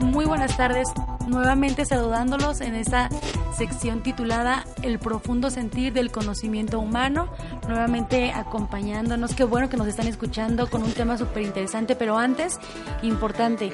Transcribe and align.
Muy 0.00 0.24
buenas 0.24 0.56
tardes. 0.56 0.86
Nuevamente 1.26 1.84
saludándolos 1.84 2.60
en 2.60 2.76
esta 2.76 3.08
sección 3.56 4.02
titulada 4.02 4.64
El 4.82 5.00
profundo 5.00 5.50
sentir 5.50 5.92
del 5.92 6.12
conocimiento 6.12 6.78
humano. 6.78 7.28
Nuevamente 7.66 8.30
acompañándonos. 8.30 9.34
Qué 9.34 9.42
bueno 9.42 9.68
que 9.68 9.76
nos 9.76 9.88
están 9.88 10.06
escuchando 10.06 10.70
con 10.70 10.84
un 10.84 10.92
tema 10.92 11.18
súper 11.18 11.42
interesante. 11.42 11.96
Pero 11.96 12.18
antes, 12.18 12.60
importante, 13.02 13.72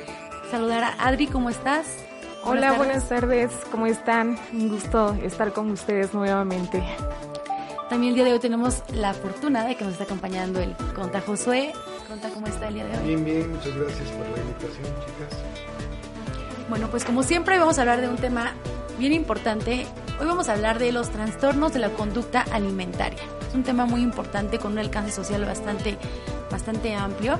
saludar 0.51 0.85
a 0.85 1.07
Adri, 1.07 1.27
¿cómo 1.27 1.51
estás? 1.51 1.87
Hola, 2.45 2.73
buenas 2.73 3.07
tardes. 3.09 3.51
¿Cómo 3.71 3.87
están? 3.87 4.39
Un 4.55 4.71
gusto 4.71 5.13
estar 5.23 5.53
con 5.53 5.71
ustedes 5.71 6.15
nuevamente. 6.15 6.83
También 7.91 8.11
el 8.11 8.15
día 8.15 8.25
de 8.25 8.33
hoy 8.33 8.41
tenemos 8.41 8.83
la 8.95 9.13
fortuna 9.13 9.67
de 9.67 9.77
que 9.77 9.85
nos 9.85 9.93
está 9.93 10.05
acompañando 10.05 10.61
el 10.61 10.75
Conta 10.95 11.21
Josué. 11.21 11.73
¿Cómo 12.35 12.47
está 12.47 12.69
el 12.69 12.75
día 12.75 12.87
de 12.87 12.99
hoy? 12.99 13.07
Bien, 13.07 13.25
bien, 13.25 13.51
muchas 13.53 13.75
gracias 13.77 14.09
por 14.11 14.27
la 14.29 14.43
invitación, 14.43 14.85
chicas. 14.85 15.39
Bueno, 16.69 16.89
pues 16.91 17.05
como 17.05 17.23
siempre 17.23 17.59
vamos 17.59 17.79
a 17.79 17.83
hablar 17.83 18.01
de 18.01 18.09
un 18.09 18.17
tema 18.17 18.53
bien 18.99 19.13
importante. 19.13 19.87
Hoy 20.21 20.27
vamos 20.27 20.49
a 20.49 20.53
hablar 20.53 20.79
de 20.79 20.93
los 20.93 21.11
trastornos 21.11 21.73
de 21.73 21.79
la 21.79 21.91
conducta 21.91 22.43
alimentaria. 22.53 23.23
Es 23.49 23.55
un 23.55 23.63
tema 23.63 23.87
muy 23.87 24.03
importante 24.03 24.59
con 24.59 24.73
un 24.73 24.79
alcance 24.79 25.13
social 25.13 25.45
bastante, 25.45 25.97
bastante 26.51 26.95
amplio. 26.95 27.39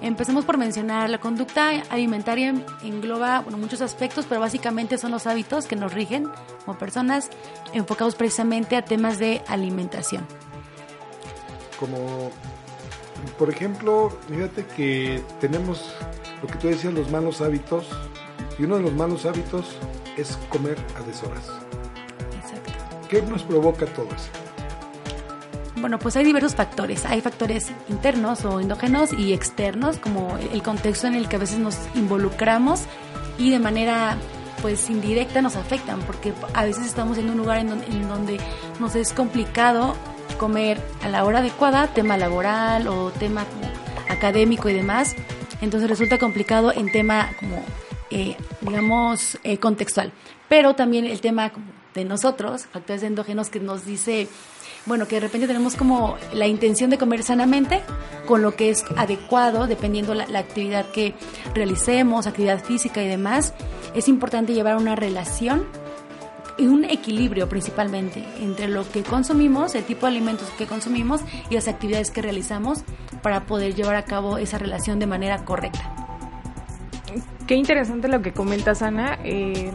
Empecemos 0.00 0.44
por 0.44 0.56
mencionar, 0.56 1.10
la 1.10 1.18
conducta 1.18 1.82
alimentaria 1.90 2.54
engloba 2.82 3.40
bueno, 3.40 3.58
muchos 3.58 3.80
aspectos, 3.80 4.26
pero 4.28 4.40
básicamente 4.40 4.98
son 4.98 5.10
los 5.10 5.26
hábitos 5.26 5.66
que 5.66 5.76
nos 5.76 5.92
rigen 5.92 6.28
como 6.64 6.78
personas 6.78 7.28
enfocados 7.72 8.14
precisamente 8.14 8.76
a 8.76 8.84
temas 8.84 9.18
de 9.18 9.42
alimentación. 9.46 10.26
Como, 11.78 12.30
por 13.38 13.50
ejemplo, 13.50 14.10
fíjate 14.28 14.64
que 14.66 15.22
tenemos 15.40 15.94
lo 16.42 16.48
que 16.48 16.58
tú 16.58 16.68
decías, 16.68 16.92
los 16.92 17.10
malos 17.10 17.40
hábitos 17.40 17.86
y 18.58 18.64
uno 18.64 18.76
de 18.76 18.82
los 18.82 18.92
malos 18.92 19.26
hábitos 19.26 19.76
es 20.16 20.38
comer 20.48 20.76
a 20.96 21.06
deshoras. 21.06 21.44
Exacto. 22.36 22.72
¿Qué 23.08 23.22
nos 23.22 23.42
provoca 23.42 23.86
todo 23.86 24.06
eso? 24.06 24.30
Bueno, 25.76 25.98
pues 25.98 26.16
hay 26.16 26.24
diversos 26.24 26.54
factores. 26.54 27.04
Hay 27.06 27.20
factores 27.20 27.72
internos 27.88 28.44
o 28.44 28.60
endógenos 28.60 29.12
y 29.12 29.32
externos, 29.32 29.98
como 29.98 30.38
el 30.38 30.62
contexto 30.62 31.08
en 31.08 31.14
el 31.14 31.28
que 31.28 31.36
a 31.36 31.38
veces 31.40 31.58
nos 31.58 31.76
involucramos 31.94 32.82
y 33.38 33.50
de 33.50 33.58
manera 33.58 34.16
pues 34.60 34.88
indirecta 34.90 35.42
nos 35.42 35.56
afectan, 35.56 36.00
porque 36.02 36.32
a 36.54 36.64
veces 36.64 36.86
estamos 36.86 37.18
en 37.18 37.30
un 37.30 37.36
lugar 37.36 37.58
en 37.58 37.68
donde, 37.68 37.86
en 37.86 38.08
donde 38.08 38.40
nos 38.78 38.94
es 38.94 39.12
complicado 39.12 39.96
comer 40.42 40.80
a 41.04 41.08
la 41.08 41.24
hora 41.24 41.38
adecuada, 41.38 41.86
tema 41.94 42.16
laboral 42.16 42.88
o 42.88 43.12
tema 43.12 43.46
académico 44.08 44.68
y 44.68 44.72
demás. 44.72 45.14
Entonces 45.60 45.88
resulta 45.88 46.18
complicado 46.18 46.72
en 46.72 46.90
tema 46.90 47.30
como 47.38 47.62
eh, 48.10 48.36
digamos, 48.60 49.38
eh, 49.44 49.58
contextual. 49.58 50.12
Pero 50.48 50.74
también 50.74 51.06
el 51.06 51.20
tema 51.20 51.52
de 51.94 52.04
nosotros, 52.04 52.66
factores 52.66 53.04
endógenos 53.04 53.50
que 53.50 53.60
nos 53.60 53.86
dice, 53.86 54.26
bueno, 54.84 55.06
que 55.06 55.14
de 55.14 55.20
repente 55.20 55.46
tenemos 55.46 55.76
como 55.76 56.16
la 56.32 56.48
intención 56.48 56.90
de 56.90 56.98
comer 56.98 57.22
sanamente, 57.22 57.82
con 58.26 58.42
lo 58.42 58.56
que 58.56 58.70
es 58.70 58.84
adecuado, 58.96 59.68
dependiendo 59.68 60.12
la, 60.12 60.26
la 60.26 60.40
actividad 60.40 60.90
que 60.90 61.14
realicemos, 61.54 62.26
actividad 62.26 62.64
física 62.64 63.00
y 63.00 63.06
demás. 63.06 63.54
Es 63.94 64.08
importante 64.08 64.54
llevar 64.54 64.76
una 64.76 64.96
relación 64.96 65.68
y 66.62 66.66
un 66.66 66.84
equilibrio 66.84 67.48
principalmente 67.48 68.24
entre 68.40 68.68
lo 68.68 68.90
que 68.90 69.02
consumimos, 69.02 69.74
el 69.74 69.84
tipo 69.84 70.06
de 70.06 70.12
alimentos 70.12 70.48
que 70.56 70.66
consumimos 70.66 71.20
y 71.50 71.54
las 71.54 71.68
actividades 71.68 72.10
que 72.10 72.22
realizamos 72.22 72.84
para 73.22 73.46
poder 73.46 73.74
llevar 73.74 73.96
a 73.96 74.04
cabo 74.04 74.38
esa 74.38 74.58
relación 74.58 74.98
de 74.98 75.06
manera 75.06 75.44
correcta 75.44 75.92
qué 77.46 77.54
interesante 77.56 78.08
lo 78.08 78.22
que 78.22 78.32
comentas, 78.32 78.82
Ana. 78.82 79.18
Eh, 79.24 79.70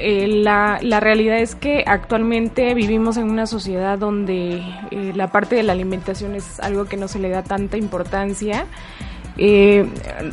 eh, 0.00 0.26
la, 0.26 0.78
la, 0.82 1.00
realidad 1.00 1.38
es 1.38 1.54
que 1.54 1.84
actualmente 1.86 2.74
vivimos 2.74 3.16
en 3.16 3.30
una 3.30 3.46
sociedad 3.46 3.98
donde 3.98 4.62
eh, 4.90 5.12
la 5.14 5.28
parte 5.32 5.56
de 5.56 5.64
la 5.64 5.72
alimentación 5.72 6.34
es 6.34 6.60
algo 6.60 6.84
que 6.86 6.96
no 6.96 7.08
se 7.08 7.18
le 7.18 7.28
da 7.28 7.42
tanta 7.42 7.76
importancia. 7.76 8.66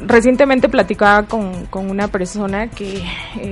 Recientemente 0.08 0.68
platicaba 0.68 1.28
con, 1.28 1.68
con, 1.68 1.90
una 1.90 2.08
persona 2.08 2.70
que 2.70 3.04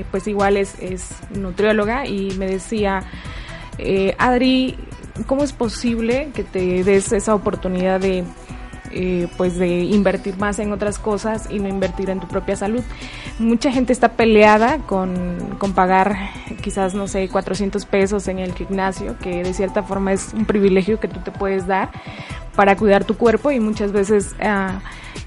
pues 0.09 0.27
igual 0.27 0.57
es, 0.57 0.75
es, 0.79 1.11
nutrióloga 1.35 2.07
y 2.07 2.31
me 2.37 2.47
decía, 2.47 3.03
Adri, 4.17 4.75
¿cómo 5.27 5.43
es 5.43 5.53
posible 5.53 6.29
que 6.33 6.43
te 6.43 6.83
des 6.83 7.11
esa 7.11 7.35
oportunidad 7.35 7.99
de 7.99 8.23
eh, 8.95 9.27
pues 9.37 9.57
de 9.57 9.85
invertir 9.85 10.37
más 10.37 10.59
en 10.59 10.71
otras 10.71 10.99
cosas 10.99 11.49
y 11.49 11.57
no 11.57 11.67
invertir 11.67 12.11
en 12.11 12.19
tu 12.19 12.27
propia 12.27 12.55
salud. 12.55 12.83
Mucha 13.39 13.71
gente 13.71 13.91
está 13.91 14.09
peleada 14.09 14.77
con, 14.85 15.55
con 15.57 15.73
pagar 15.73 16.15
quizás, 16.61 16.93
no 16.93 17.07
sé, 17.07 17.27
400 17.27 17.87
pesos 17.87 18.27
en 18.27 18.37
el 18.37 18.53
gimnasio, 18.53 19.17
que 19.17 19.43
de 19.43 19.51
cierta 19.55 19.81
forma 19.81 20.13
es 20.13 20.31
un 20.33 20.45
privilegio 20.45 20.99
que 20.99 21.07
tú 21.07 21.21
te 21.21 21.31
puedes 21.31 21.65
dar 21.65 21.89
para 22.55 22.75
cuidar 22.77 23.05
tu 23.05 23.15
cuerpo 23.15 23.51
y 23.51 23.59
muchas 23.59 23.91
veces 23.91 24.35
ah, 24.41 24.81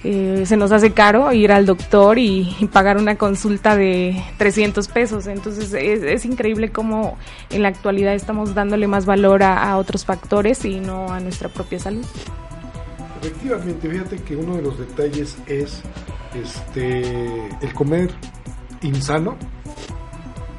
eh, 0.05 0.45
se 0.47 0.57
nos 0.57 0.73
hace 0.73 0.93
caro 0.93 1.33
ir 1.33 1.53
al 1.53 1.67
doctor 1.67 2.19
y, 2.19 2.55
pagar 2.73 2.99
una 2.99 3.17
consulta 3.17 3.77
de 3.77 4.23
300 4.39 4.89
pesos. 4.89 5.27
Entonces 5.27 5.73
es, 5.73 6.25
increíble 6.25 6.71
cómo 6.71 7.17
en 7.51 7.63
la 7.63 7.69
actualidad 7.69 8.15
estamos 8.15 8.55
dándole 8.55 8.87
más 8.87 9.07
valor 9.07 9.43
a, 9.43 9.71
a 9.71 9.79
otros 9.79 10.05
factores 10.05 10.65
y 10.65 10.81
no 10.81 11.13
a 11.13 11.21
nuestra 11.21 11.49
propia 11.49 11.79
salud. 11.79 12.05
Efectivamente, 13.21 13.89
fíjate 13.89 14.17
que 14.19 14.37
uno 14.37 14.57
de 14.57 14.63
los 14.63 14.79
detalles 14.79 15.37
es 15.47 15.83
este 16.35 17.49
el 17.61 17.73
comer 17.75 18.11
insano 18.83 19.37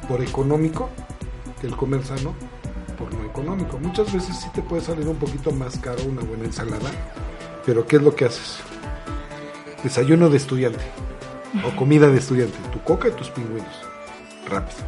por 0.08 0.22
económico 0.22 0.90
que 1.60 1.68
el 1.68 1.76
comer 1.76 2.04
sano 2.04 2.34
por 2.98 3.14
no 3.14 3.24
económico. 3.24 3.78
Muchas 3.78 4.12
veces 4.12 4.36
sí 4.36 4.48
te 4.52 4.62
puede 4.62 4.82
salir 4.82 5.08
un 5.08 5.16
poquito 5.16 5.52
más 5.52 5.78
caro 5.78 6.02
una 6.04 6.22
buena 6.22 6.44
ensalada, 6.44 6.90
pero 7.64 7.86
¿qué 7.86 7.96
es 7.96 8.02
lo 8.02 8.14
que 8.14 8.24
haces? 8.24 8.58
Desayuno 9.82 10.28
de 10.28 10.36
estudiante 10.36 10.84
o 11.64 11.76
comida 11.76 12.08
de 12.08 12.18
estudiante, 12.18 12.58
tu 12.72 12.82
coca 12.82 13.08
y 13.08 13.12
tus 13.12 13.30
pingüinos, 13.30 13.82
rápido. 14.48 14.78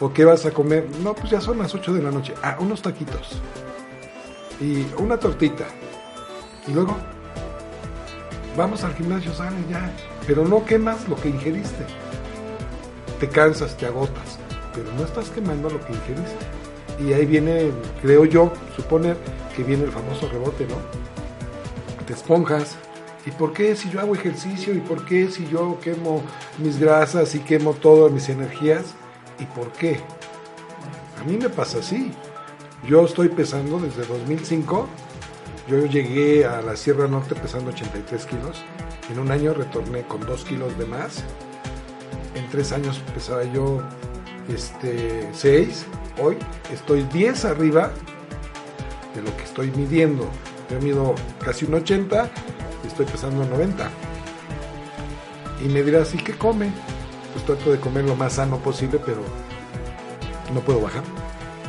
¿O 0.00 0.12
qué 0.12 0.24
vas 0.24 0.46
a 0.46 0.50
comer? 0.50 0.88
No, 1.02 1.14
pues 1.14 1.30
ya 1.30 1.40
son 1.42 1.58
las 1.58 1.74
8 1.74 1.92
de 1.92 2.02
la 2.02 2.10
noche. 2.10 2.32
Ah, 2.42 2.56
unos 2.58 2.80
taquitos. 2.80 3.38
Y 4.58 4.86
una 4.96 5.18
tortita. 5.18 5.66
Y 6.66 6.72
luego, 6.72 6.96
vamos 8.56 8.82
al 8.82 8.94
gimnasio, 8.94 9.34
sale 9.34 9.56
ya. 9.70 9.92
Pero 10.26 10.48
no 10.48 10.64
quemas 10.64 11.06
lo 11.06 11.16
que 11.16 11.28
ingeriste. 11.28 11.84
Te 13.18 13.28
cansas, 13.28 13.76
te 13.76 13.84
agotas, 13.84 14.38
pero 14.74 14.90
no 14.94 15.04
estás 15.04 15.28
quemando 15.28 15.68
lo 15.68 15.78
que 15.84 15.92
ingeriste. 15.92 16.59
Y 17.00 17.12
ahí 17.12 17.24
viene, 17.24 17.70
creo 18.02 18.24
yo, 18.24 18.52
suponer 18.76 19.16
que 19.56 19.62
viene 19.62 19.84
el 19.84 19.90
famoso 19.90 20.28
rebote, 20.28 20.66
¿no? 20.66 20.76
Te 22.06 22.12
esponjas. 22.12 22.76
¿Y 23.26 23.30
por 23.32 23.52
qué 23.52 23.76
si 23.76 23.90
yo 23.90 24.00
hago 24.00 24.14
ejercicio? 24.14 24.74
¿Y 24.74 24.78
por 24.78 25.04
qué 25.04 25.30
si 25.30 25.48
yo 25.48 25.78
quemo 25.80 26.22
mis 26.58 26.78
grasas 26.78 27.34
y 27.34 27.40
quemo 27.40 27.74
todas 27.74 28.12
mis 28.12 28.28
energías? 28.28 28.94
¿Y 29.38 29.44
por 29.46 29.72
qué? 29.72 30.00
A 31.20 31.24
mí 31.24 31.36
me 31.36 31.48
pasa 31.48 31.78
así. 31.78 32.12
Yo 32.86 33.04
estoy 33.04 33.28
pesando 33.28 33.78
desde 33.78 34.06
2005. 34.06 34.86
Yo 35.68 35.86
llegué 35.86 36.46
a 36.46 36.62
la 36.62 36.76
Sierra 36.76 37.06
Norte 37.08 37.34
pesando 37.34 37.70
83 37.70 38.26
kilos. 38.26 38.62
En 39.10 39.18
un 39.18 39.30
año 39.30 39.52
retorné 39.52 40.02
con 40.02 40.20
2 40.20 40.44
kilos 40.44 40.76
de 40.78 40.86
más. 40.86 41.24
En 42.34 42.48
tres 42.48 42.72
años 42.72 43.02
pesaba 43.12 43.44
yo 43.44 43.82
este, 44.54 45.28
6 45.32 45.86
hoy 46.20 46.36
estoy 46.72 47.02
10 47.04 47.44
arriba 47.44 47.90
de 49.14 49.22
lo 49.22 49.36
que 49.36 49.44
estoy 49.44 49.70
midiendo. 49.72 50.28
Yo 50.70 50.80
mido 50.80 51.14
casi 51.44 51.64
un 51.64 51.74
80 51.74 52.30
y 52.84 52.86
estoy 52.86 53.06
pesando 53.06 53.44
90. 53.44 53.90
Y 55.64 55.68
me 55.68 55.82
dirás, 55.82 56.14
¿y 56.14 56.18
qué 56.18 56.32
come? 56.32 56.70
Pues 57.32 57.44
trato 57.44 57.70
de 57.72 57.78
comer 57.78 58.04
lo 58.04 58.16
más 58.16 58.34
sano 58.34 58.58
posible, 58.58 59.00
pero 59.04 59.22
no 60.54 60.60
puedo 60.60 60.80
bajar. 60.80 61.02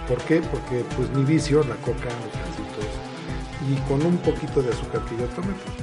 ¿Por 0.08 0.20
qué? 0.20 0.42
Porque 0.42 0.84
pues 0.96 1.10
mi 1.12 1.24
vicio, 1.24 1.64
la 1.64 1.76
coca, 1.76 2.06
los 2.06 2.34
gancitos, 2.34 2.86
y 3.70 3.76
con 3.88 4.06
un 4.06 4.18
poquito 4.18 4.62
de 4.62 4.70
azúcar 4.70 5.02
que 5.06 5.18
yo 5.18 5.26
tome, 5.28 5.54
pues, 5.54 5.78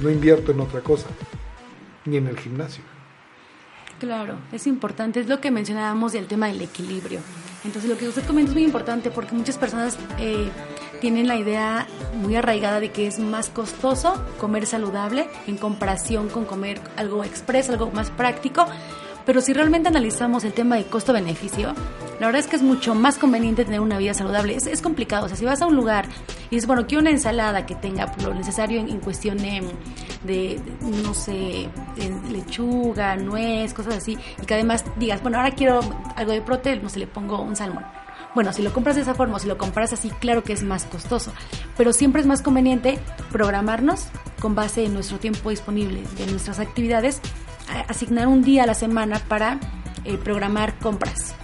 no 0.00 0.10
invierto 0.10 0.52
en 0.52 0.60
otra 0.60 0.80
cosa, 0.80 1.06
ni 2.04 2.16
en 2.16 2.26
el 2.26 2.38
gimnasio. 2.38 2.82
Claro, 3.98 4.36
es 4.52 4.66
importante, 4.66 5.20
es 5.20 5.28
lo 5.28 5.40
que 5.40 5.50
mencionábamos 5.50 6.12
del 6.12 6.26
tema 6.26 6.48
del 6.48 6.60
equilibrio. 6.60 7.20
Entonces 7.64 7.90
lo 7.90 7.96
que 7.96 8.08
usted 8.08 8.24
comenta 8.26 8.50
es 8.50 8.54
muy 8.54 8.64
importante 8.64 9.10
porque 9.10 9.34
muchas 9.34 9.58
personas 9.58 9.98
eh, 10.18 10.50
tienen 11.00 11.26
la 11.26 11.36
idea 11.36 11.86
muy 12.14 12.36
arraigada 12.36 12.78
de 12.78 12.90
que 12.90 13.06
es 13.06 13.18
más 13.18 13.48
costoso 13.48 14.22
comer 14.38 14.66
saludable 14.66 15.28
en 15.46 15.56
comparación 15.56 16.28
con 16.28 16.44
comer 16.44 16.80
algo 16.96 17.24
expreso, 17.24 17.72
algo 17.72 17.90
más 17.90 18.10
práctico, 18.10 18.66
pero 19.26 19.40
si 19.40 19.52
realmente 19.52 19.88
analizamos 19.88 20.44
el 20.44 20.52
tema 20.52 20.76
de 20.76 20.84
costo-beneficio, 20.84 21.74
la 22.20 22.26
verdad 22.26 22.40
es 22.40 22.46
que 22.46 22.56
es 22.56 22.62
mucho 22.62 22.94
más 22.94 23.18
conveniente 23.18 23.64
tener 23.64 23.80
una 23.80 23.98
vida 23.98 24.14
saludable. 24.14 24.54
Es, 24.54 24.66
es, 24.66 24.80
complicado, 24.80 25.26
o 25.26 25.28
sea, 25.28 25.36
si 25.36 25.44
vas 25.44 25.60
a 25.60 25.66
un 25.66 25.76
lugar 25.76 26.06
y 26.48 26.54
dices, 26.54 26.66
bueno, 26.66 26.86
quiero 26.86 27.02
una 27.02 27.10
ensalada 27.10 27.66
que 27.66 27.74
tenga 27.74 28.14
lo 28.22 28.32
necesario 28.32 28.80
en, 28.80 29.00
cuestión 29.00 29.36
de, 29.36 30.60
no 30.80 31.12
sé, 31.12 31.68
lechuga, 32.30 33.16
nuez, 33.16 33.74
cosas 33.74 33.96
así, 33.96 34.16
y 34.40 34.46
que 34.46 34.54
además 34.54 34.84
digas, 34.96 35.20
bueno, 35.22 35.38
ahora 35.38 35.50
quiero 35.50 35.80
algo 36.14 36.32
de 36.32 36.40
proteína, 36.40 36.82
no 36.82 36.88
se 36.88 37.00
le 37.00 37.06
pongo 37.06 37.42
un 37.42 37.56
salmón. 37.56 37.84
Bueno, 38.34 38.52
si 38.52 38.62
lo 38.62 38.72
compras 38.72 38.96
de 38.96 39.02
esa 39.02 39.14
forma 39.14 39.36
o 39.36 39.38
si 39.38 39.48
lo 39.48 39.58
compras 39.58 39.92
así, 39.92 40.10
claro 40.10 40.44
que 40.44 40.52
es 40.52 40.62
más 40.62 40.84
costoso, 40.84 41.32
pero 41.76 41.92
siempre 41.92 42.20
es 42.20 42.26
más 42.26 42.42
conveniente 42.42 42.98
programarnos 43.32 44.08
con 44.40 44.54
base 44.54 44.84
en 44.84 44.94
nuestro 44.94 45.18
tiempo 45.18 45.50
disponible, 45.50 46.02
de 46.18 46.26
nuestras 46.26 46.60
actividades 46.60 47.20
asignar 47.88 48.28
un 48.28 48.42
día 48.42 48.64
a 48.64 48.66
la 48.66 48.74
semana 48.74 49.18
para 49.18 49.58
eh, 50.04 50.18
programar 50.18 50.78
compras. 50.78 51.34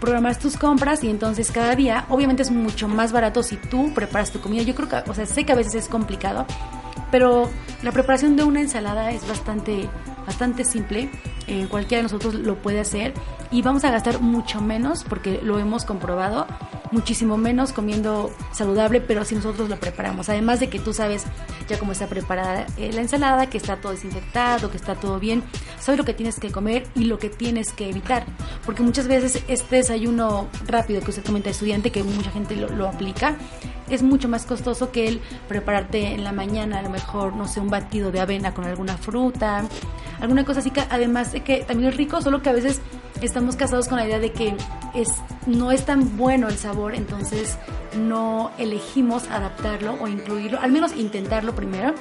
Programar 0.00 0.36
tus 0.36 0.56
compras 0.56 1.02
y 1.02 1.10
entonces 1.10 1.50
cada 1.50 1.74
día, 1.74 2.06
obviamente 2.08 2.42
es 2.42 2.50
mucho 2.50 2.86
más 2.86 3.12
barato 3.12 3.42
si 3.42 3.56
tú 3.56 3.92
preparas 3.94 4.30
tu 4.30 4.40
comida. 4.40 4.62
Yo 4.62 4.74
creo 4.74 4.88
que, 4.88 5.10
o 5.10 5.14
sea, 5.14 5.26
sé 5.26 5.44
que 5.44 5.52
a 5.52 5.56
veces 5.56 5.74
es 5.74 5.88
complicado, 5.88 6.46
pero 7.10 7.50
la 7.82 7.92
preparación 7.92 8.36
de 8.36 8.44
una 8.44 8.60
ensalada 8.60 9.10
es 9.10 9.26
bastante, 9.26 9.88
bastante 10.26 10.64
simple. 10.64 11.10
Eh, 11.46 11.66
cualquiera 11.68 12.00
de 12.00 12.02
nosotros 12.04 12.34
lo 12.34 12.56
puede 12.56 12.80
hacer 12.80 13.14
y 13.50 13.62
vamos 13.62 13.84
a 13.84 13.90
gastar 13.90 14.20
mucho 14.20 14.60
menos 14.60 15.02
porque 15.02 15.40
lo 15.42 15.58
hemos 15.58 15.84
comprobado 15.84 16.46
muchísimo 16.92 17.36
menos 17.36 17.72
comiendo 17.72 18.32
saludable, 18.52 19.00
pero 19.00 19.24
si 19.24 19.34
nosotros 19.34 19.68
lo 19.68 19.76
preparamos. 19.78 20.28
Además 20.28 20.60
de 20.60 20.68
que 20.68 20.78
tú 20.78 20.92
sabes 20.92 21.24
ya 21.68 21.78
cómo 21.78 21.92
está 21.92 22.06
preparada 22.06 22.66
eh, 22.76 22.92
la 22.92 23.00
ensalada, 23.00 23.50
que 23.50 23.58
está 23.58 23.76
todo 23.76 23.92
desinfectado, 23.92 24.70
que 24.70 24.76
está 24.76 24.94
todo 24.94 25.20
bien, 25.20 25.42
sabes 25.78 25.98
lo 25.98 26.04
que 26.04 26.14
tienes 26.14 26.40
que 26.40 26.50
comer 26.50 26.86
y 26.94 27.04
lo 27.04 27.18
que 27.18 27.30
tienes 27.30 27.72
que 27.72 27.88
evitar. 27.88 28.24
Porque 28.64 28.82
muchas 28.82 29.06
veces 29.06 29.42
este 29.48 29.76
desayuno 29.76 30.48
rápido 30.66 31.00
que 31.00 31.10
usted 31.10 31.24
comenta 31.24 31.50
estudiante, 31.50 31.90
que 31.90 32.02
mucha 32.02 32.30
gente 32.30 32.56
lo, 32.56 32.68
lo 32.70 32.88
aplica, 32.88 33.36
es 33.90 34.02
mucho 34.02 34.28
más 34.28 34.46
costoso 34.46 34.90
que 34.90 35.08
el 35.08 35.20
prepararte 35.48 36.14
en 36.14 36.24
la 36.24 36.32
mañana, 36.32 36.78
a 36.78 36.82
lo 36.82 36.90
mejor, 36.90 37.34
no 37.34 37.48
sé, 37.48 37.60
un 37.60 37.70
batido 37.70 38.10
de 38.10 38.20
avena 38.20 38.54
con 38.54 38.64
alguna 38.64 38.96
fruta, 38.96 39.64
alguna 40.20 40.44
cosa 40.44 40.60
así 40.60 40.70
que 40.70 40.82
además 40.88 41.32
de 41.32 41.42
que 41.42 41.58
también 41.64 41.90
es 41.90 41.96
rico, 41.96 42.20
solo 42.20 42.42
que 42.42 42.50
a 42.50 42.52
veces 42.52 42.80
estamos 43.20 43.56
casados 43.56 43.88
con 43.88 43.98
la 43.98 44.06
idea 44.06 44.18
de 44.18 44.32
que 44.32 44.56
es, 44.94 45.08
no 45.46 45.72
es 45.72 45.84
tan 45.84 46.16
bueno 46.16 46.48
el 46.48 46.56
sabor, 46.56 46.94
entonces 46.94 47.56
no 47.96 48.50
elegimos 48.58 49.28
adaptarlo 49.28 49.96
o 50.00 50.08
incluirlo, 50.08 50.60
al 50.60 50.72
menos 50.72 50.94
intentarlo 50.96 51.54
primero 51.54 51.94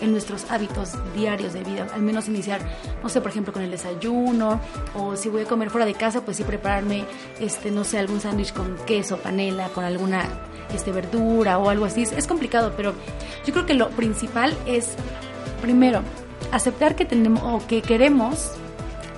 en 0.00 0.10
nuestros 0.10 0.50
hábitos 0.50 0.92
diarios 1.14 1.52
de 1.52 1.62
vida, 1.62 1.86
al 1.94 2.02
menos 2.02 2.28
iniciar, 2.28 2.60
no 3.02 3.08
sé, 3.08 3.20
por 3.20 3.30
ejemplo, 3.30 3.52
con 3.52 3.62
el 3.62 3.70
desayuno, 3.70 4.60
o 4.96 5.16
si 5.16 5.28
voy 5.28 5.42
a 5.42 5.44
comer 5.44 5.70
fuera 5.70 5.86
de 5.86 5.94
casa, 5.94 6.24
pues 6.24 6.36
sí 6.36 6.42
prepararme, 6.42 7.04
este, 7.38 7.70
no 7.70 7.84
sé, 7.84 7.98
algún 7.98 8.20
sándwich 8.20 8.52
con 8.52 8.76
queso, 8.84 9.18
panela, 9.18 9.68
con 9.68 9.84
alguna 9.84 10.24
este, 10.74 10.92
verdura 10.92 11.58
o 11.58 11.68
algo 11.70 11.84
así. 11.84 12.02
Es 12.02 12.26
complicado, 12.26 12.72
pero 12.76 12.94
yo 13.46 13.52
creo 13.52 13.66
que 13.66 13.74
lo 13.74 13.90
principal 13.90 14.56
es, 14.66 14.94
primero, 15.60 16.02
aceptar 16.52 16.96
que 16.96 17.04
tenemos 17.04 17.42
o 17.42 17.66
que 17.66 17.82
queremos 17.82 18.52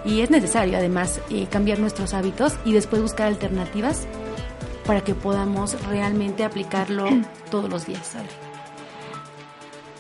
y 0.04 0.20
es 0.20 0.30
necesario 0.30 0.76
además 0.76 1.20
eh, 1.30 1.46
cambiar 1.50 1.78
nuestros 1.78 2.14
hábitos 2.14 2.54
y 2.64 2.72
después 2.72 3.00
buscar 3.00 3.26
alternativas 3.26 4.06
para 4.86 5.00
que 5.00 5.14
podamos 5.14 5.82
realmente 5.88 6.44
aplicarlo 6.44 7.06
todos 7.50 7.70
los 7.70 7.86
días. 7.86 8.16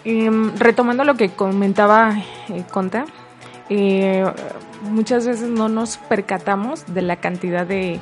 Em, 0.04 0.54
retomando 0.56 1.04
lo 1.04 1.14
que 1.14 1.30
comentaba 1.30 2.18
eh, 2.48 2.64
Conta, 2.70 3.06
eh, 3.70 4.24
muchas 4.82 5.26
veces 5.26 5.48
no 5.48 5.70
nos 5.70 5.96
percatamos 5.96 6.84
de 6.92 7.00
la 7.00 7.16
cantidad 7.16 7.66
de, 7.66 8.00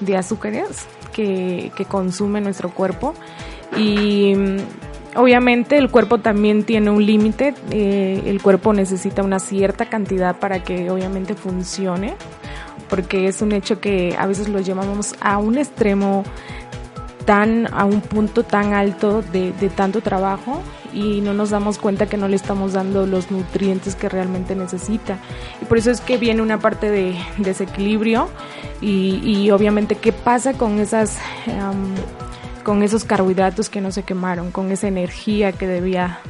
de 0.00 0.16
azúcares 0.16 0.86
que, 1.12 1.72
que 1.76 1.84
consume 1.84 2.40
nuestro 2.40 2.70
cuerpo. 2.70 3.14
Y 3.76 4.34
Obviamente 5.16 5.78
el 5.78 5.90
cuerpo 5.90 6.18
también 6.18 6.64
tiene 6.64 6.90
un 6.90 7.04
límite, 7.04 7.54
eh, 7.70 8.22
el 8.26 8.42
cuerpo 8.42 8.72
necesita 8.72 9.22
una 9.22 9.38
cierta 9.38 9.86
cantidad 9.86 10.36
para 10.40 10.64
que 10.64 10.90
obviamente 10.90 11.34
funcione, 11.34 12.16
porque 12.90 13.28
es 13.28 13.40
un 13.40 13.52
hecho 13.52 13.80
que 13.80 14.16
a 14.18 14.26
veces 14.26 14.48
lo 14.48 14.60
llevamos 14.60 15.14
a 15.20 15.38
un 15.38 15.56
extremo 15.56 16.24
tan, 17.26 17.72
a 17.72 17.84
un 17.84 18.00
punto 18.00 18.42
tan 18.42 18.72
alto 18.72 19.22
de, 19.22 19.52
tanto 19.76 20.00
trabajo 20.00 20.60
y 20.94 21.20
no 21.20 21.34
nos 21.34 21.50
damos 21.50 21.78
cuenta 21.78 22.06
que 22.06 22.16
no 22.16 22.28
le 22.28 22.36
estamos 22.36 22.72
dando 22.72 23.06
los 23.06 23.30
nutrientes 23.30 23.96
que 23.96 24.08
realmente 24.08 24.54
necesita. 24.54 25.18
Y 25.60 25.64
por 25.64 25.78
eso 25.78 25.90
es 25.90 26.00
que 26.00 26.16
viene 26.16 26.40
una 26.40 26.58
parte 26.60 26.90
de 26.90 27.16
desequilibrio 27.38 28.28
y, 28.80 29.50
obviamente 29.50 29.96
qué 29.96 30.12
pasa 30.12 30.54
con 30.54 30.78
esas 30.78 31.18
con 32.62 32.82
esos 32.82 33.04
carbohidratos 33.04 33.68
que 33.68 33.82
no 33.82 33.90
se 33.90 34.04
quemaron, 34.04 34.50
con 34.50 34.72
esa 34.72 34.88
energía 34.88 35.52
que 35.52 35.66
debía 35.66 36.20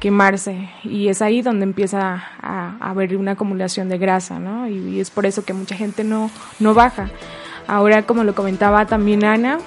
quemarse 0.00 0.70
y 0.84 1.08
es 1.08 1.20
ahí 1.20 1.42
donde 1.42 1.64
empieza 1.64 2.22
a, 2.40 2.76
haber 2.80 3.16
una 3.16 3.32
acumulación 3.32 3.88
de 3.88 3.98
grasa, 3.98 4.38
¿no? 4.38 4.68
Y, 4.68 5.00
es 5.00 5.10
por 5.10 5.26
eso 5.26 5.44
que 5.44 5.52
mucha 5.52 5.76
gente 5.76 6.04
no, 6.04 6.30
no 6.60 6.74
baja. 6.74 7.10
Ahora, 7.66 8.04
como 8.04 8.24
lo 8.24 8.34
comentaba 8.34 8.86
también 8.86 9.24
Ana, 9.24 9.58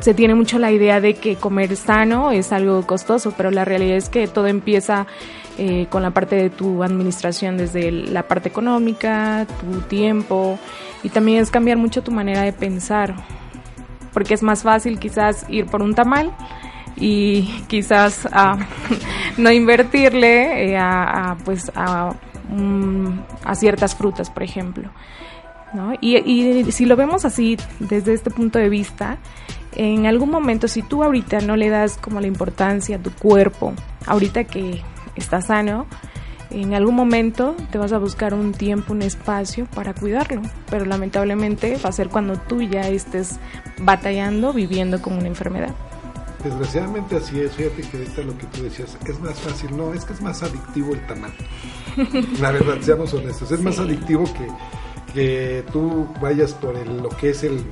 se 0.00 0.14
tiene 0.14 0.34
mucho 0.34 0.58
la 0.58 0.70
idea 0.70 1.00
de 1.00 1.14
que 1.14 1.36
comer 1.36 1.76
sano 1.76 2.30
es 2.30 2.52
algo 2.52 2.86
costoso, 2.86 3.32
pero 3.36 3.50
la 3.50 3.64
realidad 3.64 3.96
es 3.96 4.08
que 4.08 4.28
todo 4.28 4.46
empieza 4.46 5.06
eh, 5.58 5.86
con 5.90 6.02
la 6.02 6.10
parte 6.10 6.36
de 6.36 6.50
tu 6.50 6.82
administración, 6.82 7.56
desde 7.56 7.90
la 7.90 8.22
parte 8.22 8.48
económica, 8.48 9.46
tu 9.60 9.80
tiempo, 9.82 10.58
y 11.02 11.08
también 11.08 11.42
es 11.42 11.50
cambiar 11.50 11.78
mucho 11.78 12.02
tu 12.02 12.10
manera 12.10 12.42
de 12.42 12.52
pensar 12.52 13.14
porque 14.12 14.34
es 14.34 14.42
más 14.42 14.64
fácil 14.64 14.98
quizás 14.98 15.46
ir 15.48 15.66
por 15.66 15.80
un 15.80 15.94
tamal 15.94 16.32
y 16.96 17.44
quizás 17.68 18.28
no 19.36 19.52
invertirle 19.52 20.72
eh, 20.72 20.76
a, 20.76 21.36
pues 21.44 21.70
a, 21.74 22.14
a 23.44 23.54
ciertas 23.54 23.94
frutas, 23.94 24.30
por 24.30 24.42
ejemplo. 24.42 24.90
¿no? 25.72 25.92
Y 26.00 26.64
si 26.72 26.86
lo 26.86 26.96
vemos 26.96 27.24
así, 27.24 27.56
desde 27.78 28.14
este 28.14 28.30
punto 28.30 28.58
de 28.58 28.68
vista, 28.68 29.18
en 29.78 30.06
algún 30.06 30.30
momento, 30.30 30.66
si 30.66 30.82
tú 30.82 31.04
ahorita 31.04 31.40
no 31.40 31.56
le 31.56 31.70
das 31.70 31.96
como 31.96 32.20
la 32.20 32.26
importancia 32.26 32.96
a 32.96 32.98
tu 32.98 33.12
cuerpo, 33.12 33.72
ahorita 34.06 34.44
que 34.44 34.82
estás 35.14 35.46
sano, 35.46 35.86
en 36.50 36.74
algún 36.74 36.96
momento 36.96 37.54
te 37.70 37.78
vas 37.78 37.92
a 37.92 37.98
buscar 37.98 38.34
un 38.34 38.52
tiempo, 38.52 38.92
un 38.92 39.02
espacio 39.02 39.66
para 39.66 39.94
cuidarlo, 39.94 40.42
pero 40.68 40.84
lamentablemente 40.84 41.78
va 41.84 41.90
a 41.90 41.92
ser 41.92 42.08
cuando 42.08 42.36
tú 42.36 42.60
ya 42.60 42.88
estés 42.88 43.38
batallando, 43.78 44.52
viviendo 44.52 45.00
con 45.00 45.12
una 45.12 45.28
enfermedad. 45.28 45.74
Desgraciadamente 46.42 47.16
así 47.16 47.40
es, 47.40 47.52
fíjate 47.52 47.82
que 47.82 47.98
ahorita 47.98 48.22
lo 48.22 48.36
que 48.36 48.46
tú 48.46 48.62
decías, 48.64 48.98
es 49.06 49.20
más 49.20 49.38
fácil, 49.38 49.76
no, 49.76 49.94
es 49.94 50.04
que 50.04 50.12
es 50.12 50.20
más 50.20 50.42
adictivo 50.42 50.92
el 50.92 51.06
tamal. 51.06 51.32
La 52.40 52.50
verdad, 52.50 52.78
seamos 52.80 53.14
honestos, 53.14 53.52
es 53.52 53.60
más 53.60 53.78
adictivo 53.78 54.24
que, 54.24 54.48
que 55.12 55.64
tú 55.72 56.08
vayas 56.20 56.52
por 56.54 56.74
lo 56.86 57.08
que 57.10 57.30
es 57.30 57.44
el 57.44 57.64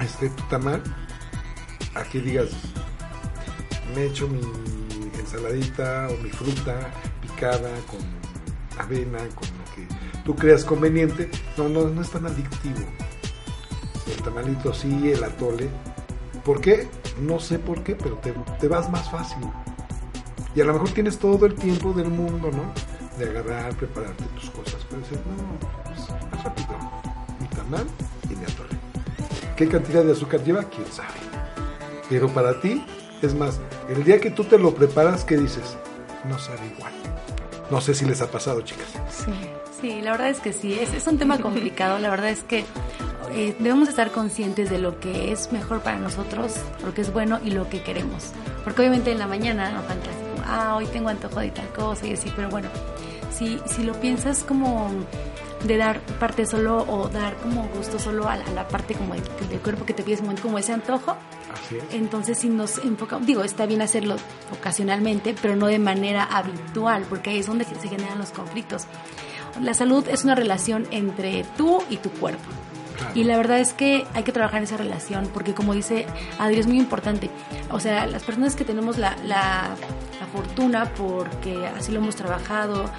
este 0.00 0.28
tu 0.30 0.42
tamal, 0.44 0.82
aquí 1.94 2.20
digas, 2.20 2.50
me 3.94 4.06
echo 4.06 4.28
mi 4.28 4.40
ensaladita 5.18 6.08
o 6.10 6.22
mi 6.22 6.30
fruta 6.30 6.90
picada 7.20 7.70
con 7.86 8.00
avena, 8.78 9.18
con 9.34 9.48
lo 9.58 9.64
que 9.74 9.86
tú 10.24 10.34
creas 10.34 10.64
conveniente, 10.64 11.30
no, 11.56 11.68
no, 11.68 11.88
no 11.88 12.02
es 12.02 12.10
tan 12.10 12.26
adictivo. 12.26 12.80
El 14.06 14.22
tamalito 14.22 14.72
sí, 14.72 15.10
el 15.10 15.22
atole. 15.22 15.68
¿Por 16.44 16.60
qué? 16.60 16.88
No 17.20 17.38
sé 17.38 17.58
por 17.58 17.82
qué, 17.84 17.94
pero 17.94 18.20
te, 18.60 18.68
vas 18.68 18.90
más 18.90 19.10
fácil. 19.10 19.42
Y 20.54 20.60
a 20.60 20.64
lo 20.64 20.72
mejor 20.72 20.90
tienes 20.90 21.18
todo 21.18 21.46
el 21.46 21.54
tiempo 21.54 21.92
del 21.92 22.08
mundo, 22.08 22.50
¿no? 22.50 22.72
De 23.18 23.30
agarrar, 23.30 23.74
prepararte 23.76 24.24
tus 24.34 24.50
cosas. 24.50 24.84
Pero 24.88 25.02
dices, 25.02 25.18
no, 25.18 25.84
pues 25.84 26.10
más 26.30 26.44
rápido. 26.44 26.68
Mi 27.40 27.46
tamal 27.48 27.86
y 28.24 28.34
mi 28.34 28.44
atole. 28.44 28.76
¿Qué 29.56 29.68
cantidad 29.68 30.04
de 30.04 30.12
azúcar 30.12 30.42
lleva? 30.42 30.64
¿Quién 30.64 30.86
sabe? 30.90 31.41
Pero 32.12 32.28
para 32.28 32.60
ti, 32.60 32.84
es 33.22 33.34
más, 33.34 33.58
el 33.88 34.04
día 34.04 34.20
que 34.20 34.30
tú 34.30 34.44
te 34.44 34.58
lo 34.58 34.74
preparas, 34.74 35.24
¿qué 35.24 35.38
dices? 35.38 35.78
No 36.28 36.38
sabe 36.38 36.60
igual. 36.76 36.92
No 37.70 37.80
sé 37.80 37.94
si 37.94 38.04
les 38.04 38.20
ha 38.20 38.30
pasado, 38.30 38.60
chicas. 38.60 38.86
Sí, 39.08 39.32
sí 39.80 40.02
la 40.02 40.10
verdad 40.10 40.28
es 40.28 40.38
que 40.38 40.52
sí, 40.52 40.74
es, 40.74 40.92
es 40.92 41.06
un 41.06 41.16
tema 41.16 41.38
complicado. 41.38 41.98
La 41.98 42.10
verdad 42.10 42.28
es 42.28 42.42
que 42.42 42.66
eh, 43.32 43.56
debemos 43.58 43.88
estar 43.88 44.10
conscientes 44.10 44.68
de 44.68 44.78
lo 44.78 45.00
que 45.00 45.32
es 45.32 45.52
mejor 45.52 45.80
para 45.80 45.96
nosotros, 45.96 46.56
lo 46.84 46.92
que 46.92 47.00
es 47.00 47.10
bueno 47.14 47.40
y 47.42 47.52
lo 47.52 47.70
que 47.70 47.82
queremos. 47.82 48.32
Porque 48.62 48.82
obviamente 48.82 49.10
en 49.10 49.18
la 49.18 49.26
mañana 49.26 49.70
nos 49.70 49.86
falta 49.86 50.10
ah, 50.44 50.76
hoy 50.76 50.84
tengo 50.88 51.08
antojo 51.08 51.40
de 51.40 51.50
tal 51.50 51.68
cosa 51.68 52.06
y 52.06 52.12
así, 52.12 52.30
pero 52.36 52.50
bueno, 52.50 52.68
si, 53.32 53.58
si 53.64 53.84
lo 53.84 53.94
piensas 53.94 54.44
como 54.44 54.90
de 55.64 55.76
dar 55.76 56.00
parte 56.18 56.46
solo 56.46 56.84
o 56.88 57.08
dar 57.08 57.36
como 57.36 57.68
gusto 57.68 57.98
solo 57.98 58.28
a 58.28 58.36
la, 58.36 58.68
parte 58.68 58.94
como 58.94 59.14
del, 59.14 59.60
cuerpo 59.60 59.84
que 59.84 59.94
te 59.94 60.02
pides 60.02 60.22
como 60.40 60.58
ese 60.58 60.72
antojo. 60.72 61.16
Entonces 61.92 62.38
si 62.38 62.48
nos 62.48 62.78
enfocamos, 62.78 63.26
digo, 63.26 63.42
está 63.42 63.66
bien 63.66 63.82
hacerlo 63.82 64.16
ocasionalmente, 64.52 65.34
pero 65.40 65.56
no 65.56 65.66
de 65.66 65.78
manera 65.78 66.24
habitual, 66.24 67.04
porque 67.08 67.30
ahí 67.30 67.38
es 67.38 67.46
donde 67.46 67.64
se 67.64 67.88
generan 67.88 68.18
los 68.18 68.30
conflictos. 68.30 68.86
La 69.60 69.74
salud 69.74 70.06
es 70.08 70.24
una 70.24 70.34
relación 70.34 70.86
entre 70.90 71.44
tú 71.56 71.82
y 71.90 71.98
tu 71.98 72.10
cuerpo. 72.10 72.48
Y 73.14 73.24
la 73.24 73.36
verdad 73.36 73.58
es 73.58 73.72
que 73.72 74.06
hay 74.14 74.22
que 74.22 74.32
trabajar 74.32 74.58
en 74.58 74.64
esa 74.64 74.76
relación, 74.76 75.28
porque 75.32 75.54
como 75.54 75.74
dice 75.74 76.06
Adri, 76.38 76.58
es 76.58 76.66
muy 76.66 76.78
importante. 76.78 77.30
O 77.70 77.80
sea, 77.80 78.06
las 78.06 78.22
personas 78.22 78.54
que 78.56 78.64
tenemos 78.64 78.96
la, 78.96 79.16
la, 79.24 79.74
la 80.20 80.26
fortuna, 80.32 80.92
porque 80.94 81.66
así 81.66 81.92
lo 81.92 81.98
hemos 81.98 82.16
trabajado, 82.16 82.90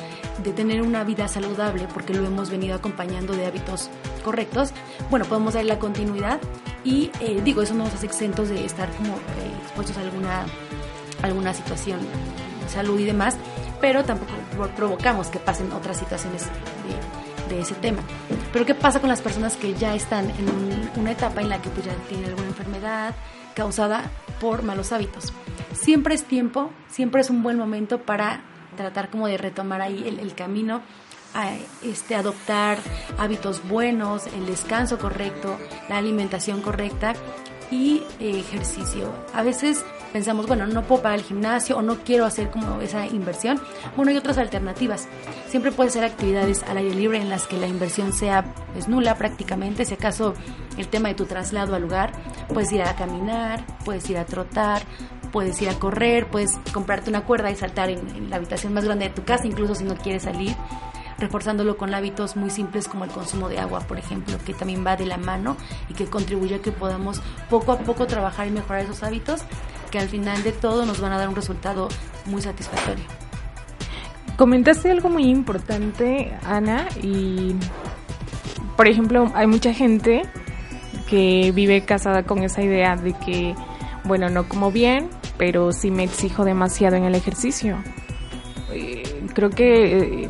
de 0.41 0.51
tener 0.53 0.81
una 0.81 1.03
vida 1.03 1.27
saludable, 1.27 1.87
porque 1.93 2.13
lo 2.13 2.25
hemos 2.25 2.49
venido 2.49 2.75
acompañando 2.75 3.33
de 3.33 3.45
hábitos 3.45 3.89
correctos, 4.23 4.71
bueno, 5.09 5.25
podemos 5.25 5.53
dar 5.53 5.65
la 5.65 5.79
continuidad 5.79 6.39
y 6.83 7.11
eh, 7.19 7.41
digo, 7.43 7.61
eso 7.61 7.73
no 7.73 7.85
nos 7.85 7.93
hace 7.93 8.05
exentos 8.05 8.49
de 8.49 8.65
estar 8.65 8.89
como 8.95 9.13
eh, 9.15 9.19
expuestos 9.63 9.97
a 9.97 10.01
alguna, 10.01 10.45
alguna 11.21 11.53
situación 11.53 11.99
de 11.99 12.69
salud 12.69 12.99
y 12.99 13.05
demás, 13.05 13.37
pero 13.79 14.03
tampoco 14.03 14.31
provocamos 14.75 15.27
que 15.27 15.39
pasen 15.39 15.71
otras 15.71 15.97
situaciones 15.97 16.45
de, 17.47 17.55
de, 17.55 17.61
ese 17.61 17.75
tema. 17.75 18.01
Pero 18.51 18.65
¿qué 18.65 18.75
pasa 18.75 18.99
con 18.99 19.09
las 19.09 19.21
personas 19.21 19.55
que 19.55 19.73
ya 19.73 19.95
están 19.95 20.29
en 20.29 20.89
una 20.99 21.11
etapa 21.11 21.41
en 21.41 21.49
la 21.49 21.61
que 21.61 21.69
pues, 21.69 21.85
ya 21.85 21.93
tienen 22.07 22.29
alguna 22.29 22.47
enfermedad 22.47 23.13
causada 23.55 24.09
por 24.39 24.63
malos 24.63 24.91
hábitos? 24.91 25.33
Siempre 25.73 26.15
es 26.15 26.23
tiempo, 26.23 26.71
siempre 26.89 27.21
es 27.21 27.29
un 27.29 27.43
buen 27.43 27.57
momento 27.57 27.99
para 27.99 28.41
tratar 28.75 29.09
como 29.09 29.27
de 29.27 29.37
retomar 29.37 29.81
ahí 29.81 30.17
el, 30.19 30.35
camino 30.35 30.81
a 31.33 31.51
este, 31.83 32.15
adoptar 32.15 32.77
hábitos 33.17 33.67
buenos, 33.67 34.27
el 34.27 34.45
descanso 34.45 34.99
correcto, 34.99 35.57
la 35.89 35.97
alimentación 35.97 36.61
correcta 36.61 37.13
y 37.71 38.03
ejercicio. 38.19 39.11
A 39.33 39.41
veces 39.41 39.83
pensamos, 40.13 40.45
bueno, 40.45 40.67
no 40.67 40.83
puedo 40.83 41.01
pagar 41.01 41.19
el 41.19 41.25
gimnasio 41.25 41.77
o 41.77 41.81
no 41.81 41.97
quiero 42.03 42.25
hacer 42.25 42.51
como 42.51 42.79
esa 42.81 43.07
inversión. 43.07 43.59
Bueno, 43.95 44.11
hay 44.11 44.17
otras 44.17 44.37
alternativas. 44.37 45.07
Siempre 45.47 45.71
puede 45.71 45.89
ser 45.89 46.03
actividades 46.03 46.63
al 46.63 46.77
aire 46.77 46.93
libre 46.93 47.17
en 47.19 47.29
las 47.29 47.47
que 47.47 47.57
la 47.57 47.67
inversión 47.67 48.13
sea 48.13 48.45
pues, 48.73 48.87
nula 48.87 49.15
prácticamente. 49.15 49.85
Si 49.85 49.95
acaso 49.95 50.35
el 50.77 50.87
tema 50.87 51.09
de 51.09 51.15
tu 51.15 51.25
traslado 51.25 51.75
al 51.75 51.81
lugar, 51.81 52.11
puedes 52.53 52.71
ir 52.71 52.83
a 52.83 52.95
caminar, 52.95 53.65
puedes 53.83 54.07
ir 54.09 54.19
a 54.19 54.25
trotar, 54.25 54.83
puedes 55.33 55.59
ir 55.61 55.67
a 55.67 55.73
correr, 55.73 56.27
puedes 56.27 56.57
comprarte 56.71 57.09
una 57.09 57.25
cuerda 57.25 57.51
y 57.51 57.55
saltar 57.55 57.89
en, 57.89 58.29
la 58.29 58.37
habitación 58.37 58.73
más 58.73 58.85
grande 58.85 59.09
de 59.09 59.15
tu 59.15 59.25
casa, 59.25 59.47
incluso 59.47 59.75
si 59.75 59.83
no 59.83 59.95
quieres 59.95 60.23
salir 60.23 60.55
reforzándolo 61.17 61.77
con 61.77 61.93
hábitos 61.93 62.35
muy 62.35 62.49
simples 62.49 62.87
como 62.87 63.05
el 63.05 63.11
consumo 63.11 63.47
de 63.49 63.59
agua, 63.59 63.81
por 63.81 63.97
ejemplo, 63.97 64.37
que 64.45 64.53
también 64.53 64.85
va 64.85 64.95
de 64.95 65.05
la 65.05 65.17
mano 65.17 65.57
y 65.89 65.93
que 65.93 66.05
contribuye 66.05 66.55
a 66.55 66.59
que 66.59 66.71
podamos 66.71 67.21
poco 67.49 67.71
a 67.71 67.79
poco 67.79 68.07
trabajar 68.07 68.47
y 68.47 68.51
mejorar 68.51 68.83
esos 68.83 69.03
hábitos 69.03 69.41
que 69.89 69.99
al 69.99 70.09
final 70.09 70.43
de 70.43 70.51
todo 70.51 70.85
nos 70.85 70.99
van 70.99 71.13
a 71.13 71.17
dar 71.17 71.29
un 71.29 71.35
resultado 71.35 71.87
muy 72.25 72.41
satisfactorio. 72.41 73.05
Comentaste 74.37 74.91
algo 74.91 75.09
muy 75.09 75.25
importante, 75.29 76.35
Ana, 76.43 76.87
y 77.01 77.55
por 78.75 78.87
ejemplo, 78.87 79.31
hay 79.35 79.47
mucha 79.47 79.73
gente 79.73 80.23
que 81.09 81.51
vive 81.53 81.85
casada 81.85 82.23
con 82.23 82.43
esa 82.43 82.61
idea 82.61 82.95
de 82.95 83.13
que, 83.13 83.55
bueno, 84.03 84.29
no 84.29 84.49
como 84.49 84.71
bien, 84.71 85.09
pero 85.37 85.71
sí 85.71 85.91
me 85.91 86.03
exijo 86.03 86.45
demasiado 86.45 86.95
en 86.95 87.03
el 87.03 87.15
ejercicio. 87.15 87.77
Eh, 88.71 89.03
creo 89.33 89.49
que 89.49 90.23
eh, 90.23 90.29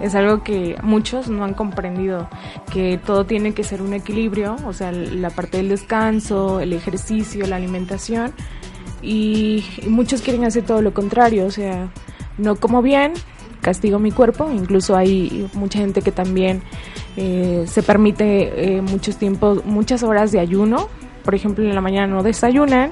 es 0.00 0.14
algo 0.14 0.42
que 0.42 0.76
muchos 0.82 1.28
no 1.28 1.44
han 1.44 1.54
comprendido, 1.54 2.28
que 2.72 2.98
todo 3.04 3.24
tiene 3.26 3.52
que 3.52 3.64
ser 3.64 3.82
un 3.82 3.92
equilibrio, 3.92 4.56
o 4.66 4.72
sea, 4.72 4.92
la 4.92 5.30
parte 5.30 5.58
del 5.58 5.68
descanso, 5.68 6.60
el 6.60 6.72
ejercicio, 6.72 7.46
la 7.46 7.56
alimentación, 7.56 8.32
y, 9.02 9.64
muchos 9.88 10.22
quieren 10.22 10.44
hacer 10.44 10.64
todo 10.64 10.82
lo 10.82 10.92
contrario, 10.92 11.46
o 11.46 11.50
sea, 11.50 11.90
no 12.38 12.56
como 12.56 12.82
bien, 12.82 13.12
castigo 13.60 13.98
mi 13.98 14.10
cuerpo, 14.10 14.50
incluso 14.50 14.96
hay 14.96 15.48
mucha 15.52 15.80
gente 15.80 16.00
que 16.00 16.12
también 16.12 16.62
eh, 17.16 17.64
se 17.66 17.82
permite 17.82 18.80
muchos 18.82 19.16
tiempos, 19.16 19.64
muchas 19.66 20.02
horas 20.02 20.32
de 20.32 20.40
ayuno 20.40 20.88
por 21.24 21.34
ejemplo, 21.34 21.64
en 21.64 21.74
la 21.74 21.80
mañana 21.80 22.06
no 22.06 22.22
desayunan 22.22 22.90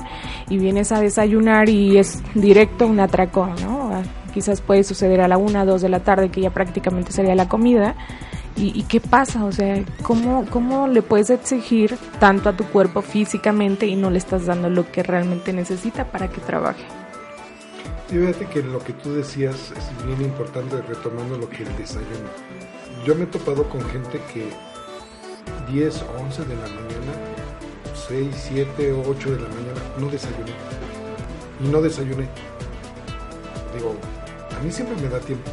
y 0.49 0.59
vienes 0.59 0.93
a 0.93 1.01
desayunar 1.01 1.69
y 1.69 1.99
es 1.99 2.23
directo 2.35 2.87
un 2.87 3.01
atracón, 3.01 3.55
¿no? 3.63 3.91
Quizás 4.33 4.61
puede 4.61 4.85
suceder 4.85 5.21
a 5.21 5.29
la 5.29 5.39
una, 5.39 5.65
dos 5.65 5.83
de 5.83 5.89
la 5.89 6.01
tarde 6.01 6.31
que 6.31 6.41
ya 6.41 6.51
prácticamente 6.51 7.13
sería 7.13 7.35
la 7.35 7.49
comida. 7.49 7.95
¿Y, 8.61 8.83
qué 8.85 9.01
pasa? 9.01 9.45
O 9.45 9.53
sea, 9.53 9.85
¿cómo, 10.03 10.45
¿cómo 10.51 10.89
le 10.89 11.01
puedes 11.01 11.31
exigir 11.31 11.97
tanto 12.19 12.49
a 12.49 12.57
tu 12.57 12.65
cuerpo 12.65 13.03
físicamente 13.03 13.87
y 13.87 13.95
no 13.95 14.11
le 14.11 14.19
estás 14.19 14.47
dando 14.47 14.69
lo 14.69 14.91
que 14.91 15.05
realmente 15.05 15.53
necesita 15.53 16.05
para 16.11 16.27
que 16.29 16.41
trabaje? 16.41 16.83
fíjate 18.09 18.47
que 18.47 18.63
lo 18.63 18.79
que 18.79 18.95
tú 18.95 19.13
decías 19.13 19.73
es 19.77 20.07
bien 20.07 20.23
importante 20.23 20.81
retomando 20.83 21.37
lo 21.37 21.49
que 21.49 21.63
el 21.63 21.77
desayuno. 21.77 22.29
Yo 23.05 23.15
me 23.15 23.25
he 23.25 23.27
topado 23.27 23.69
con 23.69 23.83
gente 23.91 24.21
que 24.33 24.49
10 25.71 26.03
o 26.03 26.21
11 26.23 26.45
de 26.45 26.57
la 26.57 26.69
mañana 26.69 27.28
6, 28.09 28.35
7 28.49 28.93
o 28.93 29.11
8 29.11 29.31
de 29.33 29.37
la 29.37 29.49
mañana, 29.49 29.81
no 29.99 30.09
desayuné. 30.09 30.53
Y 31.63 31.69
no 31.69 31.83
desayuné. 31.83 32.29
Digo, 33.75 33.95
a 34.59 34.63
mí 34.63 34.73
siempre 34.73 34.97
me 34.97 35.09
da 35.09 35.21
tiempo. 35.21 35.51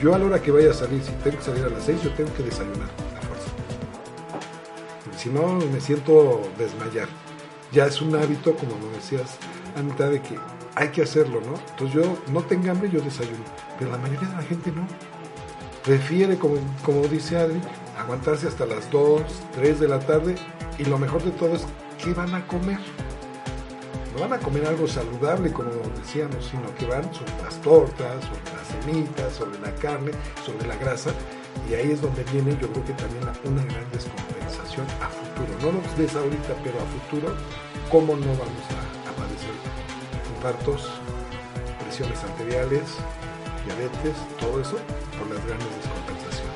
Yo 0.00 0.14
a 0.14 0.18
la 0.18 0.26
hora 0.26 0.42
que 0.42 0.50
vaya 0.50 0.72
a 0.72 0.74
salir, 0.74 1.02
si 1.02 1.12
tengo 1.22 1.38
que 1.38 1.44
salir 1.44 1.64
a 1.64 1.68
las 1.68 1.84
6, 1.84 2.02
yo 2.02 2.10
tengo 2.10 2.34
que 2.34 2.42
desayunar 2.42 2.88
a 3.16 3.20
fuerza. 3.26 3.50
Si 5.16 5.30
no, 5.30 5.58
me 5.72 5.80
siento 5.80 6.42
desmayar. 6.58 7.08
Ya 7.72 7.86
es 7.86 8.02
un 8.02 8.14
hábito, 8.14 8.54
como 8.54 8.72
lo 8.78 8.90
decías, 8.90 9.38
Anita, 9.76 10.10
de 10.10 10.20
que 10.20 10.36
hay 10.74 10.88
que 10.88 11.02
hacerlo, 11.02 11.40
¿no? 11.40 11.54
Entonces 11.70 11.94
yo 11.94 12.18
no 12.32 12.42
tengo 12.42 12.70
hambre, 12.70 12.90
yo 12.90 13.00
desayuno. 13.00 13.44
Pero 13.78 13.90
la 13.90 13.98
mayoría 13.98 14.28
de 14.28 14.34
la 14.34 14.42
gente 14.42 14.70
no. 14.72 14.86
Prefiere, 15.84 16.36
como, 16.36 16.56
como 16.84 17.02
dice 17.08 17.38
Adri, 17.38 17.60
aguantarse 17.98 18.48
hasta 18.48 18.66
las 18.66 18.90
2, 18.90 19.22
3 19.54 19.80
de 19.80 19.88
la 19.88 19.98
tarde 20.00 20.34
y 20.78 20.84
lo 20.84 20.98
mejor 20.98 21.22
de 21.22 21.30
todo 21.32 21.54
es 21.54 21.64
qué 22.02 22.12
van 22.14 22.34
a 22.34 22.46
comer. 22.46 22.78
No 24.14 24.20
van 24.20 24.34
a 24.34 24.38
comer 24.38 24.66
algo 24.66 24.86
saludable, 24.86 25.52
como 25.52 25.70
decíamos, 25.96 26.46
sino 26.50 26.74
que 26.74 26.84
van 26.86 27.12
sobre 27.14 27.32
las 27.42 27.60
tortas, 27.62 28.22
sobre 28.24 28.56
las 28.56 28.84
semitas, 28.84 29.32
sobre 29.32 29.58
la 29.60 29.74
carne, 29.76 30.12
sobre 30.44 30.66
la 30.66 30.76
grasa. 30.76 31.10
Y 31.68 31.74
ahí 31.74 31.92
es 31.92 32.02
donde 32.02 32.24
viene 32.24 32.56
yo 32.60 32.70
creo 32.72 32.84
que 32.84 32.92
también 32.92 33.24
una 33.44 33.64
gran 33.64 33.90
descompensación 33.90 34.86
a 35.00 35.08
futuro. 35.08 35.72
No 35.72 35.80
nos 35.80 35.96
ves 35.96 36.14
ahorita, 36.14 36.54
pero 36.62 36.76
a 36.78 36.86
futuro, 37.00 37.34
¿cómo 37.90 38.14
no 38.16 38.26
vamos 38.26 38.64
a, 38.68 39.08
a 39.08 39.12
padecer 39.16 39.54
infartos, 40.36 40.90
presiones 41.84 42.22
arteriales, 42.24 42.82
diabetes, 43.64 44.16
todo 44.40 44.60
eso 44.60 44.76
por 45.18 45.28
las 45.30 45.44
grandes 45.46 45.68
descompensaciones? 45.76 46.51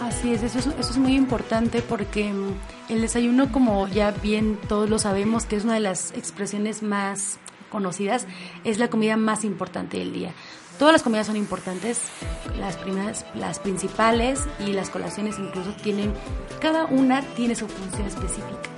Así 0.00 0.32
es, 0.32 0.42
eso, 0.42 0.58
es, 0.58 0.66
eso 0.66 0.90
es 0.90 0.98
muy 0.98 1.14
importante 1.14 1.82
porque 1.82 2.32
mm, 2.32 2.54
el 2.88 3.00
desayuno, 3.00 3.50
como 3.50 3.88
ya 3.88 4.12
bien 4.12 4.58
todos 4.68 4.88
lo 4.88 4.98
sabemos, 4.98 5.44
que 5.44 5.56
es 5.56 5.64
una 5.64 5.74
de 5.74 5.80
las 5.80 6.12
expresiones 6.12 6.82
más 6.82 7.38
conocidas, 7.68 8.26
es 8.64 8.78
la 8.78 8.88
comida 8.88 9.16
más 9.16 9.44
importante 9.44 9.98
del 9.98 10.12
día. 10.12 10.32
Todas 10.78 10.92
las 10.92 11.02
comidas 11.02 11.26
son 11.26 11.36
importantes, 11.36 12.02
las 12.56 12.76
primeras, 12.76 13.26
las 13.34 13.58
principales 13.58 14.46
y 14.64 14.72
las 14.72 14.90
colaciones 14.90 15.36
incluso 15.38 15.72
tienen, 15.82 16.12
cada 16.60 16.84
una 16.84 17.22
tiene 17.34 17.56
su 17.56 17.66
función 17.66 18.06
específica. 18.06 18.70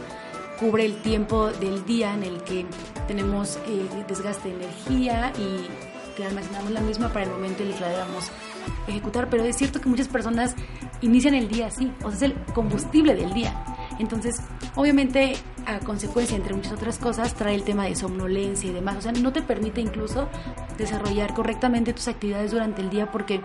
Cubre 0.59 0.87
el 0.87 1.03
tiempo 1.03 1.49
del 1.49 1.85
día 1.85 2.15
en 2.15 2.23
el 2.23 2.43
que 2.43 2.65
tenemos 3.07 3.59
eh, 3.67 3.87
desgaste 4.09 4.49
de 4.49 4.55
energía 4.55 5.33
y 5.39 5.69
que 6.17 6.25
almacenamos 6.25 6.71
la 6.71 6.81
misma 6.81 7.09
para 7.09 7.27
el 7.27 7.31
momento 7.33 7.63
en 7.63 7.69
el 7.69 7.75
que 7.75 7.81
la 7.81 7.89
debamos 7.89 8.31
ejecutar, 8.87 9.29
pero 9.29 9.45
es 9.45 9.57
cierto 9.57 9.81
que 9.81 9.89
muchas 9.89 10.09
personas 10.09 10.55
inician 11.01 11.35
el 11.35 11.49
día 11.49 11.69
así, 11.69 11.93
o 12.03 12.11
sea, 12.11 12.17
es 12.17 12.23
el 12.23 12.35
combustible 12.55 13.15
del 13.15 13.33
día. 13.33 13.65
Entonces, 13.99 14.37
obviamente, 14.77 15.35
a 15.67 15.79
consecuencia, 15.81 16.37
entre 16.37 16.55
muchas 16.55 16.73
otras 16.73 16.99
cosas, 16.99 17.35
trae 17.35 17.55
el 17.55 17.65
tema 17.65 17.85
de 17.85 17.95
somnolencia 17.95 18.71
y 18.71 18.73
demás. 18.73 18.97
O 18.97 19.03
sea, 19.03 19.13
no 19.13 19.33
te 19.33 19.43
permite 19.43 19.81
incluso 19.81 20.29
desarrollar 20.79 21.35
correctamente 21.35 21.93
tus 21.93 22.09
actividades 22.09 22.51
durante 22.51 22.81
el 22.81 22.91
día 22.91 23.11
porque, 23.11 23.43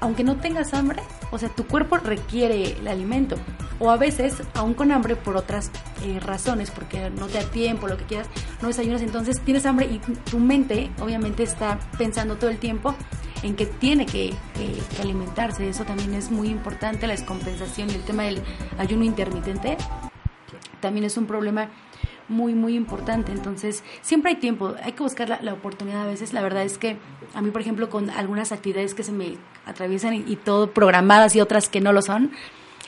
aunque 0.00 0.24
no 0.24 0.36
tengas 0.36 0.74
hambre, 0.74 1.02
o 1.30 1.38
sea, 1.38 1.48
tu 1.48 1.66
cuerpo 1.66 1.96
requiere 1.96 2.72
el 2.72 2.86
alimento. 2.86 3.36
O 3.80 3.90
a 3.90 3.96
veces, 3.96 4.42
aún 4.54 4.74
con 4.74 4.90
hambre, 4.90 5.14
por 5.14 5.36
otras 5.36 5.70
eh, 6.02 6.18
razones, 6.20 6.70
porque 6.70 7.10
no 7.10 7.26
te 7.26 7.38
da 7.38 7.44
tiempo, 7.44 7.86
lo 7.86 7.96
que 7.96 8.04
quieras, 8.04 8.26
no 8.60 8.68
desayunas, 8.68 9.02
entonces 9.02 9.40
tienes 9.40 9.66
hambre 9.66 9.86
y 9.86 10.00
tu 10.30 10.38
mente, 10.38 10.90
obviamente, 11.00 11.44
está 11.44 11.78
pensando 11.96 12.36
todo 12.36 12.50
el 12.50 12.58
tiempo 12.58 12.94
en 13.42 13.54
que 13.56 13.66
tiene 13.66 14.06
que, 14.06 14.34
alimentarse. 15.00 15.68
Eso 15.68 15.84
también 15.84 16.14
es 16.14 16.30
muy 16.30 16.48
importante, 16.48 17.06
la 17.06 17.14
descompensación 17.14 17.90
y 17.90 17.94
el 17.94 18.02
tema 18.02 18.24
del 18.24 18.42
ayuno 18.78 19.04
intermitente 19.04 19.76
también 20.80 21.04
es 21.04 21.16
un 21.16 21.26
problema 21.26 21.68
muy, 22.28 22.54
muy 22.54 22.74
importante. 22.74 23.32
Entonces, 23.32 23.82
siempre 24.02 24.32
hay 24.32 24.36
tiempo, 24.36 24.74
hay 24.82 24.92
que 24.92 25.02
buscar 25.02 25.40
la, 25.42 25.52
oportunidad 25.52 26.02
a 26.02 26.06
veces. 26.06 26.32
La 26.32 26.42
verdad 26.42 26.62
es 26.62 26.78
que 26.78 26.96
a 27.34 27.40
mí, 27.40 27.50
por 27.50 27.60
ejemplo, 27.60 27.88
con 27.88 28.10
algunas 28.10 28.52
actividades 28.52 28.94
que 28.94 29.02
se 29.02 29.12
me 29.12 29.36
atraviesan 29.66 30.14
y, 30.14 30.36
todo 30.36 30.70
programadas 30.70 31.34
y 31.36 31.40
otras 31.40 31.68
que 31.68 31.80
no 31.80 31.92
lo 31.92 32.02
son, 32.02 32.32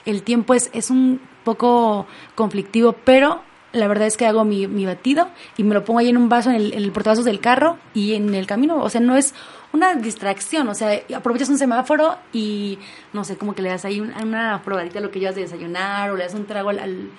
el 0.04 0.22
tiempo 0.22 0.54
es, 0.54 0.70
es 0.72 0.90
un 0.90 1.20
poco 1.44 2.06
conflictivo, 2.34 2.92
pero 3.04 3.42
la 3.72 3.86
verdad 3.86 4.06
es 4.06 4.16
que 4.16 4.26
hago 4.26 4.44
mi, 4.44 4.66
mi 4.66 4.84
batido 4.84 5.28
y 5.56 5.62
me 5.62 5.74
lo 5.74 5.84
pongo 5.84 6.00
ahí 6.00 6.08
en 6.08 6.16
un 6.16 6.28
vaso 6.28 6.50
en 6.50 6.56
el, 6.56 6.72
en 6.72 7.24
del 7.24 7.40
carro 7.40 7.78
y 7.94 8.14
en 8.14 8.34
el 8.34 8.46
camino. 8.46 8.82
O 8.82 8.88
sea, 8.88 9.00
no 9.00 9.16
es 9.16 9.34
una 9.72 9.94
distracción, 9.94 10.68
o 10.68 10.74
sea, 10.74 11.00
aprovechas 11.14 11.48
un 11.48 11.58
semáforo 11.58 12.16
y 12.32 12.78
no 13.12 13.24
sé, 13.24 13.36
como 13.36 13.54
que 13.54 13.62
le 13.62 13.68
das 13.68 13.84
ahí 13.84 14.00
una, 14.00 14.62
probadita 14.64 14.94
de 14.94 15.00
lo 15.02 15.10
que 15.10 15.20
llevas 15.20 15.36
de 15.36 15.42
desayunar 15.42 16.10
o 16.10 16.16
le 16.16 16.24
das 16.24 16.34
un 16.34 16.46
trago 16.46 16.70
al, 16.70 17.10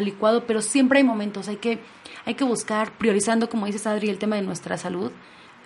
licuado, 0.00 0.44
pero 0.46 0.62
siempre 0.62 0.98
hay 0.98 1.04
momentos, 1.04 1.48
hay 1.48 1.56
que, 1.56 1.80
hay 2.24 2.34
que 2.34 2.44
buscar, 2.44 2.92
priorizando, 2.92 3.48
como 3.48 3.66
dices 3.66 3.86
Adri, 3.86 4.08
el 4.08 4.18
tema 4.18 4.36
de 4.36 4.42
nuestra 4.42 4.78
salud, 4.78 5.10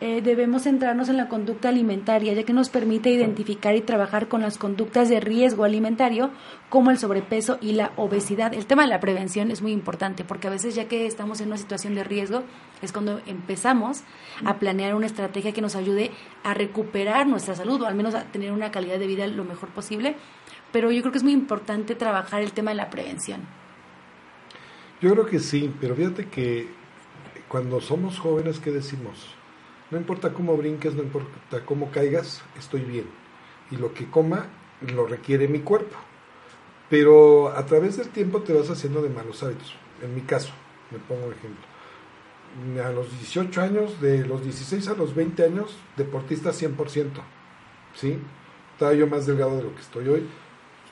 eh, 0.04 0.24
debemos 0.24 0.64
centrarnos 0.64 1.10
en 1.10 1.18
la 1.18 1.30
conducta 1.30 1.70
alimentaria, 1.70 2.34
ya 2.34 2.44
que 2.44 2.54
nos 2.54 2.70
permite 2.70 3.12
identificar 3.12 3.76
y 3.76 3.82
trabajar 3.82 4.28
con 4.28 4.42
las 4.42 4.58
conductas 4.58 5.10
de 5.10 5.20
riesgo 5.20 5.64
alimentario, 5.64 6.32
como 6.70 6.90
el 6.90 6.98
sobrepeso 6.98 7.60
y 7.62 7.74
la 7.74 7.92
obesidad. 7.98 8.52
El 8.56 8.66
tema 8.66 8.82
de 8.82 8.88
la 8.88 9.00
prevención 9.00 9.52
es 9.52 9.62
muy 9.62 9.72
importante, 9.72 10.24
porque 10.24 10.48
a 10.48 10.50
veces 10.50 10.74
ya 10.74 10.88
que 10.88 11.06
estamos 11.06 11.40
en 11.40 11.50
una 11.50 11.58
situación 11.58 11.94
de 11.94 12.04
riesgo, 12.04 12.42
es 12.82 12.92
cuando 12.92 13.22
empezamos 13.28 14.02
a 14.44 14.58
planear 14.58 14.96
una 14.96 15.06
estrategia 15.06 15.52
que 15.52 15.62
nos 15.62 15.76
ayude 15.76 16.10
a 16.44 16.56
recuperar 16.56 17.28
nuestra 17.28 17.54
salud, 17.54 17.80
o 17.84 17.86
al 17.86 17.94
menos 17.94 18.16
a 18.16 18.24
tener 18.24 18.52
una 18.54 18.72
calidad 18.72 18.98
de 18.98 19.06
vida 19.06 19.28
lo 19.28 19.44
mejor 19.44 19.70
posible. 19.70 20.16
Pero 20.72 20.92
yo 20.92 21.02
creo 21.02 21.12
que 21.12 21.20
es 21.20 21.24
muy 21.24 21.34
importante 21.34 21.94
trabajar 21.94 22.42
el 22.42 22.54
tema 22.54 22.72
de 22.72 22.78
la 22.78 22.90
prevención. 22.90 23.42
Yo 25.00 25.12
creo 25.12 25.28
que 25.28 25.38
sí, 25.38 25.72
pero 25.80 25.96
fíjate 25.96 26.28
que 26.28 26.70
cuando 27.48 27.80
somos 27.82 28.18
jóvenes, 28.18 28.60
¿qué 28.60 28.72
decimos? 28.72 29.36
No 29.92 29.98
importa 29.98 30.32
cómo 30.32 30.56
brinques, 30.56 30.96
no 30.96 31.04
importa 31.04 31.66
cómo 31.66 31.92
caigas, 31.92 32.42
estoy 32.58 32.82
bien. 32.82 33.06
Y 33.72 33.76
lo 33.76 33.94
que 33.94 34.10
coma 34.10 34.48
lo 34.96 35.06
requiere 35.06 35.50
mi 35.50 35.60
cuerpo. 35.60 35.98
Pero 36.90 37.50
a 37.50 37.66
través 37.66 37.98
del 37.98 38.08
tiempo 38.08 38.42
te 38.42 38.54
vas 38.54 38.70
haciendo 38.70 39.02
de 39.02 39.10
malos 39.10 39.44
hábitos. 39.44 39.76
En 40.02 40.16
mi 40.16 40.22
caso, 40.22 40.54
me 40.92 41.00
pongo 41.00 41.28
un 41.28 41.34
ejemplo. 41.34 42.86
A 42.86 42.92
los 42.92 43.12
18 43.12 43.62
años, 43.62 44.02
de 44.02 44.26
los 44.26 44.44
16 44.44 44.88
a 44.88 44.94
los 44.94 45.14
20 45.14 45.44
años, 45.44 45.78
deportista 45.98 46.52
100%. 46.52 47.10
¿Sí? 47.94 48.18
Estaba 48.74 48.94
yo 48.94 49.08
más 49.08 49.26
delgado 49.26 49.58
de 49.58 49.64
lo 49.64 49.76
que 49.76 49.82
estoy 49.82 50.08
hoy. 50.08 50.26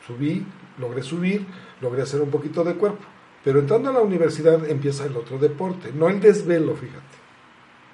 Subí, 0.05 0.45
logré 0.77 1.03
subir, 1.03 1.45
logré 1.79 2.01
hacer 2.01 2.21
un 2.21 2.29
poquito 2.29 2.65
de 2.65 2.75
cuerpo. 2.75 3.05
Pero 3.45 3.59
entrando 3.59 3.91
a 3.91 3.93
la 3.93 4.01
universidad 4.01 4.69
empieza 4.69 5.05
el 5.05 5.15
otro 5.15 5.37
deporte, 5.37 5.93
no 5.93 6.09
el 6.09 6.19
desvelo, 6.19 6.75
fíjate 6.75 7.28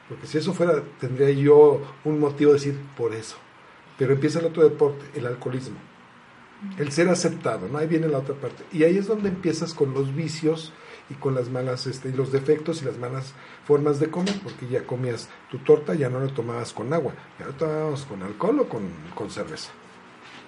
porque 0.08 0.28
si 0.28 0.38
eso 0.38 0.54
fuera, 0.54 0.84
tendría 1.00 1.32
yo 1.32 1.82
un 2.04 2.20
motivo 2.20 2.52
de 2.52 2.60
decir 2.60 2.80
por 2.96 3.14
eso. 3.14 3.38
Pero 3.98 4.14
empieza 4.14 4.40
el 4.40 4.46
otro 4.46 4.64
deporte, 4.64 5.06
el 5.16 5.26
alcoholismo. 5.26 5.78
El 6.78 6.92
ser 6.92 7.10
aceptado, 7.10 7.68
¿no? 7.68 7.78
Ahí 7.78 7.88
viene 7.88 8.08
la 8.08 8.20
otra 8.20 8.36
parte. 8.36 8.64
Y 8.72 8.84
ahí 8.84 8.98
es 8.98 9.08
donde 9.08 9.30
empiezas 9.30 9.74
con 9.74 9.94
los 9.94 10.16
vicios 10.16 10.74
y 11.10 11.16
con 11.16 11.36
las 11.36 11.50
malas, 11.50 11.86
este, 11.88 12.10
y 12.10 12.14
los 12.14 12.32
defectos 12.32 12.82
y 12.82 12.86
las 12.86 12.98
malas 12.98 13.34
formas 13.66 14.00
de 14.00 14.10
comer, 14.10 14.36
porque 14.44 14.68
ya 14.68 14.86
comías 14.86 15.30
tu 15.52 15.60
torta, 15.60 15.94
ya 15.94 16.10
no 16.10 16.20
la 16.20 16.34
tomabas 16.34 16.74
con 16.74 16.92
agua, 16.94 17.14
ya 17.40 17.48
la 17.48 17.54
tomabas 17.54 18.06
con 18.06 18.24
alcohol 18.24 18.60
o 18.62 18.70
con, 18.70 18.90
con 19.14 19.30
cerveza. 19.30 19.72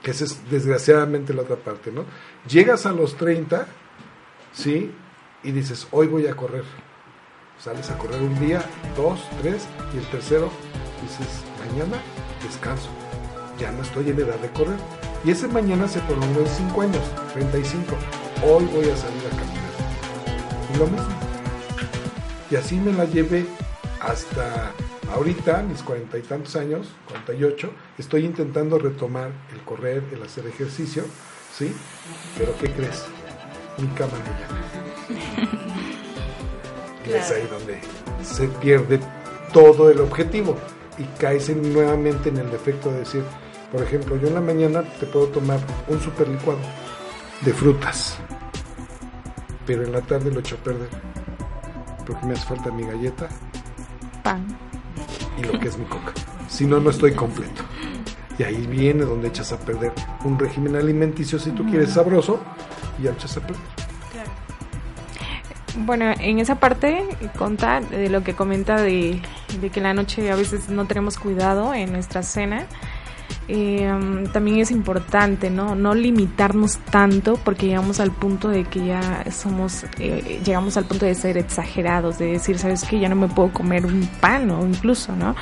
Que 0.04 0.12
esa 0.12 0.26
es 0.26 0.50
desgraciadamente 0.50 1.34
la 1.34 1.44
otra 1.44 1.58
parte, 1.58 1.92
¿no? 1.92 2.06
Llegas 2.48 2.86
a 2.86 2.92
los 2.92 3.16
30, 3.18 3.68
¿sí? 4.54 4.92
Y 5.44 5.52
dices, 5.52 5.88
hoy 5.92 6.08
voy 6.08 6.28
a 6.28 6.36
correr 6.36 6.64
Sales 7.64 7.90
a 7.90 7.98
correr 7.98 8.22
un 8.22 8.40
día, 8.40 8.64
dos, 8.96 9.20
tres, 9.42 9.68
y 9.94 9.98
el 9.98 10.06
tercero 10.08 10.50
dices, 11.02 11.44
mañana 11.66 11.98
descanso. 12.44 12.90
Ya 13.60 13.72
no 13.72 13.82
estoy 13.82 14.10
en 14.10 14.20
edad 14.20 14.38
de 14.40 14.50
correr. 14.50 14.78
Y 15.26 15.32
ese 15.32 15.48
mañana 15.48 15.88
se 15.88 16.00
prolongó 16.02 16.42
en 16.42 16.48
5 16.48 16.82
años, 16.82 17.02
35. 17.34 17.96
Hoy 18.46 18.66
voy 18.66 18.90
a 18.90 18.96
salir 18.96 19.24
a 19.26 19.30
caminar. 19.30 20.74
Y 20.74 20.78
lo 20.78 20.86
mismo. 20.86 21.08
Y 22.52 22.56
así 22.56 22.76
me 22.76 22.94
la 22.94 23.06
llevé 23.06 23.46
hasta 24.00 24.72
ahorita, 25.12 25.64
mis 25.64 25.82
cuarenta 25.82 26.18
y 26.18 26.22
tantos 26.22 26.56
años, 26.56 26.88
48, 27.10 27.72
estoy 27.98 28.26
intentando 28.26 28.78
retomar 28.78 29.32
el 29.52 29.62
correr, 29.62 30.04
el 30.14 30.22
hacer 30.22 30.46
ejercicio, 30.46 31.04
¿sí? 31.58 31.74
Pero 32.38 32.56
¿qué 32.60 32.72
crees? 32.72 33.06
Mi 33.80 33.88
cama. 33.88 34.14
Y 37.08 37.14
es 37.14 37.32
ahí 37.32 37.48
donde 37.50 37.80
se 38.24 38.48
pierde 38.48 39.00
todo 39.54 39.90
el 39.90 40.00
objetivo 40.02 40.58
y 40.98 41.04
caes 41.20 41.50
nuevamente 41.56 42.30
en 42.30 42.38
el 42.38 42.52
defecto 42.52 42.92
de 42.92 43.00
decir, 43.00 43.24
por 43.72 43.82
ejemplo, 43.82 44.18
yo 44.18 44.28
en 44.28 44.34
la 44.34 44.42
mañana 44.42 44.84
te 45.00 45.06
puedo 45.06 45.28
tomar 45.28 45.60
un 45.88 46.02
super 46.02 46.28
licuado 46.28 46.60
de 47.42 47.54
frutas, 47.54 48.18
pero 49.66 49.84
en 49.84 49.92
la 49.92 50.02
tarde 50.02 50.32
lo 50.32 50.40
echo 50.40 50.56
a 50.56 50.64
perder 50.64 50.90
porque 52.06 52.26
me 52.26 52.34
hace 52.34 52.46
falta 52.46 52.72
mi 52.72 52.84
galleta, 52.84 53.28
pan 54.24 54.46
y 55.38 55.44
lo 55.44 55.60
que 55.60 55.68
es 55.68 55.78
mi 55.78 55.86
coca. 55.86 56.14
Si 56.50 56.66
no, 56.66 56.80
no 56.80 56.90
estoy 56.90 57.14
completo. 57.14 57.64
Y 58.40 58.44
ahí 58.44 58.66
viene 58.68 59.04
donde 59.04 59.28
echas 59.28 59.52
a 59.52 59.60
perder 59.60 59.92
un 60.24 60.40
régimen 60.40 60.76
alimenticio 60.76 61.38
si 61.40 61.52
tú 61.52 61.66
quieres 61.66 61.92
sabroso 61.94 62.40
y 63.00 63.04
ya 63.04 63.12
echas 63.12 63.36
a 63.38 63.42
perder. 63.42 63.87
Bueno, 65.86 66.12
en 66.20 66.40
esa 66.40 66.60
parte, 66.60 67.04
conta 67.38 67.82
de 67.82 68.10
lo 68.10 68.24
que 68.24 68.34
comenta 68.34 68.82
de, 68.82 69.22
que 69.72 69.82
la 69.82 69.94
noche 69.94 70.32
a 70.32 70.36
veces 70.36 70.70
no 70.70 70.86
tenemos 70.86 71.20
cuidado 71.20 71.74
en 71.74 71.92
nuestra 71.92 72.24
cena. 72.24 72.66
Eh, 73.50 73.90
también 74.34 74.60
es 74.60 74.72
importante 74.72 75.50
no 75.50 75.74
no 75.74 75.94
limitarnos 75.94 76.80
tanto 76.80 77.38
porque 77.46 77.68
llegamos 77.68 78.02
al 78.02 78.12
punto 78.12 78.50
de 78.50 78.66
que 78.66 78.86
ya 78.86 79.24
somos 79.32 79.86
eh, 80.00 80.42
llegamos 80.44 80.76
al 80.76 80.84
punto 80.86 81.06
de 81.06 81.16
ser 81.16 81.38
exagerados 81.38 82.18
de 82.18 82.26
decir 82.34 82.58
sabes 82.58 82.84
que 82.84 83.00
ya 83.00 83.08
no 83.08 83.16
me 83.16 83.30
puedo 83.30 83.54
comer 83.54 83.86
un 83.86 84.06
pan 84.20 84.50
o 84.52 84.66
incluso 84.66 85.16
no 85.16 85.34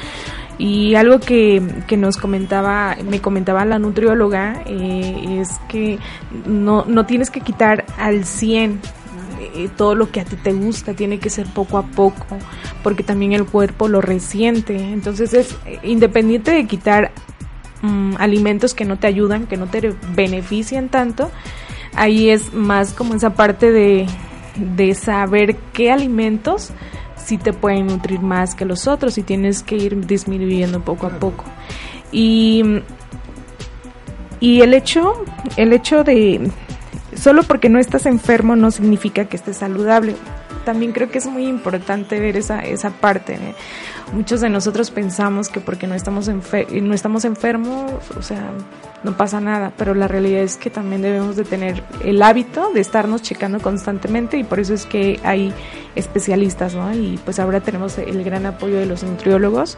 y 0.59 0.93
algo 0.93 1.19
que, 1.19 1.61
que 1.87 1.97
nos 1.97 2.17
comentaba 2.17 2.95
me 3.07 3.21
comentaba 3.21 3.65
la 3.65 3.79
nutrióloga 3.79 4.61
eh, 4.67 5.39
es 5.41 5.49
que 5.67 5.97
no 6.45 6.85
no 6.85 7.07
tienes 7.07 7.31
que 7.31 7.41
quitar 7.41 7.85
al 7.97 8.25
100 8.25 8.81
todo 9.77 9.95
lo 9.95 10.11
que 10.11 10.21
a 10.21 10.25
ti 10.25 10.35
te 10.35 10.53
gusta 10.53 10.93
tiene 10.93 11.19
que 11.19 11.29
ser 11.29 11.47
poco 11.47 11.77
a 11.77 11.83
poco 11.83 12.25
porque 12.83 13.03
también 13.03 13.33
el 13.33 13.45
cuerpo 13.45 13.87
lo 13.87 14.01
resiente 14.01 14.75
entonces 14.75 15.33
es 15.33 15.55
independiente 15.83 16.51
de 16.51 16.65
quitar 16.67 17.11
Mm, 17.85 18.15
alimentos 18.17 18.73
que 18.73 18.83
no 18.83 18.97
te 18.97 19.05
ayudan, 19.05 19.45
que 19.45 19.57
no 19.57 19.67
te 19.67 19.93
benefician 20.15 20.89
tanto, 20.89 21.29
ahí 21.93 22.29
es 22.29 22.51
más 22.53 22.93
como 22.93 23.13
esa 23.13 23.35
parte 23.35 23.71
de, 23.71 24.07
de 24.55 24.95
saber 24.95 25.55
qué 25.71 25.91
alimentos 25.91 26.71
sí 27.15 27.37
te 27.37 27.53
pueden 27.53 27.87
nutrir 27.87 28.21
más 28.21 28.55
que 28.55 28.65
los 28.65 28.87
otros 28.87 29.17
y 29.19 29.23
tienes 29.23 29.61
que 29.61 29.75
ir 29.75 30.05
disminuyendo 30.07 30.81
poco 30.81 31.05
a 31.05 31.19
poco. 31.19 31.43
Y, 32.11 32.63
y 34.39 34.61
el 34.61 34.73
hecho, 34.73 35.23
el 35.55 35.71
hecho 35.71 36.03
de 36.03 36.49
solo 37.15 37.43
porque 37.43 37.69
no 37.69 37.79
estás 37.79 38.05
enfermo 38.05 38.55
no 38.55 38.71
significa 38.71 39.25
que 39.25 39.37
estés 39.37 39.57
saludable. 39.57 40.15
También 40.63 40.93
creo 40.93 41.11
que 41.11 41.19
es 41.19 41.27
muy 41.27 41.45
importante 41.45 42.19
ver 42.19 42.37
esa, 42.37 42.59
esa 42.59 42.89
parte. 42.89 43.35
¿eh? 43.35 43.55
muchos 44.13 44.41
de 44.41 44.49
nosotros 44.49 44.91
pensamos 44.91 45.49
que 45.49 45.59
porque 45.59 45.87
no 45.87 45.95
estamos, 45.95 46.27
no 46.27 46.93
estamos 46.93 47.25
enfermos, 47.25 47.91
o 48.17 48.21
sea, 48.21 48.51
no 49.03 49.17
pasa 49.17 49.39
nada, 49.41 49.71
pero 49.77 49.93
la 49.93 50.07
realidad 50.07 50.41
es 50.41 50.57
que 50.57 50.69
también 50.69 51.01
debemos 51.01 51.35
de 51.35 51.43
tener 51.43 51.83
el 52.03 52.21
hábito 52.21 52.71
de 52.73 52.81
estarnos 52.81 53.21
checando 53.21 53.59
constantemente 53.59 54.37
y 54.37 54.43
por 54.43 54.59
eso 54.59 54.73
es 54.73 54.85
que 54.85 55.19
hay 55.23 55.53
especialistas, 55.95 56.75
¿no? 56.75 56.93
Y 56.93 57.19
pues 57.23 57.39
ahora 57.39 57.61
tenemos 57.61 57.97
el 57.97 58.23
gran 58.23 58.45
apoyo 58.45 58.77
de 58.77 58.85
los 58.85 59.03
nutriólogos 59.03 59.77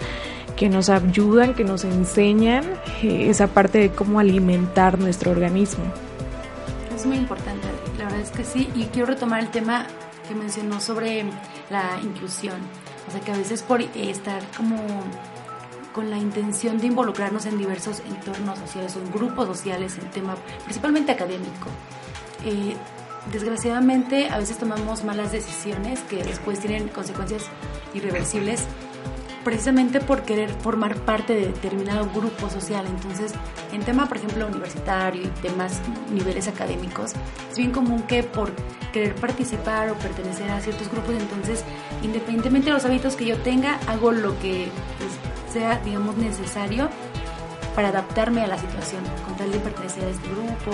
que 0.56 0.70
nos 0.70 0.90
ayudan, 0.90 1.54
que 1.54 1.64
nos 1.64 1.84
enseñan 1.84 2.64
eh, 3.04 3.30
esa 3.30 3.48
parte 3.48 3.80
de 3.80 3.90
cómo 3.90 4.20
alimentar 4.20 5.00
nuestro 5.00 5.32
organismo. 5.32 5.84
Es 6.98 7.06
muy 7.06 7.18
importante, 7.18 7.68
la 7.98 8.06
verdad 8.06 8.22
es 8.22 8.32
que 8.32 8.44
sí, 8.44 8.70
y 8.76 8.86
quiero 8.86 9.06
retomar 9.06 9.40
el 9.40 9.50
tema 9.50 9.86
que 10.28 10.36
mencionó 10.36 10.82
sobre 10.82 11.24
la 11.70 12.00
inclusión 12.04 12.56
o 13.08 13.12
sea 13.12 13.22
que 13.22 13.32
a 13.32 13.38
veces 13.38 13.62
por 13.62 13.82
estar 13.82 14.42
como 14.56 14.78
con 15.94 16.10
la 16.12 16.18
intención 16.18 16.78
de 16.78 16.88
involucrarnos 16.88 17.46
en 17.46 17.58
diversos 17.58 18.02
entornos 18.02 18.60
sociales 18.60 18.96
o 18.96 19.18
grupos 19.18 19.48
sociales, 19.48 19.98
en 19.98 20.12
tema 20.12 20.36
principalmente 20.64 21.12
académico. 21.12 21.70
Eh, 22.46 22.76
desgraciadamente 23.32 24.30
a 24.30 24.38
veces 24.38 24.58
tomamos 24.58 25.04
malas 25.04 25.32
decisiones 25.32 26.02
que 26.02 26.24
después 26.24 26.60
tienen 26.60 26.90
consecuencias 26.90 27.46
irreversibles 27.94 28.66
precisamente 29.48 30.02
por 30.02 30.24
querer 30.24 30.50
formar 30.50 30.98
parte 30.98 31.34
de 31.34 31.46
determinado 31.46 32.10
grupo 32.14 32.50
social. 32.50 32.86
Entonces, 32.86 33.32
en 33.72 33.82
tema, 33.82 34.06
por 34.06 34.18
ejemplo, 34.18 34.46
universitario 34.46 35.24
y 35.24 35.28
temas 35.42 35.80
niveles 36.12 36.50
académicos, 36.50 37.14
es 37.50 37.58
bien 37.58 37.72
común 37.72 38.02
que 38.02 38.24
por 38.24 38.52
querer 38.92 39.16
participar 39.16 39.90
o 39.90 39.94
pertenecer 39.94 40.52
a 40.52 40.60
ciertos 40.60 40.92
grupos, 40.92 41.16
entonces, 41.16 41.64
independientemente 42.04 42.66
de 42.66 42.74
los 42.74 42.84
hábitos 42.84 43.16
que 43.16 43.24
yo 43.24 43.38
tenga, 43.38 43.80
hago 43.88 44.12
lo 44.12 44.38
que 44.40 44.68
pues, 44.98 45.54
sea, 45.54 45.80
digamos, 45.80 46.18
necesario 46.18 46.90
para 47.74 47.88
adaptarme 47.88 48.42
a 48.42 48.48
la 48.48 48.58
situación, 48.58 49.02
con 49.26 49.38
tal 49.38 49.50
de 49.50 49.60
pertenecer 49.60 50.04
a 50.04 50.10
este 50.10 50.28
grupo 50.28 50.72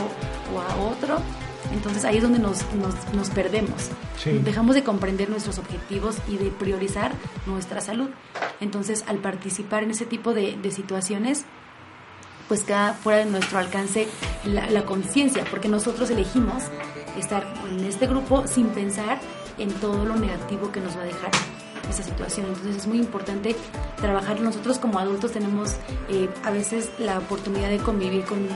o 0.52 0.60
a 0.60 0.90
otro 0.90 1.20
entonces 1.74 2.06
ahí 2.06 2.18
es 2.18 2.24
donde 2.24 2.40
nos, 2.40 2.64
nos, 3.14 3.30
perdemos. 3.32 3.90
Dejamos 4.44 4.76
de 4.76 4.84
comprender 4.84 5.30
nuestros 5.30 5.58
objetivos 5.58 6.18
y 6.28 6.38
de 6.38 6.50
priorizar 6.50 7.12
nuestra 7.46 7.82
salud. 7.82 8.10
Entonces 8.62 9.04
al 9.08 9.18
participar 9.18 9.84
en 9.84 9.92
ese 9.92 10.06
tipo 10.06 10.34
de, 10.34 10.58
situaciones, 10.72 11.46
pues 12.48 12.64
queda 12.64 12.94
fuera 12.94 13.20
de 13.20 13.26
nuestro 13.26 13.60
alcance 13.60 14.08
la, 14.46 14.70
la 14.70 14.86
conciencia, 14.86 15.44
porque 15.50 15.68
nosotros 15.68 16.10
elegimos 16.10 16.64
estar 17.18 17.46
en 17.70 17.84
este 17.86 18.08
grupo 18.08 18.48
sin 18.48 18.68
pensar 18.68 19.20
en 19.58 19.72
todo 19.74 20.06
lo 20.06 20.16
negativo 20.16 20.72
que 20.72 20.80
nos 20.80 20.96
va 20.96 21.02
a 21.02 21.06
dejar 21.06 21.32
esa 21.90 22.04
situación. 22.04 22.48
Entonces 22.48 22.78
es 22.78 22.88
muy 22.88 23.00
importante 23.00 23.56
trabajar. 23.98 24.40
Nosotros 24.42 24.80
como 24.80 25.00
adultos 25.00 25.32
tenemos 25.32 25.76
eh, 26.10 26.30
a 26.44 26.52
veces 26.52 26.90
la 27.00 27.20
oportunidad 27.20 27.70
de 27.70 27.78
convivir 27.78 28.24
con, 28.26 28.48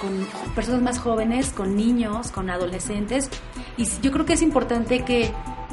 con 0.00 0.26
personas 0.54 0.82
más 0.82 0.98
jóvenes, 0.98 1.50
con 1.50 1.76
niños, 1.76 2.30
con 2.30 2.50
adolescentes. 2.50 3.30
Y 3.76 3.86
yo 4.02 4.12
creo 4.12 4.24
que 4.24 4.34
es 4.34 4.42
importante 4.42 5.04
que 5.04 5.32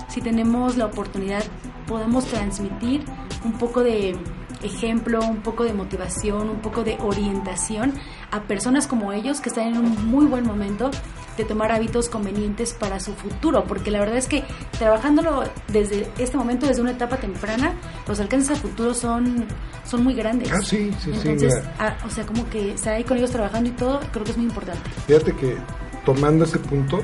si 0.10 0.22
tenemos 0.22 0.78
la 0.78 0.86
oportunidad 0.86 1.44
podamos 1.88 2.26
transmitir 2.26 3.04
un 3.44 3.54
poco 3.54 3.82
de 3.84 4.16
ejemplo, 4.64 5.20
un 5.22 5.38
poco 5.38 5.64
de 5.64 5.74
motivación, 5.74 6.50
un 6.50 6.60
poco 6.60 6.84
de 6.84 6.98
orientación 7.00 7.94
a 8.32 8.44
personas 8.44 8.88
como 8.88 9.14
ellos 9.14 9.42
que 9.42 9.50
están 9.50 9.68
en 9.68 9.78
un 9.78 10.10
muy 10.10 10.26
buen 10.26 10.46
momento 10.46 10.92
de 11.38 11.46
tomar 11.46 11.72
hábitos 11.72 12.10
convenientes 12.10 12.74
para 12.74 13.00
su 13.00 13.14
futuro, 13.14 13.64
porque 13.66 13.92
la 13.92 14.00
verdad 14.00 14.18
es 14.18 14.28
que 14.28 14.44
trabajándolo 14.78 15.44
desde 15.70 16.08
este 16.18 16.38
momento, 16.38 16.68
desde 16.68 16.82
una 16.82 16.92
etapa 16.92 17.18
temprana, 17.18 17.74
los 18.08 18.20
alcances 18.20 18.58
a 18.58 18.62
futuro 18.62 18.94
son, 18.94 19.46
son 19.86 20.04
muy 20.04 20.14
grandes. 20.14 20.52
Ah, 20.52 20.62
sí, 20.62 20.92
sí, 21.00 21.12
Entonces, 21.14 21.64
ah, 21.80 21.96
o 22.06 22.10
sea, 22.10 22.26
como 22.26 22.50
que 22.50 22.74
estar 22.74 22.94
ahí 22.94 23.04
con 23.04 23.18
ellos 23.18 23.32
trabajando 23.32 23.70
y 23.70 23.74
todo, 23.74 24.00
creo 24.12 24.24
que 24.24 24.32
es 24.32 24.38
muy 24.38 24.48
importante. 24.48 24.90
Fíjate 25.08 25.34
que 25.36 25.58
tomando 26.06 26.46
ese 26.46 26.60
punto, 26.60 27.04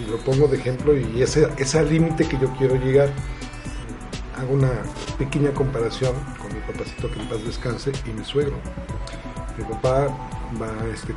y 0.00 0.10
lo 0.10 0.18
pongo 0.18 0.46
de 0.48 0.58
ejemplo, 0.58 0.96
y 0.96 1.22
ese, 1.22 1.48
ese 1.56 1.82
límite 1.84 2.28
que 2.28 2.38
yo 2.38 2.48
quiero 2.58 2.76
llegar, 2.76 3.10
hago 4.38 4.52
una 4.52 4.82
pequeña 5.18 5.50
comparación 5.52 6.14
papacito 6.66 7.10
que 7.10 7.20
en 7.20 7.28
paz 7.28 7.44
descanse 7.44 7.92
y 8.04 8.10
mi 8.10 8.24
suegro. 8.24 8.56
Mi 9.56 9.64
papá 9.64 10.08
va, 10.60 10.68
este, 10.92 11.14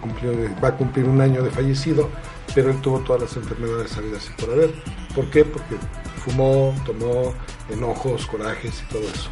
va 0.64 0.70
a 0.70 0.78
cumplir 0.78 1.06
un 1.06 1.22
año 1.22 1.44
de 1.44 1.52
fallecido, 1.52 2.10
pero 2.56 2.72
él 2.72 2.82
tuvo 2.82 3.00
todas 3.00 3.24
las 3.24 3.36
enfermedades 3.38 3.92
sabidas 3.92 4.30
y 4.30 4.42
por 4.42 4.54
haber. 4.54 4.74
¿Por 5.14 5.30
qué? 5.30 5.46
Porque 5.46 5.76
fumó, 6.24 6.74
tomó 6.86 7.34
enojos, 7.70 8.26
corajes 8.28 8.84
y 8.84 8.94
todo 8.94 9.02
eso. 9.02 9.30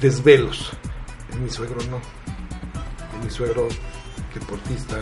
Desvelos. 0.00 0.72
En 1.32 1.44
mi 1.44 1.50
suegro 1.50 1.78
no. 1.90 2.00
En 3.16 3.24
mi 3.24 3.30
suegro, 3.30 3.68
deportista, 4.34 4.96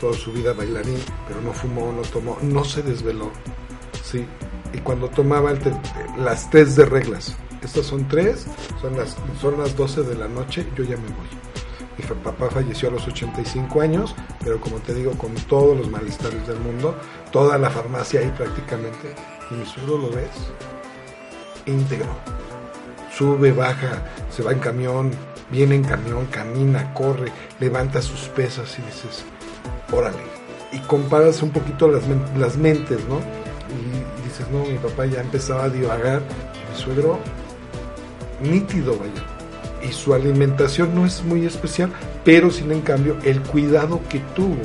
toda 0.00 0.14
su 0.14 0.32
vida 0.32 0.52
bailarín, 0.52 0.98
pero 1.28 1.40
no 1.40 1.52
fumó, 1.52 1.92
no 1.92 2.02
tomó, 2.02 2.38
no 2.42 2.64
se 2.64 2.82
desveló. 2.82 3.30
¿sí? 4.02 4.26
Y 4.72 4.78
cuando 4.78 5.08
tomaba 5.08 5.52
las 6.16 6.48
tres 6.50 6.76
de 6.76 6.84
reglas, 6.84 7.36
estas 7.62 7.86
son 7.86 8.08
tres, 8.08 8.46
son 8.80 8.96
las, 8.96 9.16
son 9.40 9.58
las 9.58 9.76
12 9.76 10.02
de 10.02 10.14
la 10.14 10.28
noche, 10.28 10.66
yo 10.76 10.84
ya 10.84 10.96
me 10.96 11.08
voy. 11.08 11.28
Mi 11.98 12.04
papá 12.22 12.48
falleció 12.48 12.88
a 12.88 12.92
los 12.92 13.06
85 13.06 13.80
años, 13.80 14.14
pero 14.42 14.60
como 14.60 14.78
te 14.78 14.94
digo, 14.94 15.12
con 15.12 15.34
todos 15.34 15.76
los 15.76 15.90
malestares 15.90 16.46
del 16.46 16.58
mundo, 16.58 16.96
toda 17.30 17.58
la 17.58 17.68
farmacia 17.68 18.20
ahí 18.20 18.32
prácticamente, 18.36 19.14
y 19.50 19.54
mi 19.54 19.66
suegro 19.66 19.98
lo 19.98 20.10
ves, 20.10 20.30
íntegro. 21.66 22.08
Sube, 23.12 23.52
baja, 23.52 24.06
se 24.30 24.42
va 24.42 24.52
en 24.52 24.60
camión, 24.60 25.10
viene 25.50 25.74
en 25.74 25.84
camión, 25.84 26.26
camina, 26.26 26.94
corre, 26.94 27.30
levanta 27.58 28.00
sus 28.00 28.28
pesas 28.28 28.78
y 28.78 28.82
dices, 28.82 29.24
órale. 29.92 30.22
Y 30.72 30.78
comparas 30.80 31.42
un 31.42 31.50
poquito 31.50 31.88
las, 31.88 32.04
las 32.38 32.56
mentes, 32.56 33.00
¿no? 33.08 33.18
Y, 33.76 34.22
dices, 34.24 34.48
no, 34.50 34.64
mi 34.64 34.78
papá 34.78 35.04
ya 35.04 35.20
empezaba 35.20 35.64
a 35.64 35.68
divagar, 35.68 36.22
mi 36.70 36.80
suegro 36.80 37.18
nítido, 38.40 38.96
vaya. 38.98 39.88
Y 39.88 39.92
su 39.92 40.12
alimentación 40.12 40.94
no 40.94 41.06
es 41.06 41.24
muy 41.24 41.46
especial, 41.46 41.90
pero 42.24 42.50
sin 42.50 42.70
en 42.72 42.82
cambio 42.82 43.16
el 43.24 43.40
cuidado 43.40 44.00
que 44.08 44.18
tuvo 44.34 44.56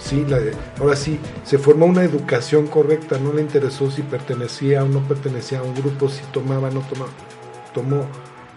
Sí, 0.00 0.24
la, 0.26 0.38
ahora 0.80 0.96
sí, 0.96 1.20
se 1.44 1.58
formó 1.58 1.86
una 1.86 2.02
educación 2.02 2.66
correcta, 2.66 3.18
no 3.18 3.32
le 3.32 3.42
interesó 3.42 3.90
si 3.90 4.02
pertenecía 4.02 4.82
o 4.82 4.88
no 4.88 5.00
pertenecía 5.00 5.60
a 5.60 5.62
un 5.62 5.74
grupo, 5.74 6.08
si 6.08 6.22
tomaba 6.32 6.68
o 6.68 6.70
no 6.70 6.80
tomaba. 6.80 7.12
Tomó 7.74 8.06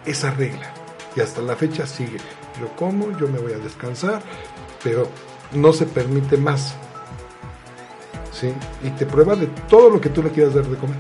esa 0.06 0.32
regla 0.32 0.74
y 1.16 1.20
hasta 1.20 1.42
la 1.42 1.56
fecha 1.56 1.86
sigue. 1.86 2.18
Yo 2.60 2.74
como, 2.76 3.16
yo 3.20 3.28
me 3.28 3.40
voy 3.40 3.54
a 3.54 3.58
descansar, 3.58 4.22
pero 4.84 5.08
no 5.52 5.74
se 5.74 5.86
permite 5.86 6.38
más. 6.38 6.76
¿Sí? 8.32 8.52
Y 8.84 8.90
te 8.92 9.06
prueba 9.06 9.36
de 9.36 9.48
todo 9.68 9.90
lo 9.90 10.02
que 10.02 10.10
tú 10.10 10.24
le 10.24 10.30
quieras 10.30 10.56
dar 10.56 10.66
de 10.66 10.78
comer. 10.78 10.98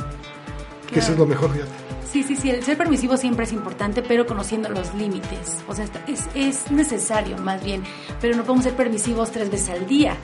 Que 0.91 0.99
eso 0.99 1.13
es 1.13 1.17
lo 1.17 1.25
mejor, 1.25 1.51
fíjate. 1.51 1.82
Sí, 2.13 2.21
sí, 2.21 2.35
sí, 2.35 2.51
el 2.51 2.63
ser 2.63 2.77
permisivo 2.77 3.17
siempre 3.17 3.45
es 3.45 3.53
importante, 3.53 4.03
pero 4.03 4.27
conociendo 4.27 4.69
los 4.69 4.93
límites. 4.93 5.63
O 5.67 5.73
sea, 5.73 5.85
es, 6.05 6.29
es 6.35 6.69
necesario 6.69 7.39
más 7.39 7.63
bien, 7.63 7.81
pero 8.21 8.37
no 8.37 8.43
podemos 8.43 8.65
ser 8.65 8.75
permisivos 8.75 9.31
tres 9.31 9.49
veces 9.49 9.69
al 9.69 9.87
día, 9.87 10.15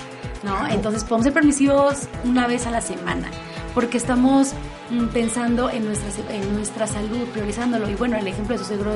¿no? 0.43 0.67
Entonces 0.67 1.03
podemos 1.03 1.23
ser 1.23 1.33
permisivos 1.33 2.07
una 2.25 2.45
vez 2.45 2.67
a 2.67 2.69
la 2.69 2.81
semana, 2.81 3.31
porque 3.73 3.97
estamos 3.97 4.53
mm, 4.91 5.07
pensando 5.07 5.71
en 5.71 5.83
nuestra, 5.83 6.31
en 6.31 6.53
nuestra 6.53 6.85
salud, 6.85 7.23
priorizándolo. 7.33 7.89
Y 7.89 7.95
bueno, 7.95 8.17
el 8.17 8.27
ejemplo 8.27 8.55
de 8.55 8.63
su 8.63 8.69
seguro 8.69 8.91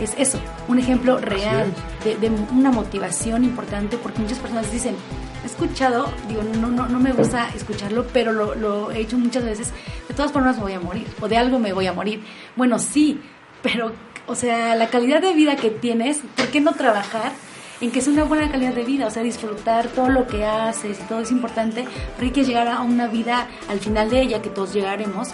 es 0.00 0.14
eso, 0.16 0.40
un 0.68 0.78
ejemplo 0.78 1.18
real 1.18 1.70
de, 2.02 2.16
de, 2.16 2.30
una 2.30 2.70
motivación 2.70 3.44
importante, 3.44 3.98
porque 3.98 4.20
muchas 4.20 4.38
personas 4.38 4.72
dicen, 4.72 4.96
he 5.42 5.46
escuchado, 5.46 6.10
digo, 6.28 6.42
no, 6.42 6.68
no, 6.68 6.88
no 6.88 6.98
me 6.98 7.12
gusta 7.12 7.48
escucharlo, 7.54 8.06
pero 8.12 8.32
lo, 8.32 8.90
he 8.90 9.00
hecho 9.00 9.18
muchas 9.18 9.44
veces, 9.44 9.72
de 10.08 10.14
todas 10.14 10.32
formas 10.32 10.56
me 10.56 10.62
voy 10.62 10.72
a 10.72 10.80
morir, 10.80 11.06
o 11.20 11.28
de 11.28 11.36
algo 11.36 11.58
me 11.58 11.72
voy 11.72 11.86
a 11.86 11.92
morir. 11.92 12.22
Bueno, 12.56 12.78
sí, 12.78 13.20
pero, 13.62 13.92
o 14.26 14.34
sea, 14.34 14.74
la 14.74 14.88
calidad 14.88 15.20
de 15.20 15.32
vida 15.34 15.56
que 15.56 15.70
tienes, 15.70 16.22
¿por 16.36 16.46
qué 16.48 16.60
no 16.60 16.72
trabajar? 16.72 17.32
en 17.80 17.92
que 17.92 18.00
es 18.00 18.08
una 18.08 18.24
buena 18.24 18.50
calidad 18.50 18.74
de 18.74 18.84
vida, 18.84 19.06
o 19.06 19.10
sea, 19.10 19.22
disfrutar 19.22 19.86
todo 19.88 20.08
lo 20.08 20.26
que 20.26 20.44
haces 20.44 20.98
y 20.98 21.02
todo 21.04 21.20
es 21.20 21.30
importante, 21.30 21.84
pero 22.16 22.26
hay 22.26 22.32
que 22.32 22.44
llegar 22.44 22.66
a 22.66 22.80
una 22.80 23.06
vida 23.06 23.46
al 23.68 23.78
final 23.78 24.10
de 24.10 24.20
ella, 24.20 24.42
que 24.42 24.50
todos 24.50 24.72
llegaremos, 24.72 25.28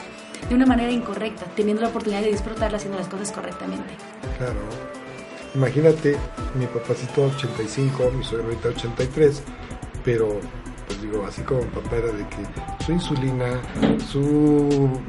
de 0.49 0.55
una 0.55 0.67
manera 0.67 0.93
incorrecta, 0.93 1.47
teniendo 1.57 1.83
la 1.83 1.89
oportunidad 1.89 2.21
de 2.21 2.31
disfrutarla 2.31 2.77
haciendo 2.77 2.99
las 2.99 3.09
cosas 3.09 3.33
correctamente. 3.33 3.95
Claro. 4.37 4.61
Imagínate, 5.55 6.17
mi 6.57 6.67
papacito 6.67 7.27
85, 7.27 8.11
mi 8.17 8.25
suegro 8.25 8.49
ahorita 8.49 8.69
83, 8.71 9.43
pero 10.05 10.41
pues 10.87 11.01
digo, 11.01 11.25
así 11.27 11.43
como 11.43 11.63
papá 11.63 11.97
era 11.97 12.09
de 12.09 12.27
que 12.29 12.85
su 12.85 12.93
insulina, 12.93 13.61
su, 14.07 15.01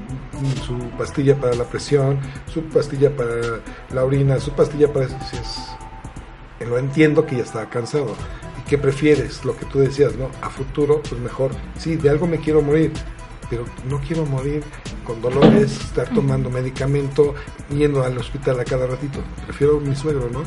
su 0.65 0.77
pastilla 0.97 1.35
para 1.35 1.53
la 1.55 1.65
presión, 1.65 2.19
su 2.47 2.63
pastilla 2.63 3.15
para 3.15 3.59
la 3.93 4.05
orina, 4.05 4.39
su 4.39 4.51
pastilla 4.51 4.91
para 4.91 5.05
eso, 5.05 5.17
es, 5.33 6.67
lo 6.67 6.77
entiendo 6.77 7.25
que 7.25 7.37
ya 7.37 7.43
estaba 7.43 7.69
cansado. 7.69 8.15
¿Y 8.59 8.69
qué 8.69 8.77
prefieres? 8.77 9.43
Lo 9.43 9.55
que 9.57 9.65
tú 9.65 9.79
decías, 9.79 10.15
¿no? 10.15 10.29
A 10.41 10.49
futuro, 10.49 11.01
pues 11.07 11.19
mejor, 11.19 11.51
sí, 11.77 11.97
de 11.97 12.09
algo 12.09 12.25
me 12.25 12.39
quiero 12.39 12.61
morir, 12.61 12.93
pero 13.49 13.65
no 13.89 13.99
quiero 13.99 14.25
morir 14.25 14.63
con 15.03 15.21
dolores, 15.21 15.77
estar 15.79 16.09
tomando 16.13 16.49
medicamento, 16.49 17.35
yendo 17.69 18.03
al 18.03 18.17
hospital 18.17 18.59
a 18.61 18.63
cada 18.63 18.87
ratito. 18.87 19.19
Prefiero 19.45 19.79
mi 19.79 19.95
suegro, 19.95 20.29
¿no? 20.31 20.43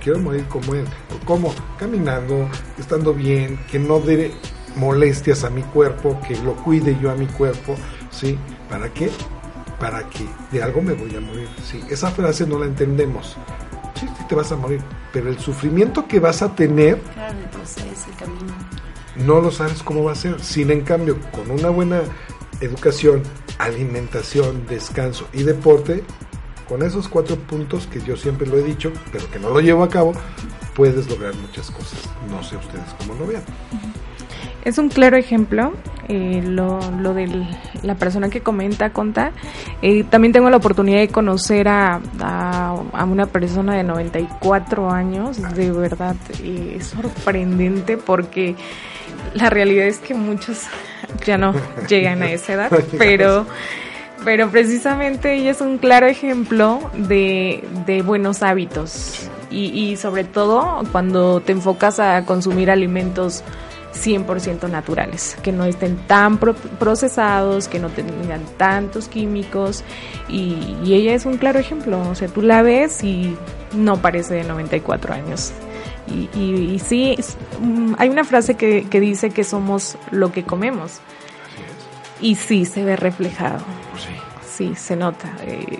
Quiero 0.00 0.18
morir 0.18 0.44
como 0.48 0.74
él. 0.74 0.84
¿Cómo? 1.24 1.54
Caminando, 1.78 2.48
estando 2.78 3.14
bien, 3.14 3.58
que 3.70 3.78
no 3.78 4.00
dé 4.00 4.32
molestias 4.76 5.44
a 5.44 5.50
mi 5.50 5.62
cuerpo, 5.62 6.20
que 6.26 6.36
lo 6.38 6.54
cuide 6.56 6.96
yo 7.00 7.10
a 7.10 7.14
mi 7.14 7.26
cuerpo, 7.26 7.76
¿sí? 8.10 8.38
¿Para 8.68 8.92
qué? 8.92 9.10
Para 9.78 10.08
que 10.08 10.26
de 10.50 10.62
algo 10.62 10.82
me 10.82 10.92
voy 10.92 11.14
a 11.14 11.20
morir, 11.20 11.48
¿sí? 11.62 11.80
Esa 11.88 12.10
frase 12.10 12.46
no 12.46 12.58
la 12.58 12.66
entendemos. 12.66 13.36
Sí, 13.94 14.06
sí 14.16 14.24
te 14.28 14.34
vas 14.34 14.50
a 14.52 14.56
morir, 14.56 14.80
pero 15.12 15.28
el 15.28 15.38
sufrimiento 15.38 16.06
que 16.06 16.20
vas 16.20 16.42
a 16.42 16.54
tener... 16.54 16.98
Claro, 17.14 17.38
el 17.38 17.48
proceso, 17.50 18.06
el 18.10 18.16
camino. 18.16 18.54
No 19.16 19.40
lo 19.40 19.50
sabes 19.50 19.82
cómo 19.82 20.04
va 20.04 20.12
a 20.12 20.14
ser. 20.14 20.40
Sin 20.40 20.70
en 20.70 20.82
cambio, 20.82 21.18
con 21.32 21.50
una 21.50 21.68
buena 21.68 22.00
educación, 22.60 23.22
alimentación, 23.58 24.66
descanso 24.66 25.28
y 25.32 25.42
deporte, 25.42 26.04
con 26.70 26.84
esos 26.84 27.08
cuatro 27.08 27.34
puntos 27.34 27.88
que 27.88 28.00
yo 28.00 28.16
siempre 28.16 28.46
lo 28.46 28.56
he 28.56 28.62
dicho, 28.62 28.92
pero 29.10 29.28
que 29.28 29.40
no 29.40 29.50
lo 29.50 29.60
llevo 29.60 29.82
a 29.82 29.88
cabo, 29.88 30.12
puedes 30.76 31.10
lograr 31.10 31.34
muchas 31.34 31.68
cosas. 31.68 32.08
No 32.30 32.44
sé 32.44 32.56
ustedes 32.56 32.84
cómo 32.96 33.14
lo 33.18 33.26
vean. 33.26 33.42
Es 34.64 34.78
un 34.78 34.88
claro 34.88 35.16
ejemplo 35.16 35.72
eh, 36.06 36.40
lo, 36.46 36.78
lo 37.00 37.12
de 37.12 37.28
la 37.82 37.96
persona 37.96 38.30
que 38.30 38.42
comenta, 38.42 38.90
conta. 38.90 39.32
Eh, 39.82 40.04
también 40.04 40.32
tengo 40.32 40.48
la 40.48 40.58
oportunidad 40.58 41.00
de 41.00 41.08
conocer 41.08 41.66
a, 41.66 42.00
a, 42.20 43.04
una 43.04 43.26
persona 43.26 43.74
de 43.74 43.82
94 43.82 44.92
años. 44.92 45.42
De 45.56 45.72
verdad, 45.72 46.14
eh, 46.40 46.76
es 46.78 46.86
sorprendente 46.86 47.96
porque 47.96 48.54
la 49.34 49.50
realidad 49.50 49.88
es 49.88 49.98
que 49.98 50.14
muchos 50.14 50.66
ya 51.26 51.36
no 51.36 51.52
llegan 51.88 52.22
a 52.22 52.30
esa 52.30 52.52
edad, 52.52 52.70
pero 52.96 53.44
pero 54.24 54.50
precisamente 54.50 55.34
ella 55.34 55.50
es 55.50 55.60
un 55.60 55.78
claro 55.78 56.06
ejemplo 56.06 56.90
de, 56.94 58.02
buenos 58.04 58.42
hábitos 58.42 59.28
y, 59.50 59.66
y, 59.66 59.96
sobre 59.96 60.24
todo 60.24 60.82
cuando 60.92 61.40
te 61.40 61.52
enfocas 61.52 61.98
a 61.98 62.24
consumir 62.24 62.70
alimentos 62.70 63.42
100% 63.94 64.70
naturales, 64.70 65.36
que 65.42 65.52
no 65.52 65.64
estén 65.64 65.96
tan 66.06 66.38
procesados, 66.38 67.68
que 67.68 67.78
no 67.78 67.88
tengan 67.88 68.42
tantos 68.56 69.08
químicos 69.08 69.84
y, 70.28 70.76
ella 70.84 71.14
es 71.14 71.26
un 71.26 71.36
claro 71.36 71.58
ejemplo, 71.58 72.00
o 72.08 72.14
sea, 72.14 72.28
tú 72.28 72.42
la 72.42 72.62
ves 72.62 73.04
y 73.04 73.36
no 73.74 74.00
parece 74.00 74.34
de 74.34 74.44
94 74.44 75.14
años. 75.14 75.52
Y, 76.08 76.28
y, 76.36 76.72
y 76.74 76.78
sí, 76.80 77.16
mm, 77.60 77.94
hay 77.98 78.08
una 78.08 78.24
frase 78.24 78.54
que, 78.54 78.86
que 78.88 78.98
dice 78.98 79.30
que 79.30 79.44
somos 79.44 79.96
lo 80.10 80.32
que 80.32 80.42
comemos. 80.42 81.00
Y 82.20 82.34
sí, 82.34 82.64
se 82.64 82.84
ve 82.84 82.96
reflejado. 82.96 83.60
Sí. 83.96 84.68
sí, 84.68 84.74
se 84.74 84.96
nota. 84.96 85.32
Eh, 85.42 85.78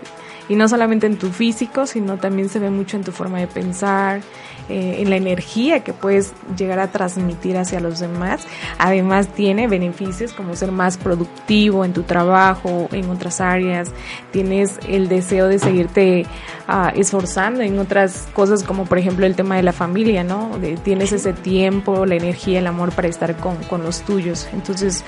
y 0.50 0.56
no 0.56 0.68
solamente 0.68 1.06
en 1.06 1.16
tu 1.16 1.30
físico, 1.30 1.86
sino 1.86 2.18
también 2.18 2.48
se 2.48 2.58
ve 2.58 2.70
mucho 2.70 2.96
en 2.96 3.04
tu 3.04 3.12
forma 3.12 3.38
de 3.38 3.46
pensar, 3.46 4.20
eh, 4.68 4.96
en 4.98 5.08
la 5.08 5.14
energía 5.14 5.84
que 5.84 5.92
puedes 5.92 6.32
llegar 6.56 6.80
a 6.80 6.88
transmitir 6.88 7.56
hacia 7.56 7.78
los 7.78 8.00
demás. 8.00 8.42
Además 8.76 9.28
tiene 9.28 9.68
beneficios 9.68 10.32
como 10.32 10.56
ser 10.56 10.72
más 10.72 10.96
productivo 10.96 11.84
en 11.84 11.92
tu 11.92 12.02
trabajo, 12.02 12.88
en 12.90 13.10
otras 13.10 13.40
áreas. 13.40 13.92
Tienes 14.32 14.80
el 14.88 15.08
deseo 15.08 15.46
de 15.46 15.60
seguirte 15.60 16.26
uh, 16.68 16.98
esforzando 16.98 17.62
en 17.62 17.78
otras 17.78 18.28
cosas 18.32 18.64
como 18.64 18.86
por 18.86 18.98
ejemplo 18.98 19.26
el 19.26 19.36
tema 19.36 19.54
de 19.54 19.62
la 19.62 19.72
familia, 19.72 20.24
¿no? 20.24 20.50
tienes 20.82 21.12
ese 21.12 21.32
tiempo, 21.32 22.06
la 22.06 22.16
energía, 22.16 22.58
el 22.58 22.66
amor 22.66 22.90
para 22.90 23.06
estar 23.06 23.36
con, 23.36 23.54
con 23.64 23.84
los 23.84 24.02
tuyos. 24.02 24.48
Entonces, 24.52 25.04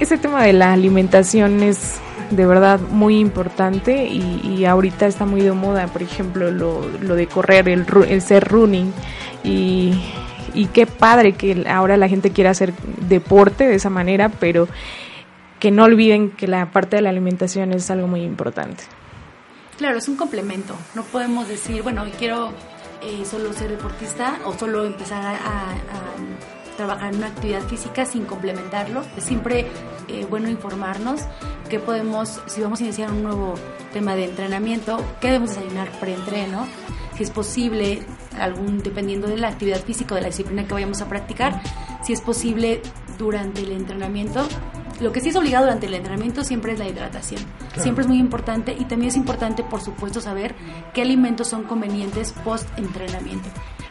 ese 0.00 0.18
tema 0.18 0.42
de 0.44 0.52
la 0.52 0.72
alimentación 0.72 1.62
es 1.62 1.96
de 2.30 2.46
verdad 2.46 2.78
muy 2.80 3.18
importante 3.18 4.06
y, 4.06 4.64
ahorita 4.64 5.06
está 5.06 5.24
muy 5.24 5.40
de 5.40 5.52
moda, 5.52 5.86
por 5.86 6.02
ejemplo, 6.02 6.50
lo, 6.50 6.86
lo 7.00 7.14
de 7.14 7.26
correr, 7.26 7.68
el, 7.68 7.86
el 8.08 8.20
ser 8.20 8.46
running 8.46 8.92
y, 9.44 9.98
y 10.52 10.66
qué 10.66 10.86
padre 10.86 11.32
que 11.32 11.64
ahora 11.68 11.96
la 11.96 12.08
gente 12.08 12.30
quiera 12.30 12.50
hacer 12.50 12.74
deporte 13.08 13.66
de 13.66 13.76
esa 13.76 13.88
manera, 13.88 14.28
pero 14.28 14.68
que 15.58 15.70
no 15.70 15.84
olviden 15.84 16.30
que 16.30 16.46
la 16.48 16.70
parte 16.70 16.96
de 16.96 17.02
la 17.02 17.10
alimentación 17.10 17.72
es 17.72 17.90
algo 17.90 18.08
muy 18.08 18.22
importante. 18.22 18.84
Claro, 19.78 19.98
es 19.98 20.08
un 20.08 20.16
complemento. 20.16 20.74
No 20.94 21.04
podemos 21.04 21.48
decir, 21.48 21.82
bueno, 21.82 22.04
quiero 22.18 22.52
eh, 23.02 23.24
solo 23.24 23.52
ser 23.52 23.70
deportista 23.70 24.38
o 24.44 24.52
solo 24.52 24.84
empezar 24.84 25.36
a 25.36 25.74
trabajar 26.78 27.12
en 27.12 27.18
una 27.18 27.26
actividad 27.26 27.60
física 27.62 28.06
sin 28.06 28.24
complementarlo. 28.24 29.02
Es 29.16 29.24
siempre 29.24 29.66
eh, 30.06 30.26
bueno 30.30 30.48
informarnos 30.48 31.20
que 31.68 31.80
podemos, 31.80 32.40
si 32.46 32.62
vamos 32.62 32.80
a 32.80 32.84
iniciar 32.84 33.10
un 33.10 33.24
nuevo 33.24 33.54
tema 33.92 34.14
de 34.14 34.24
entrenamiento, 34.24 34.96
qué 35.20 35.26
debemos 35.26 35.50
desayunar 35.50 35.90
preentreno, 35.98 36.66
si 37.16 37.24
es 37.24 37.30
posible, 37.30 38.02
algún, 38.38 38.78
dependiendo 38.78 39.26
de 39.26 39.36
la 39.36 39.48
actividad 39.48 39.82
física 39.82 40.14
o 40.14 40.16
de 40.16 40.22
la 40.22 40.28
disciplina 40.28 40.66
que 40.66 40.72
vayamos 40.72 41.02
a 41.02 41.08
practicar, 41.08 41.60
si 42.02 42.12
es 42.12 42.20
posible 42.20 42.80
durante 43.18 43.60
el 43.60 43.72
entrenamiento. 43.72 44.46
Lo 45.00 45.12
que 45.12 45.20
sí 45.20 45.30
es 45.30 45.36
obligado 45.36 45.64
durante 45.64 45.86
el 45.86 45.94
entrenamiento 45.94 46.44
siempre 46.44 46.72
es 46.72 46.78
la 46.78 46.88
hidratación. 46.88 47.42
Siempre 47.76 48.02
es 48.02 48.08
muy 48.08 48.18
importante 48.18 48.72
y 48.78 48.84
también 48.84 49.10
es 49.10 49.16
importante, 49.16 49.64
por 49.64 49.80
supuesto, 49.80 50.20
saber 50.20 50.54
qué 50.94 51.02
alimentos 51.02 51.48
son 51.48 51.64
convenientes 51.64 52.32
post-entrenamiento 52.44 53.48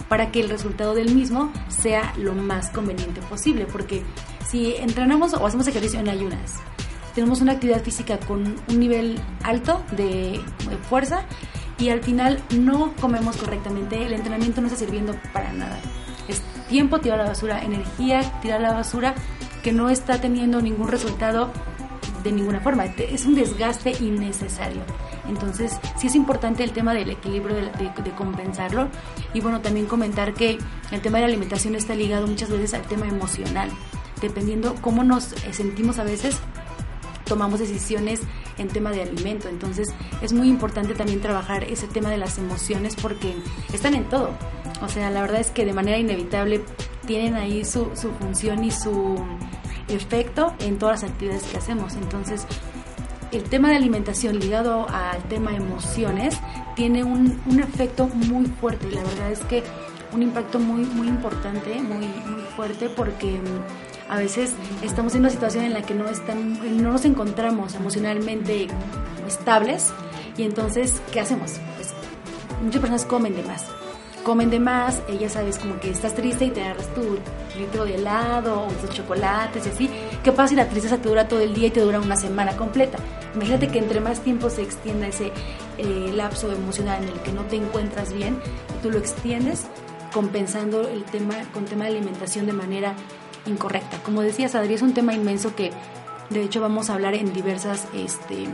para 0.09 0.31
que 0.31 0.39
el 0.39 0.49
resultado 0.49 0.93
del 0.93 1.13
mismo 1.13 1.51
sea 1.67 2.13
lo 2.17 2.33
más 2.33 2.69
conveniente 2.69 3.21
posible. 3.21 3.65
Porque 3.65 4.03
si 4.47 4.75
entrenamos 4.75 5.33
o 5.33 5.45
hacemos 5.45 5.67
ejercicio 5.67 5.99
en 5.99 6.09
ayunas, 6.09 6.55
tenemos 7.17 7.41
una 7.41 7.53
actividad 7.53 7.83
física 7.83 8.19
con 8.19 8.57
un 8.69 8.79
nivel 8.79 9.19
alto 9.43 9.83
de, 9.93 10.39
fuerza 10.87 11.25
y 11.79 11.89
al 11.89 12.03
final 12.03 12.41
no 12.55 12.93
comemos 13.01 13.37
correctamente, 13.37 14.05
el 14.05 14.13
entrenamiento 14.13 14.61
no 14.61 14.67
está 14.67 14.79
sirviendo 14.79 15.15
para 15.33 15.51
nada. 15.51 15.79
tiempo 16.69 16.99
tirado 16.99 17.21
a 17.21 17.23
la 17.23 17.29
basura, 17.31 17.63
energía 17.63 18.21
tirada 18.41 18.67
a 18.67 18.71
la 18.71 18.77
basura 18.77 19.15
que 19.63 19.71
no 19.71 19.89
está 19.89 20.21
teniendo 20.21 20.61
ningún 20.61 20.89
resultado 20.89 21.51
de 22.23 22.31
ninguna 22.31 22.59
forma. 22.59 22.85
Es 22.85 23.25
un 23.25 23.35
desgaste 23.35 23.91
innecesario. 23.99 24.81
Entonces, 25.27 25.79
sí 25.97 26.07
es 26.07 26.15
importante 26.15 26.63
el 26.63 26.71
tema 26.71 26.93
del 26.93 27.09
equilibrio, 27.09 27.55
de, 27.55 28.11
compensarlo. 28.15 28.89
Y 29.33 29.41
bueno, 29.41 29.61
también 29.61 29.85
comentar 29.85 30.33
que 30.33 30.57
el 30.91 31.01
tema 31.01 31.17
de 31.17 31.23
la 31.23 31.27
alimentación 31.27 31.75
está 31.75 31.95
ligado 31.95 32.27
muchas 32.27 32.49
veces 32.49 32.73
al 32.73 32.83
tema 32.83 33.07
emocional. 33.07 33.69
Dependiendo 34.21 34.75
cómo 34.81 35.03
nos 35.03 35.35
sentimos 35.51 35.99
a 35.99 36.03
veces, 36.03 36.39
tomamos 37.25 37.59
decisiones 37.59 38.21
en 38.57 38.67
tema 38.69 38.91
de 38.91 39.03
alimento. 39.03 39.49
Entonces, 39.49 39.89
es 40.21 40.33
muy 40.33 40.49
importante 40.49 40.93
también 40.93 41.21
trabajar 41.21 41.63
ese 41.63 41.87
tema 41.87 42.09
de 42.09 42.17
las 42.17 42.37
emociones 42.37 42.95
porque 42.95 43.35
están 43.73 43.93
en 43.93 44.05
todo. 44.05 44.31
O 44.81 44.89
sea, 44.89 45.09
la 45.09 45.21
verdad 45.21 45.39
es 45.39 45.51
que 45.51 45.65
de 45.65 45.73
manera 45.73 45.97
inevitable 45.97 46.61
tienen 47.05 47.35
ahí 47.35 47.63
su, 47.63 47.89
su 47.95 48.11
función 48.11 48.63
y 48.63 48.71
su 48.71 49.17
efecto 49.87 50.53
en 50.59 50.77
todas 50.77 51.01
las 51.01 51.11
actividades 51.11 51.43
que 51.43 51.57
hacemos. 51.57 51.95
Entonces, 51.95 52.45
el 53.31 53.43
tema 53.43 53.69
de 53.69 53.75
alimentación 53.75 54.39
ligado 54.39 54.87
al 54.89 55.21
tema 55.23 55.55
emociones 55.55 56.39
tiene 56.75 57.03
un, 57.03 57.39
un 57.45 57.59
efecto 57.59 58.07
muy 58.07 58.45
fuerte. 58.45 58.89
La 58.91 59.03
verdad 59.03 59.31
es 59.31 59.39
que 59.41 59.63
un 60.13 60.23
impacto 60.23 60.59
muy, 60.59 60.85
muy 60.85 61.07
importante, 61.07 61.75
muy, 61.81 62.07
muy 62.07 62.41
fuerte, 62.55 62.89
porque 62.89 63.33
mm, 63.33 64.11
a 64.11 64.17
veces 64.17 64.53
estamos 64.83 65.13
en 65.15 65.21
una 65.21 65.29
situación 65.29 65.65
en 65.65 65.73
la 65.73 65.81
que 65.81 65.93
no, 65.93 66.07
están, 66.07 66.81
no 66.81 66.91
nos 66.91 67.05
encontramos 67.05 67.75
emocionalmente 67.75 68.67
estables 69.27 69.93
y 70.37 70.43
entonces, 70.43 71.01
¿qué 71.11 71.19
hacemos? 71.19 71.59
Pues, 71.75 71.93
muchas 72.63 72.79
personas 72.79 73.05
comen 73.05 73.35
de 73.35 73.43
más 73.43 73.65
comen 74.27 74.49
de 74.49 74.59
más, 74.59 75.01
ella 75.07 75.29
sabes 75.29 75.57
como 75.57 75.79
que 75.79 75.89
estás 75.89 76.13
triste 76.13 76.43
y 76.43 76.49
te 76.49 76.61
agarras 76.61 76.93
tu 76.93 77.17
litro 77.57 77.85
de 77.85 77.95
helado 77.95 78.63
o 78.63 78.67
tus 78.73 78.89
chocolates 78.89 79.65
y 79.65 79.69
así. 79.69 79.89
¿Qué 80.21 80.33
pasa 80.33 80.49
si 80.49 80.55
la 80.55 80.67
tristeza 80.67 80.97
te 80.97 81.07
dura 81.07 81.29
todo 81.29 81.39
el 81.39 81.53
día 81.53 81.67
y 81.67 81.71
te 81.71 81.79
dura 81.79 82.01
una 82.01 82.17
semana 82.17 82.57
completa? 82.57 82.97
Imagínate 83.35 83.69
que 83.69 83.79
entre 83.79 84.01
más 84.01 84.19
tiempo 84.19 84.49
se 84.49 84.63
extienda 84.63 85.07
ese 85.07 85.31
eh, 85.77 86.11
lapso 86.13 86.51
emocional 86.51 87.03
en 87.03 87.07
el 87.07 87.21
que 87.21 87.31
no 87.31 87.43
te 87.43 87.55
encuentras 87.55 88.11
bien, 88.11 88.37
tú 88.83 88.91
lo 88.91 88.97
extiendes 88.97 89.67
compensando 90.11 90.89
el 90.89 91.05
tema 91.05 91.35
con 91.53 91.63
tema 91.63 91.85
de 91.85 91.91
alimentación 91.91 92.47
de 92.47 92.53
manera 92.53 92.95
incorrecta. 93.45 93.97
Como 94.03 94.23
decías, 94.23 94.55
Adri, 94.55 94.73
es 94.73 94.81
un 94.81 94.93
tema 94.93 95.13
inmenso 95.13 95.55
que 95.55 95.71
de 96.29 96.43
hecho, 96.43 96.59
vamos 96.59 96.89
a 96.89 96.93
hablar 96.93 97.15
en 97.15 97.31
diversas 97.31 97.87
este, 97.93 98.47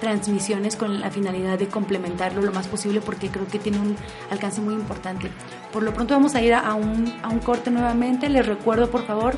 transmisiones 0.00 0.76
con 0.76 1.00
la 1.00 1.10
finalidad 1.10 1.58
de 1.58 1.66
complementarlo 1.66 2.40
lo 2.40 2.52
más 2.52 2.68
posible 2.68 3.00
porque 3.00 3.30
creo 3.30 3.48
que 3.48 3.58
tiene 3.58 3.80
un 3.80 3.96
alcance 4.30 4.60
muy 4.60 4.74
importante. 4.74 5.30
Por 5.72 5.82
lo 5.82 5.92
pronto 5.92 6.14
vamos 6.14 6.36
a 6.36 6.42
ir 6.42 6.54
a 6.54 6.74
un, 6.74 7.12
a 7.22 7.28
un 7.28 7.40
corte 7.40 7.72
nuevamente. 7.72 8.28
Les 8.28 8.46
recuerdo, 8.46 8.90
por 8.90 9.04
favor, 9.06 9.36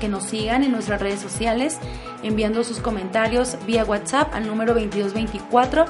que 0.00 0.08
nos 0.08 0.24
sigan 0.24 0.62
en 0.62 0.70
nuestras 0.70 1.00
redes 1.00 1.20
sociales 1.20 1.78
enviando 2.22 2.62
sus 2.62 2.78
comentarios 2.78 3.56
vía 3.66 3.84
WhatsApp 3.84 4.32
al 4.32 4.46
número 4.46 4.72
2224 4.74 5.86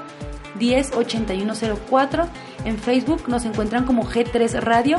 108104. 0.59 2.29
En 2.65 2.79
Facebook 2.79 3.29
nos 3.29 3.45
encuentran 3.45 3.85
como 3.85 4.05
G3 4.05 4.61
Radio, 4.61 4.99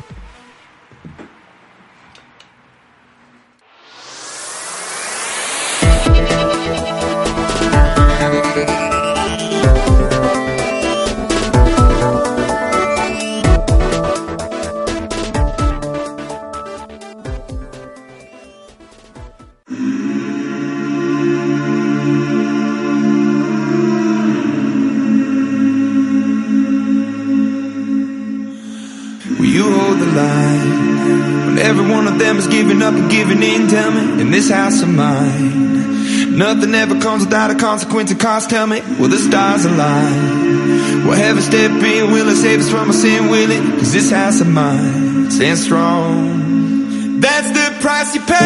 This 34.38 34.50
house 34.50 34.82
of 34.82 34.88
mine. 34.88 36.38
Nothing 36.38 36.72
ever 36.74 37.00
comes 37.00 37.24
without 37.24 37.50
a 37.50 37.56
consequence 37.56 38.12
and 38.12 38.20
cost. 38.20 38.50
Tell 38.50 38.68
me, 38.68 38.80
will 39.00 39.08
the 39.08 39.18
stars 39.18 39.64
align? 39.64 41.04
Will 41.04 41.14
heaven 41.14 41.42
step 41.42 41.72
in? 41.72 42.12
Will 42.12 42.28
it 42.28 42.36
save 42.36 42.60
us 42.60 42.70
from 42.70 42.86
our 42.86 42.92
sin? 42.92 43.28
Will 43.28 43.50
it? 43.50 43.78
Cause 43.78 43.92
this 43.92 44.12
house 44.12 44.40
of 44.40 44.46
mine 44.46 45.28
stands 45.32 45.64
strong. 45.64 47.18
That's 47.18 47.50
the 47.50 47.80
price 47.80 48.14
you 48.14 48.20
pay. 48.20 48.36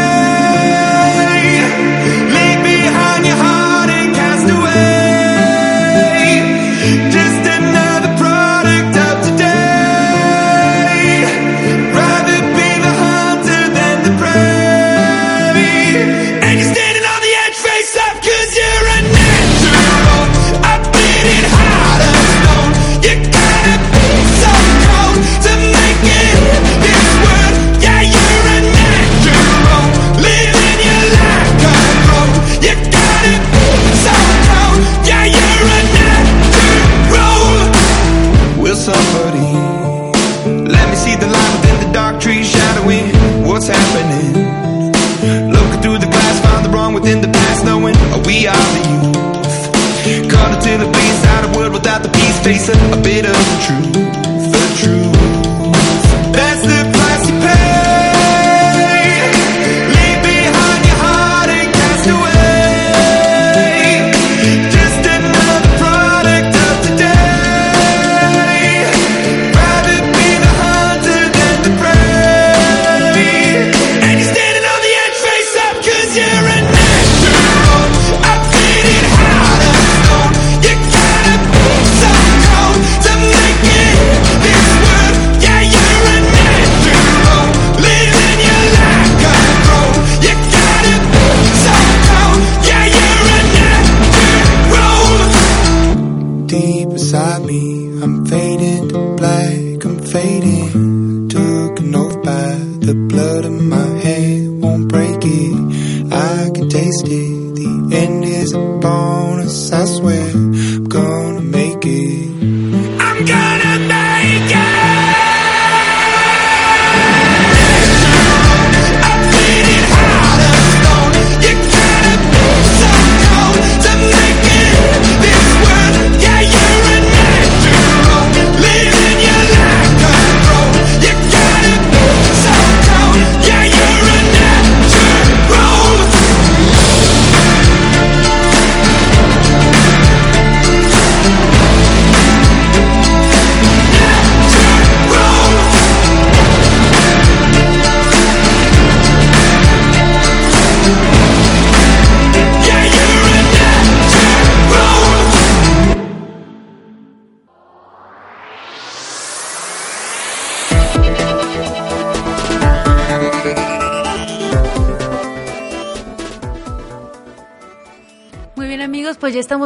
Leave 2.35 2.62
behind 2.65 3.27
your 3.27 3.37
heart 3.37 3.72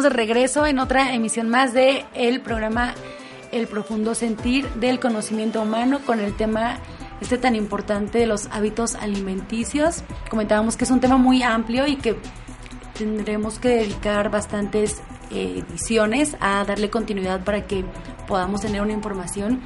de 0.03 0.11
regreso 0.11 0.67
en 0.67 0.79
otra 0.79 1.15
emisión 1.15 1.49
más 1.49 1.73
de 1.73 2.05
el 2.15 2.41
programa 2.41 2.95
El 3.53 3.67
profundo 3.67 4.15
sentir 4.15 4.69
del 4.75 4.99
conocimiento 4.99 5.63
humano 5.63 6.01
con 6.05 6.21
el 6.21 6.35
tema 6.37 6.79
este 7.21 7.39
tan 7.39 7.55
importante 7.55 8.19
de 8.19 8.27
los 8.27 8.47
hábitos 8.51 8.95
alimenticios. 8.95 10.03
Comentábamos 10.29 10.77
que 10.77 10.85
es 10.85 10.91
un 10.91 11.01
tema 11.01 11.17
muy 11.17 11.43
amplio 11.43 11.87
y 11.87 11.97
que 11.97 12.17
tendremos 12.99 13.59
que 13.59 13.69
dedicar 13.69 14.31
bastantes 14.31 15.03
eh, 15.31 15.65
ediciones 15.69 16.37
a 16.41 16.65
darle 16.65 16.91
continuidad 16.91 17.45
para 17.45 17.67
que 17.67 17.85
podamos 18.27 18.61
tener 18.61 18.83
una 18.83 18.93
información 18.93 19.61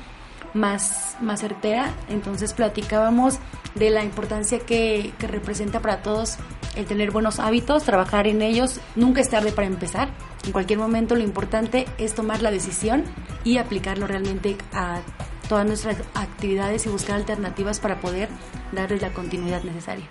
más, 0.54 1.16
más 1.20 1.40
certera. 1.40 1.90
Entonces 2.08 2.52
platicábamos 2.52 3.38
de 3.74 3.90
la 3.90 4.04
importancia 4.04 4.58
que, 4.58 5.12
que, 5.18 5.26
representa 5.26 5.80
para 5.80 6.02
todos 6.02 6.38
el 6.76 6.86
tener 6.86 7.10
buenos 7.10 7.38
hábitos, 7.38 7.84
trabajar 7.84 8.26
en 8.26 8.42
ellos. 8.42 8.80
Nunca 8.96 9.20
es 9.20 9.30
tarde 9.30 9.52
para 9.52 9.66
empezar. 9.66 10.08
En 10.44 10.52
cualquier 10.52 10.78
momento 10.78 11.14
lo 11.14 11.22
importante 11.22 11.86
es 11.98 12.14
tomar 12.14 12.42
la 12.42 12.50
decisión 12.50 13.04
y 13.44 13.58
aplicarlo 13.58 14.06
realmente 14.06 14.56
a 14.72 15.00
todas 15.48 15.66
nuestras 15.66 15.96
actividades 16.14 16.86
y 16.86 16.88
buscar 16.88 17.16
alternativas 17.16 17.80
para 17.80 18.00
poder 18.00 18.28
darles 18.72 19.02
la 19.02 19.10
continuidad 19.10 19.62
necesaria. 19.64 20.06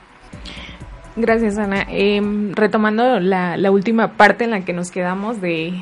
Gracias, 1.15 1.57
Ana. 1.57 1.85
Em, 1.89 2.53
retomando 2.53 3.19
la, 3.19 3.57
la 3.57 3.71
última 3.71 4.13
parte 4.13 4.43
en 4.43 4.51
la 4.51 4.65
que 4.65 4.73
nos 4.73 4.91
quedamos 4.91 5.41
de 5.41 5.81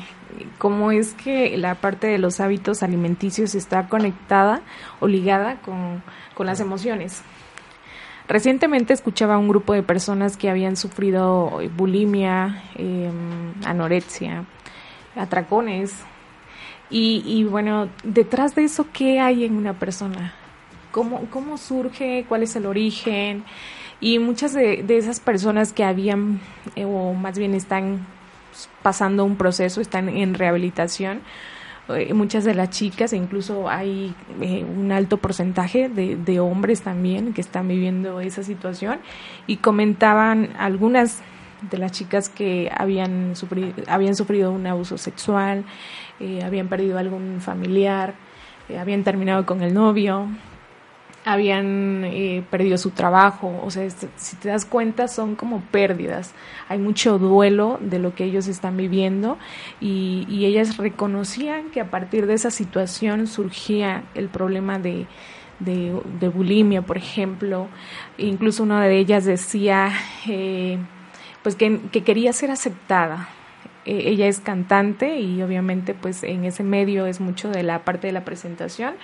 cómo 0.58 0.92
es 0.92 1.14
que 1.14 1.56
la 1.56 1.74
parte 1.76 2.06
de 2.06 2.18
los 2.18 2.40
hábitos 2.40 2.82
alimenticios 2.82 3.54
está 3.54 3.88
conectada 3.88 4.60
o 5.00 5.08
ligada 5.08 5.56
con, 5.62 6.02
con 6.34 6.46
las 6.46 6.60
emociones. 6.60 7.22
Recientemente 8.28 8.92
escuchaba 8.92 9.34
a 9.34 9.38
un 9.38 9.48
grupo 9.48 9.72
de 9.72 9.82
personas 9.82 10.36
que 10.36 10.50
habían 10.50 10.76
sufrido 10.76 11.60
bulimia, 11.76 12.62
eh, 12.76 13.10
anorexia, 13.64 14.44
atracones. 15.16 15.94
Y, 16.90 17.22
y, 17.24 17.44
bueno, 17.44 17.88
detrás 18.04 18.54
de 18.54 18.64
eso, 18.64 18.86
¿qué 18.92 19.20
hay 19.20 19.44
en 19.44 19.56
una 19.56 19.72
persona? 19.72 20.34
¿Cómo, 20.92 21.26
cómo 21.30 21.56
surge? 21.56 22.26
¿Cuál 22.28 22.42
es 22.42 22.54
el 22.54 22.66
origen? 22.66 23.44
Y 24.00 24.18
muchas 24.18 24.52
de, 24.52 24.82
de 24.82 24.98
esas 24.98 25.20
personas 25.20 25.72
que 25.72 25.84
habían, 25.84 26.40
eh, 26.76 26.84
o 26.84 27.14
más 27.14 27.38
bien 27.38 27.54
están 27.54 28.06
pasando 28.82 29.24
un 29.24 29.36
proceso, 29.36 29.80
están 29.80 30.08
en 30.08 30.34
rehabilitación. 30.34 31.20
Eh, 31.88 32.12
muchas 32.12 32.44
de 32.44 32.54
las 32.54 32.68
chicas, 32.68 33.14
e 33.14 33.16
incluso 33.16 33.70
hay 33.70 34.14
eh, 34.42 34.62
un 34.64 34.92
alto 34.92 35.16
porcentaje 35.16 35.88
de, 35.88 36.16
de, 36.16 36.38
hombres 36.38 36.82
también 36.82 37.32
que 37.32 37.40
están 37.40 37.66
viviendo 37.66 38.20
esa 38.20 38.42
situación 38.42 38.98
y 39.46 39.56
comentaban 39.56 40.50
algunas 40.58 41.22
de 41.62 41.78
las 41.78 41.92
chicas 41.92 42.28
que 42.28 42.70
habían 42.76 43.34
sufrido, 43.36 43.72
habían 43.86 44.14
sufrido 44.14 44.52
un 44.52 44.66
abuso 44.66 44.98
sexual, 44.98 45.64
eh, 46.20 46.42
habían 46.44 46.68
perdido 46.68 46.98
algún 46.98 47.40
familiar, 47.40 48.14
habían 48.78 49.02
terminado 49.02 49.46
con 49.46 49.62
el 49.62 49.72
novio, 49.72 50.28
habían 51.32 52.04
eh, 52.04 52.42
perdido 52.50 52.78
su 52.78 52.90
trabajo, 52.90 53.60
o 53.62 53.70
sea, 53.70 53.88
si 53.90 54.36
te 54.36 54.48
das 54.48 54.64
cuenta 54.64 55.08
son 55.08 55.36
como 55.36 55.60
pérdidas, 55.60 56.34
hay 56.68 56.78
mucho 56.78 57.18
duelo 57.18 57.78
de 57.82 57.98
lo 57.98 58.14
que 58.14 58.24
ellos 58.24 58.48
están 58.48 58.76
viviendo. 58.76 59.38
Y, 59.80 60.46
ellas 60.48 60.78
reconocían 60.78 61.70
que 61.70 61.80
a 61.80 61.90
partir 61.90 62.26
de 62.26 62.32
esa 62.32 62.50
situación 62.50 63.26
surgía 63.26 64.04
el 64.14 64.28
problema 64.28 64.78
de, 64.78 65.06
de, 65.58 66.28
bulimia, 66.28 66.80
por 66.80 66.96
ejemplo, 66.96 67.68
incluso 68.16 68.62
una 68.62 68.82
de 68.82 68.98
ellas 68.98 69.26
decía 69.26 69.92
eh, 70.26 70.78
pues 71.42 71.54
que, 71.54 71.80
que 71.92 72.02
quería 72.02 72.32
ser 72.32 72.50
aceptada, 72.50 73.28
e, 73.84 74.08
ella 74.10 74.26
es 74.26 74.40
cantante 74.40 75.20
y 75.20 75.42
obviamente 75.42 75.92
pues 75.92 76.22
en 76.22 76.44
ese 76.44 76.62
medio 76.62 77.06
es 77.06 77.20
mucho 77.20 77.50
de 77.50 77.62
la 77.62 77.84
parte 77.84 78.06
de 78.06 78.12
la 78.14 78.24
presentación, 78.24 78.94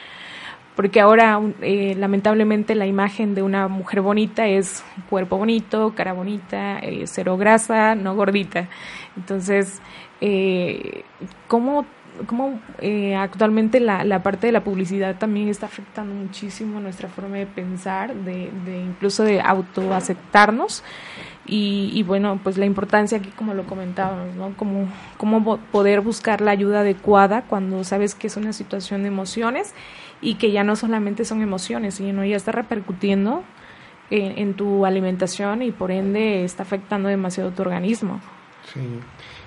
porque 0.76 1.00
ahora 1.00 1.40
eh, 1.60 1.94
lamentablemente 1.96 2.74
la 2.74 2.86
imagen 2.86 3.34
de 3.34 3.42
una 3.42 3.68
mujer 3.68 4.00
bonita 4.00 4.46
es 4.46 4.84
cuerpo 5.08 5.38
bonito, 5.38 5.94
cara 5.94 6.12
bonita, 6.12 6.78
eh, 6.80 7.04
cero 7.06 7.36
grasa, 7.36 7.94
no 7.94 8.16
gordita. 8.16 8.68
Entonces, 9.16 9.80
eh, 10.20 11.04
¿cómo, 11.46 11.86
cómo 12.26 12.60
eh, 12.80 13.14
actualmente 13.14 13.78
la, 13.78 14.02
la, 14.04 14.22
parte 14.22 14.48
de 14.48 14.52
la 14.52 14.64
publicidad 14.64 15.16
también 15.16 15.48
está 15.48 15.66
afectando 15.66 16.12
muchísimo 16.14 16.80
nuestra 16.80 17.08
forma 17.08 17.36
de 17.36 17.46
pensar, 17.46 18.14
de, 18.14 18.50
de 18.64 18.78
incluso 18.78 19.22
de 19.22 19.40
autoaceptarnos? 19.40 20.82
Y, 21.46 21.90
y, 21.92 22.02
bueno, 22.04 22.40
pues 22.42 22.56
la 22.56 22.64
importancia 22.64 23.18
aquí, 23.18 23.28
como 23.28 23.52
lo 23.52 23.66
comentábamos, 23.66 24.34
¿no? 24.34 24.56
Como, 24.56 24.88
cómo 25.18 25.58
poder 25.58 26.00
buscar 26.00 26.40
la 26.40 26.52
ayuda 26.52 26.80
adecuada 26.80 27.42
cuando 27.42 27.84
sabes 27.84 28.14
que 28.14 28.28
es 28.28 28.38
una 28.38 28.54
situación 28.54 29.02
de 29.02 29.08
emociones 29.08 29.74
y 30.24 30.36
que 30.36 30.50
ya 30.50 30.64
no 30.64 30.74
solamente 30.74 31.26
son 31.26 31.42
emociones, 31.42 31.96
sino 31.96 32.24
ya 32.24 32.36
está 32.36 32.50
repercutiendo 32.50 33.44
en, 34.10 34.54
tu 34.54 34.86
alimentación 34.86 35.62
y 35.62 35.70
por 35.70 35.90
ende 35.90 36.44
está 36.44 36.62
afectando 36.62 37.10
demasiado 37.10 37.50
tu 37.50 37.60
organismo. 37.60 38.20
Sí, 38.72 38.80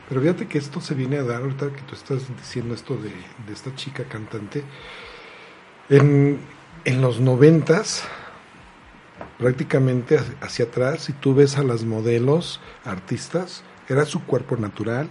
pero 0.07 0.21
fíjate 0.21 0.47
que 0.47 0.59
esto 0.59 0.79
se 0.79 0.93
viene 0.93 1.17
a 1.17 1.23
dar 1.23 1.41
ahorita 1.41 1.71
que 1.71 1.81
tú 1.81 1.95
estás 1.95 2.27
diciendo 2.37 2.75
esto 2.75 2.95
de, 2.95 3.09
de 3.09 3.53
esta 3.53 3.73
chica 3.75 4.03
cantante. 4.03 4.63
En, 5.89 6.39
en 6.85 7.01
los 7.01 7.19
noventas, 7.19 8.07
prácticamente 9.39 10.19
hacia 10.41 10.65
atrás, 10.65 11.05
si 11.05 11.13
tú 11.13 11.33
ves 11.33 11.57
a 11.57 11.63
las 11.63 11.85
modelos, 11.85 12.61
artistas, 12.85 13.63
era 13.89 14.05
su 14.05 14.23
cuerpo 14.25 14.57
natural, 14.57 15.09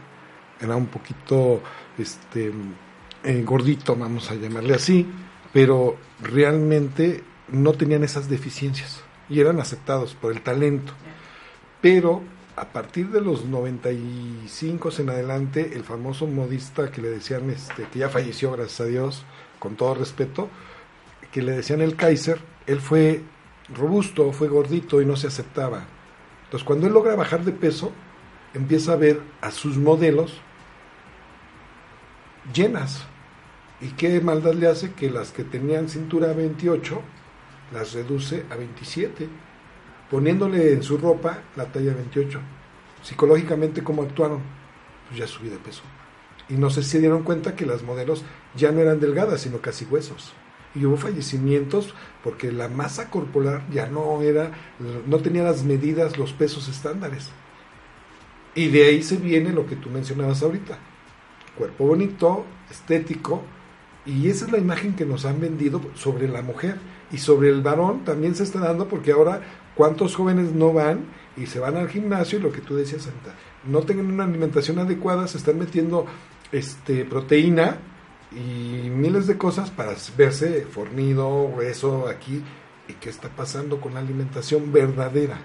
era 0.60 0.76
un 0.76 0.86
poquito 0.86 1.60
este 1.98 2.52
eh, 3.24 3.42
gordito, 3.42 3.96
vamos 3.96 4.30
a 4.30 4.34
llamarle 4.34 4.74
así, 4.74 5.06
pero 5.56 5.96
realmente 6.20 7.24
no 7.48 7.72
tenían 7.72 8.04
esas 8.04 8.28
deficiencias 8.28 9.02
y 9.30 9.40
eran 9.40 9.58
aceptados 9.58 10.14
por 10.14 10.30
el 10.30 10.42
talento. 10.42 10.92
Pero 11.80 12.22
a 12.56 12.66
partir 12.66 13.08
de 13.08 13.22
los 13.22 13.46
95 13.46 14.90
en 14.98 15.08
adelante, 15.08 15.70
el 15.72 15.82
famoso 15.82 16.26
modista 16.26 16.90
que 16.90 17.00
le 17.00 17.08
decían, 17.08 17.48
este, 17.48 17.84
que 17.84 18.00
ya 18.00 18.10
falleció, 18.10 18.52
gracias 18.52 18.82
a 18.82 18.84
Dios, 18.84 19.24
con 19.58 19.76
todo 19.76 19.94
respeto, 19.94 20.50
que 21.32 21.40
le 21.40 21.52
decían 21.52 21.80
el 21.80 21.96
Kaiser, 21.96 22.38
él 22.66 22.82
fue 22.82 23.22
robusto, 23.74 24.32
fue 24.32 24.48
gordito 24.48 25.00
y 25.00 25.06
no 25.06 25.16
se 25.16 25.28
aceptaba. 25.28 25.86
Entonces 26.44 26.66
cuando 26.66 26.86
él 26.86 26.92
logra 26.92 27.16
bajar 27.16 27.46
de 27.46 27.52
peso, 27.52 27.92
empieza 28.52 28.92
a 28.92 28.96
ver 28.96 29.22
a 29.40 29.50
sus 29.50 29.78
modelos 29.78 30.38
llenas, 32.52 33.06
¿Y 33.80 33.88
qué 33.88 34.20
maldad 34.20 34.54
le 34.54 34.68
hace? 34.68 34.92
Que 34.92 35.10
las 35.10 35.32
que 35.32 35.44
tenían 35.44 35.88
cintura 35.88 36.32
28 36.32 37.02
las 37.72 37.92
reduce 37.92 38.44
a 38.50 38.56
27, 38.56 39.28
poniéndole 40.10 40.72
en 40.72 40.82
su 40.82 40.96
ropa 40.96 41.42
la 41.56 41.66
talla 41.66 41.94
28. 41.94 42.40
Psicológicamente, 43.02 43.82
¿cómo 43.82 44.02
actuaron? 44.02 44.40
Pues 45.08 45.20
ya 45.20 45.26
subí 45.26 45.48
de 45.48 45.58
peso. 45.58 45.82
Y 46.48 46.54
no 46.54 46.70
sé 46.70 46.82
si 46.82 46.98
dieron 46.98 47.22
cuenta 47.22 47.56
que 47.56 47.66
las 47.66 47.82
modelos 47.82 48.24
ya 48.54 48.72
no 48.72 48.80
eran 48.80 49.00
delgadas, 49.00 49.42
sino 49.42 49.58
casi 49.58 49.84
huesos. 49.84 50.32
Y 50.74 50.84
hubo 50.84 50.96
fallecimientos 50.96 51.94
porque 52.22 52.52
la 52.52 52.68
masa 52.68 53.10
corporal 53.10 53.64
ya 53.70 53.88
no 53.88 54.22
era, 54.22 54.52
no 55.06 55.18
tenía 55.18 55.42
las 55.42 55.64
medidas, 55.64 56.18
los 56.18 56.32
pesos 56.32 56.68
estándares. 56.68 57.30
Y 58.54 58.68
de 58.68 58.86
ahí 58.86 59.02
se 59.02 59.16
viene 59.16 59.52
lo 59.52 59.66
que 59.66 59.76
tú 59.76 59.90
mencionabas 59.90 60.42
ahorita. 60.42 60.78
Cuerpo 61.56 61.86
bonito, 61.86 62.44
estético, 62.70 63.42
y 64.06 64.28
esa 64.28 64.44
es 64.46 64.52
la 64.52 64.58
imagen 64.58 64.94
que 64.94 65.04
nos 65.04 65.24
han 65.24 65.40
vendido 65.40 65.80
sobre 65.94 66.28
la 66.28 66.40
mujer. 66.40 66.76
Y 67.12 67.18
sobre 67.18 67.50
el 67.50 67.60
varón 67.60 68.04
también 68.04 68.34
se 68.34 68.44
está 68.44 68.60
dando 68.60 68.88
porque 68.88 69.12
ahora 69.12 69.40
cuántos 69.74 70.14
jóvenes 70.14 70.52
no 70.52 70.72
van 70.72 71.06
y 71.36 71.46
se 71.46 71.58
van 71.58 71.76
al 71.76 71.88
gimnasio 71.88 72.38
y 72.38 72.42
lo 72.42 72.52
que 72.52 72.60
tú 72.60 72.76
decías, 72.76 73.02
Santa, 73.02 73.34
no 73.64 73.82
tengan 73.82 74.06
una 74.06 74.24
alimentación 74.24 74.78
adecuada, 74.78 75.28
se 75.28 75.38
están 75.38 75.58
metiendo 75.58 76.06
este 76.50 77.04
proteína 77.04 77.78
y 78.32 78.90
miles 78.90 79.26
de 79.26 79.38
cosas 79.38 79.70
para 79.70 79.94
verse 80.16 80.62
fornido, 80.62 81.60
eso 81.62 82.08
aquí. 82.08 82.42
¿Y 82.88 82.94
qué 82.94 83.10
está 83.10 83.28
pasando 83.28 83.80
con 83.80 83.94
la 83.94 84.00
alimentación 84.00 84.72
verdadera? 84.72 85.38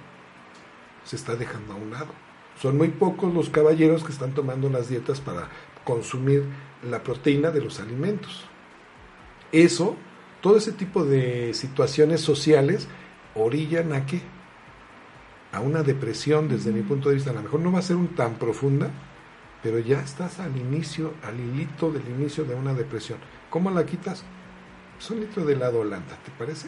Se 1.03 1.15
está 1.15 1.35
dejando 1.35 1.73
a 1.73 1.77
un 1.77 1.89
lado. 1.91 2.13
Son 2.59 2.77
muy 2.77 2.89
pocos 2.89 3.33
los 3.33 3.49
caballeros 3.49 4.03
que 4.03 4.11
están 4.11 4.33
tomando 4.33 4.69
las 4.69 4.89
dietas 4.89 5.19
para 5.19 5.49
consumir 5.83 6.45
la 6.87 7.01
proteína 7.01 7.49
de 7.49 7.61
los 7.61 7.79
alimentos 7.79 8.50
eso, 9.51 9.95
todo 10.41 10.57
ese 10.57 10.71
tipo 10.71 11.03
de 11.03 11.53
situaciones 11.53 12.21
sociales 12.21 12.87
orillan 13.35 13.93
a 13.93 14.05
qué? 14.05 14.21
A 15.51 15.59
una 15.59 15.83
depresión 15.83 16.47
desde 16.47 16.71
mi 16.71 16.81
punto 16.81 17.09
de 17.09 17.15
vista. 17.15 17.31
A 17.31 17.33
lo 17.33 17.41
mejor 17.41 17.59
no 17.59 17.71
va 17.71 17.79
a 17.79 17.83
ser 17.83 17.95
un 17.95 18.09
tan 18.09 18.35
profunda, 18.35 18.89
pero 19.61 19.79
ya 19.79 20.01
estás 20.01 20.39
al 20.39 20.55
inicio, 20.57 21.13
al 21.23 21.39
hilito 21.39 21.91
del 21.91 22.07
inicio 22.07 22.45
de 22.45 22.55
una 22.55 22.73
depresión. 22.73 23.19
¿Cómo 23.49 23.69
la 23.69 23.85
quitas? 23.85 24.23
Es 24.99 25.09
un 25.11 25.19
litro 25.19 25.45
de 25.45 25.53
helado 25.53 25.79
Holanda, 25.81 26.17
¿te 26.23 26.31
parece? 26.31 26.67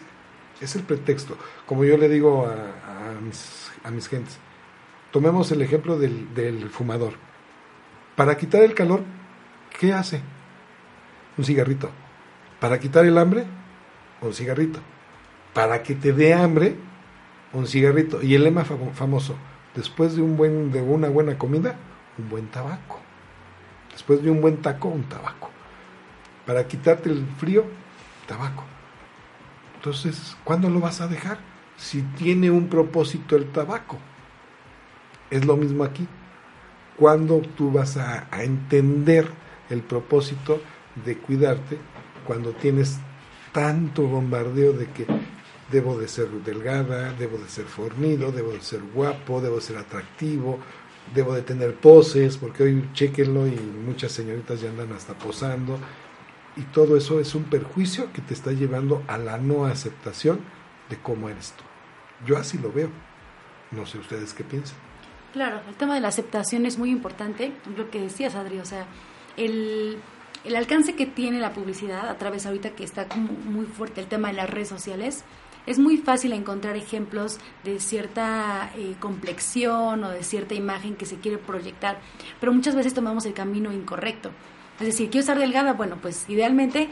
Es 0.60 0.76
el 0.76 0.84
pretexto. 0.84 1.38
Como 1.66 1.86
yo 1.86 1.98
le 1.98 2.10
digo 2.10 2.46
a, 2.46 3.12
a, 3.12 3.22
mis, 3.22 3.72
a 3.84 3.92
mis 3.92 4.08
gentes, 4.08 4.38
tomemos 5.12 5.52
el 5.52 5.62
ejemplo 5.62 5.98
del, 5.98 6.34
del 6.34 6.70
fumador. 6.70 7.14
Para 8.16 8.38
quitar 8.38 8.62
el 8.64 8.74
calor, 8.74 9.04
¿qué 9.80 9.94
hace? 9.94 10.22
Un 11.38 11.46
cigarrito. 11.46 11.90
Para 12.64 12.80
quitar 12.80 13.06
el 13.06 13.18
hambre, 13.18 13.44
un 14.22 14.34
cigarrito. 14.34 14.80
Para 15.54 15.84
que 15.84 15.96
te 15.96 16.14
dé 16.14 16.34
hambre, 16.34 16.78
un 17.52 17.68
cigarrito. 17.68 18.24
Y 18.24 18.36
el 18.36 18.46
lema 18.46 18.64
famoso, 18.64 19.36
después 19.76 20.16
de, 20.16 20.22
un 20.22 20.38
buen, 20.38 20.72
de 20.72 20.82
una 20.82 21.10
buena 21.10 21.38
comida, 21.38 21.76
un 22.18 22.30
buen 22.30 22.48
tabaco. 22.48 23.02
Después 23.92 24.24
de 24.24 24.32
un 24.32 24.40
buen 24.40 24.62
taco, 24.62 24.88
un 24.88 25.04
tabaco. 25.04 25.50
Para 26.46 26.66
quitarte 26.66 27.10
el 27.10 27.26
frío, 27.38 27.66
tabaco. 28.28 28.64
Entonces, 29.76 30.38
¿cuándo 30.46 30.70
lo 30.70 30.80
vas 30.80 31.02
a 31.02 31.10
dejar? 31.10 31.40
Si 31.76 32.02
tiene 32.02 32.50
un 32.50 32.70
propósito 32.70 33.36
el 33.36 33.52
tabaco. 33.52 33.98
Es 35.30 35.44
lo 35.44 35.58
mismo 35.58 35.84
aquí. 35.84 36.08
¿Cuándo 36.96 37.42
tú 37.58 37.74
vas 37.74 37.98
a, 37.98 38.28
a 38.32 38.44
entender 38.44 39.28
el 39.70 39.82
propósito 39.82 40.62
de 41.04 41.18
cuidarte 41.18 41.78
cuando 42.26 42.52
tienes 42.52 43.00
tanto 43.52 44.04
bombardeo 44.04 44.74
de 44.74 44.88
que 44.92 45.06
debo 45.72 45.98
de 45.98 46.08
ser 46.08 46.30
delgada, 46.30 47.14
debo 47.14 47.38
de 47.38 47.48
ser 47.48 47.66
fornido, 47.66 48.32
debo 48.32 48.52
de 48.52 48.62
ser 48.62 48.82
guapo, 48.94 49.42
debo 49.42 49.56
de 49.56 49.62
ser 49.62 49.78
atractivo, 49.78 50.60
debo 51.14 51.34
de 51.34 51.42
tener 51.42 51.76
poses, 51.76 52.38
porque 52.38 52.64
hoy 52.64 52.90
chequenlo 52.94 53.48
y 53.48 53.56
muchas 53.56 54.12
señoritas 54.12 54.62
ya 54.62 54.70
andan 54.70 54.92
hasta 54.94 55.14
posando. 55.14 55.78
Y 56.56 56.62
todo 56.62 56.96
eso 56.98 57.20
es 57.20 57.34
un 57.34 57.46
perjuicio 57.46 58.14
que 58.14 58.22
te 58.22 58.34
está 58.34 58.52
llevando 58.52 59.04
a 59.08 59.18
la 59.18 59.38
no 59.38 59.66
aceptación 59.66 60.40
de 60.90 60.98
cómo 60.98 61.30
eres 61.30 61.54
tú. 61.54 61.64
Yo 62.26 62.38
así 62.38 62.58
lo 62.58 62.72
veo. 62.72 62.90
No 63.72 63.86
sé 63.86 63.98
ustedes 63.98 64.34
qué 64.34 64.44
piensan. 64.44 64.78
Claro, 65.34 65.62
el 65.68 65.74
tema 65.76 65.96
de 65.96 66.02
la 66.02 66.10
aceptación 66.10 66.68
es 66.68 66.78
muy 66.78 66.92
importante, 66.92 67.54
lo 67.76 67.90
que 67.90 68.02
decías, 68.02 68.36
Adri, 68.36 68.60
o 68.60 68.66
sea, 68.66 68.86
el, 69.36 69.98
el 70.44 70.56
alcance 70.56 70.96
que 70.96 71.06
tiene 71.06 71.40
la 71.40 71.54
publicidad 71.54 72.10
a 72.10 72.18
través 72.18 72.46
ahorita 72.46 72.72
que 72.72 72.84
está 72.84 73.08
como 73.08 73.30
muy 73.32 73.66
fuerte 73.66 74.02
el 74.02 74.08
tema 74.08 74.30
de 74.30 74.36
las 74.36 74.50
redes 74.50 74.70
sociales, 74.70 75.24
es 75.66 75.80
muy 75.80 75.98
fácil 75.98 76.34
encontrar 76.34 76.76
ejemplos 76.76 77.40
de 77.64 77.80
cierta 77.80 78.72
eh, 78.76 78.96
complexión 79.00 80.04
o 80.04 80.10
de 80.10 80.24
cierta 80.24 80.54
imagen 80.56 80.96
que 80.96 81.06
se 81.06 81.18
quiere 81.18 81.38
proyectar, 81.38 82.00
pero 82.40 82.54
muchas 82.54 82.76
veces 82.76 82.94
tomamos 82.94 83.26
el 83.26 83.34
camino 83.34 83.72
incorrecto. 83.72 84.32
Es 84.80 84.88
decir, 84.88 85.10
quiero 85.10 85.22
estar 85.22 85.40
delgada, 85.40 85.74
bueno, 85.74 85.98
pues 86.02 86.26
idealmente 86.28 86.90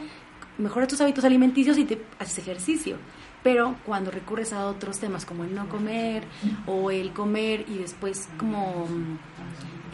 mejora 0.56 0.86
tus 0.86 1.00
hábitos 1.00 1.24
alimenticios 1.24 1.76
y 1.78 1.84
te 1.84 2.00
haces 2.18 2.38
ejercicio. 2.38 2.96
Pero 3.42 3.74
cuando 3.84 4.10
recurres 4.12 4.52
a 4.52 4.66
otros 4.66 5.00
temas 5.00 5.26
como 5.26 5.42
el 5.42 5.54
no 5.54 5.68
comer 5.68 6.22
o 6.66 6.92
el 6.92 7.12
comer 7.12 7.64
y 7.68 7.78
después 7.78 8.28
como 8.38 8.86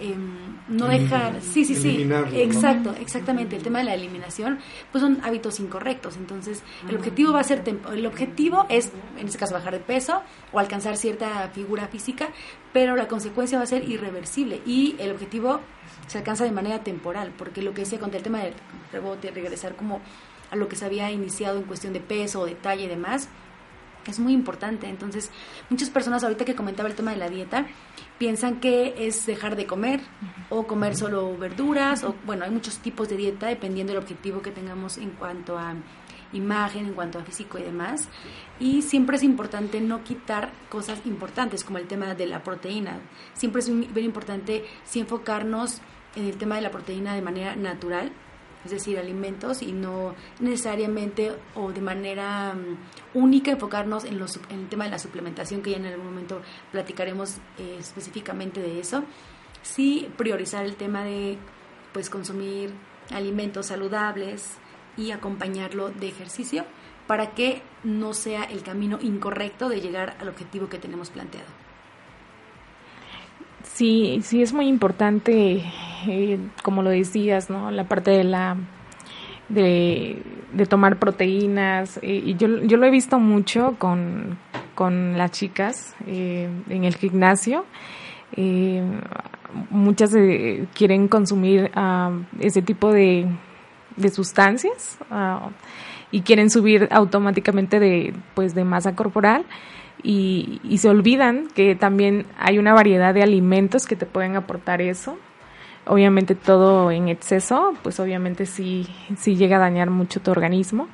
Em, 0.00 0.58
no 0.68 0.86
dejar, 0.86 1.40
sí, 1.40 1.64
sí, 1.64 1.74
sí, 1.74 2.08
exacto, 2.34 2.94
exactamente, 3.00 3.56
el 3.56 3.62
tema 3.62 3.78
de 3.78 3.86
la 3.86 3.94
eliminación, 3.94 4.58
pues 4.92 5.02
son 5.02 5.18
hábitos 5.24 5.60
incorrectos, 5.60 6.16
entonces 6.18 6.62
el 6.86 6.96
objetivo 6.96 7.32
va 7.32 7.40
a 7.40 7.44
ser, 7.44 7.64
el 7.66 8.06
objetivo 8.06 8.66
es, 8.68 8.92
en 9.18 9.26
este 9.26 9.38
caso, 9.38 9.54
bajar 9.54 9.72
de 9.72 9.80
peso 9.80 10.22
o 10.52 10.58
alcanzar 10.58 10.98
cierta 10.98 11.48
figura 11.54 11.88
física, 11.88 12.28
pero 12.72 12.96
la 12.96 13.08
consecuencia 13.08 13.56
va 13.56 13.64
a 13.64 13.66
ser 13.66 13.88
irreversible 13.88 14.60
y 14.66 14.94
el 14.98 15.10
objetivo 15.10 15.60
se 16.06 16.18
alcanza 16.18 16.44
de 16.44 16.52
manera 16.52 16.84
temporal, 16.84 17.32
porque 17.36 17.62
lo 17.62 17.72
que 17.72 17.80
decía 17.80 17.98
con 17.98 18.14
el 18.14 18.22
tema 18.22 18.40
del 18.40 18.52
rebote, 18.92 19.30
regresar 19.30 19.74
como 19.74 20.02
a 20.50 20.56
lo 20.56 20.68
que 20.68 20.76
se 20.76 20.84
había 20.84 21.10
iniciado 21.10 21.58
en 21.58 21.64
cuestión 21.64 21.92
de 21.92 22.00
peso, 22.00 22.44
detalle 22.44 22.84
y 22.84 22.88
demás, 22.88 23.28
es 24.10 24.18
muy 24.18 24.32
importante. 24.32 24.88
Entonces, 24.88 25.30
muchas 25.70 25.90
personas 25.90 26.22
ahorita 26.24 26.44
que 26.44 26.54
comentaba 26.54 26.88
el 26.88 26.94
tema 26.94 27.12
de 27.12 27.18
la 27.18 27.28
dieta, 27.28 27.66
piensan 28.18 28.60
que 28.60 28.94
es 29.06 29.26
dejar 29.26 29.56
de 29.56 29.66
comer 29.66 30.00
o 30.50 30.66
comer 30.66 30.96
solo 30.96 31.36
verduras 31.36 32.04
o 32.04 32.14
bueno, 32.26 32.44
hay 32.44 32.50
muchos 32.50 32.78
tipos 32.78 33.08
de 33.08 33.16
dieta 33.16 33.46
dependiendo 33.46 33.92
del 33.92 34.02
objetivo 34.02 34.42
que 34.42 34.50
tengamos 34.50 34.98
en 34.98 35.10
cuanto 35.10 35.58
a 35.58 35.74
imagen, 36.32 36.86
en 36.86 36.94
cuanto 36.94 37.18
a 37.18 37.22
físico 37.22 37.58
y 37.58 37.62
demás. 37.62 38.08
Y 38.60 38.82
siempre 38.82 39.16
es 39.16 39.22
importante 39.22 39.80
no 39.80 40.02
quitar 40.04 40.52
cosas 40.68 41.00
importantes 41.06 41.64
como 41.64 41.78
el 41.78 41.86
tema 41.86 42.14
de 42.14 42.26
la 42.26 42.42
proteína. 42.42 43.00
Siempre 43.34 43.60
es 43.60 43.68
bien 43.68 44.06
importante 44.06 44.64
sí 44.84 45.00
enfocarnos 45.00 45.80
en 46.16 46.26
el 46.26 46.36
tema 46.36 46.56
de 46.56 46.62
la 46.62 46.70
proteína 46.70 47.14
de 47.14 47.22
manera 47.22 47.56
natural 47.56 48.12
es 48.64 48.70
decir, 48.70 48.98
alimentos 48.98 49.62
y 49.62 49.72
no 49.72 50.14
necesariamente 50.40 51.32
o 51.54 51.72
de 51.72 51.80
manera 51.80 52.54
mm, 52.54 53.18
única 53.18 53.50
enfocarnos 53.50 54.04
en, 54.04 54.18
los, 54.18 54.40
en 54.50 54.60
el 54.60 54.68
tema 54.68 54.84
de 54.84 54.90
la 54.90 54.98
suplementación, 54.98 55.62
que 55.62 55.70
ya 55.70 55.76
en 55.76 55.86
algún 55.86 56.06
momento 56.06 56.42
platicaremos 56.72 57.38
eh, 57.58 57.76
específicamente 57.78 58.60
de 58.60 58.80
eso. 58.80 59.04
Sí 59.62 60.08
priorizar 60.16 60.64
el 60.64 60.76
tema 60.76 61.04
de 61.04 61.38
pues 61.92 62.10
consumir 62.10 62.72
alimentos 63.10 63.66
saludables 63.66 64.58
y 64.96 65.12
acompañarlo 65.12 65.90
de 65.90 66.08
ejercicio 66.08 66.64
para 67.06 67.34
que 67.34 67.62
no 67.84 68.12
sea 68.12 68.44
el 68.44 68.62
camino 68.62 68.98
incorrecto 69.00 69.68
de 69.68 69.80
llegar 69.80 70.16
al 70.20 70.28
objetivo 70.28 70.68
que 70.68 70.78
tenemos 70.78 71.10
planteado. 71.10 71.67
Sí, 73.78 74.18
sí 74.24 74.42
es 74.42 74.52
muy 74.52 74.66
importante, 74.66 75.62
eh, 76.08 76.38
como 76.64 76.82
lo 76.82 76.90
decías, 76.90 77.48
¿no? 77.48 77.70
La 77.70 77.84
parte 77.84 78.10
de 78.10 78.24
la 78.24 78.56
de, 79.48 80.20
tomar 80.68 80.98
proteínas. 80.98 82.00
Eh, 82.02 82.20
y 82.26 82.34
yo, 82.34 82.48
yo 82.64 82.76
lo 82.76 82.86
he 82.86 82.90
visto 82.90 83.20
mucho 83.20 83.76
con, 83.78 84.36
con 84.74 85.16
las 85.16 85.30
chicas 85.30 85.94
eh, 86.08 86.48
en 86.68 86.82
el 86.82 86.96
gimnasio. 86.96 87.66
muchas 89.70 90.10
quieren 90.74 91.06
consumir 91.06 91.70
ah, 91.76 92.10
ese 92.40 92.62
tipo 92.62 92.90
de, 92.90 93.28
de 93.96 94.08
sustancias 94.08 94.98
ah, 95.08 95.50
y 96.10 96.22
quieren 96.22 96.50
subir 96.50 96.88
automáticamente 96.90 97.78
de, 97.78 98.12
pues, 98.34 98.56
de 98.56 98.64
masa 98.64 98.96
corporal 98.96 99.44
y, 100.02 100.60
y 100.64 100.78
se 100.78 100.88
olvidan 100.88 101.48
que 101.54 101.74
también 101.74 102.26
hay 102.38 102.58
una 102.58 102.74
variedad 102.74 103.14
de 103.14 103.22
alimentos 103.22 103.86
que 103.86 103.96
te 103.96 104.06
pueden 104.06 104.36
aportar 104.36 104.80
eso 104.80 105.18
obviamente 105.88 106.34
todo 106.34 106.90
en 106.90 107.08
exceso, 107.08 107.74
pues 107.82 107.98
obviamente 107.98 108.46
sí, 108.46 108.86
sí 109.16 109.36
llega 109.36 109.56
a 109.56 109.60
dañar 109.60 109.90
mucho 109.90 110.20
tu 110.20 110.30
organismo. 110.30 110.88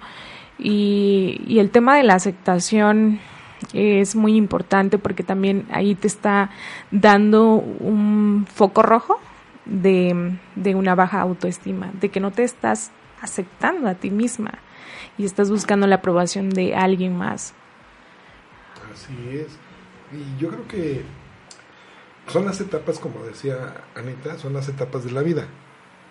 Y, 0.59 1.43
y, 1.47 1.59
el 1.59 1.71
tema 1.71 1.97
de 1.97 2.05
la 2.05 2.15
aceptación 2.15 3.19
es 3.73 4.15
muy 4.15 4.37
importante 4.37 4.99
porque 4.99 5.25
también 5.25 5.67
ahí 5.73 5.97
te 5.97 6.07
está 6.07 6.51
dando 6.93 7.55
un 7.55 8.47
foco 8.53 8.83
rojo 8.83 9.19
de, 9.65 10.37
de 10.55 10.75
una 10.75 10.95
baja 10.95 11.21
autoestima, 11.21 11.91
de 12.01 12.09
que 12.09 12.21
no 12.21 12.31
te 12.31 12.45
estás 12.45 12.93
aceptando 13.21 13.89
a 13.89 13.95
ti 13.95 14.11
misma 14.11 14.53
y 15.19 15.25
estás 15.25 15.51
buscando 15.51 15.87
la 15.89 15.97
aprobación 15.97 16.51
de 16.51 16.77
alguien 16.77 17.17
más. 17.17 17.55
Así 18.95 19.15
es. 19.31 19.49
Y 20.13 20.41
yo 20.41 20.49
creo 20.49 20.69
que 20.69 21.03
son 22.29 22.47
las 22.47 22.61
etapas, 22.61 22.99
como 22.99 23.25
decía 23.25 23.75
Anita, 23.95 24.39
son 24.39 24.53
las 24.53 24.69
etapas 24.69 25.05
de 25.05 25.11
la 25.11 25.23
vida, 25.23 25.47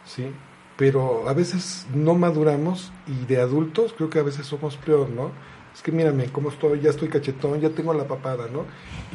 ¿sí? 0.06 0.32
Pero 0.78 1.30
a 1.30 1.34
veces 1.34 1.88
no 1.94 2.14
maduramos 2.14 2.92
y 3.08 3.26
de 3.26 3.40
adultos 3.40 3.94
creo 3.94 4.10
que 4.10 4.20
a 4.20 4.24
veces 4.24 4.46
somos 4.46 4.76
peor, 4.78 5.10
¿no? 5.10 5.32
Es 5.74 5.82
que 5.82 5.92
mírame 5.92 6.26
cómo 6.26 6.50
estoy, 6.50 6.82
ya 6.82 6.92
estoy 6.92 7.10
cachetón, 7.10 7.62
ya 7.62 7.70
tengo 7.70 7.94
la 7.94 8.08
papada, 8.08 8.48
¿no? 8.52 8.66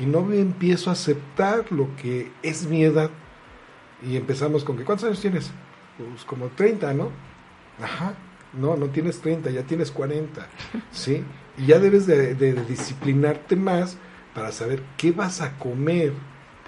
Y 0.02 0.06
no 0.06 0.22
me 0.22 0.40
empiezo 0.40 0.90
a 0.90 0.94
aceptar 0.94 1.70
lo 1.70 1.94
que 1.96 2.32
es 2.42 2.66
mi 2.66 2.82
edad. 2.82 3.10
Y 4.02 4.16
empezamos 4.16 4.64
con 4.64 4.76
que, 4.76 4.84
¿cuántos 4.84 5.06
años 5.06 5.20
tienes? 5.20 5.50
Pues 5.98 6.24
como 6.24 6.46
30, 6.48 6.94
¿no? 6.94 7.10
Ajá, 7.80 8.14
no, 8.52 8.76
no 8.76 8.86
tienes 8.86 9.20
30, 9.20 9.50
ya 9.50 9.62
tienes 9.62 9.90
40, 9.92 10.46
¿sí? 10.90 11.24
Y 11.58 11.66
ya 11.66 11.80
debes 11.80 12.06
de, 12.06 12.34
disciplinarte 12.34 13.56
más 13.56 13.96
para 14.32 14.52
saber 14.52 14.82
qué 14.96 15.10
vas 15.10 15.40
a 15.40 15.58
comer, 15.58 16.12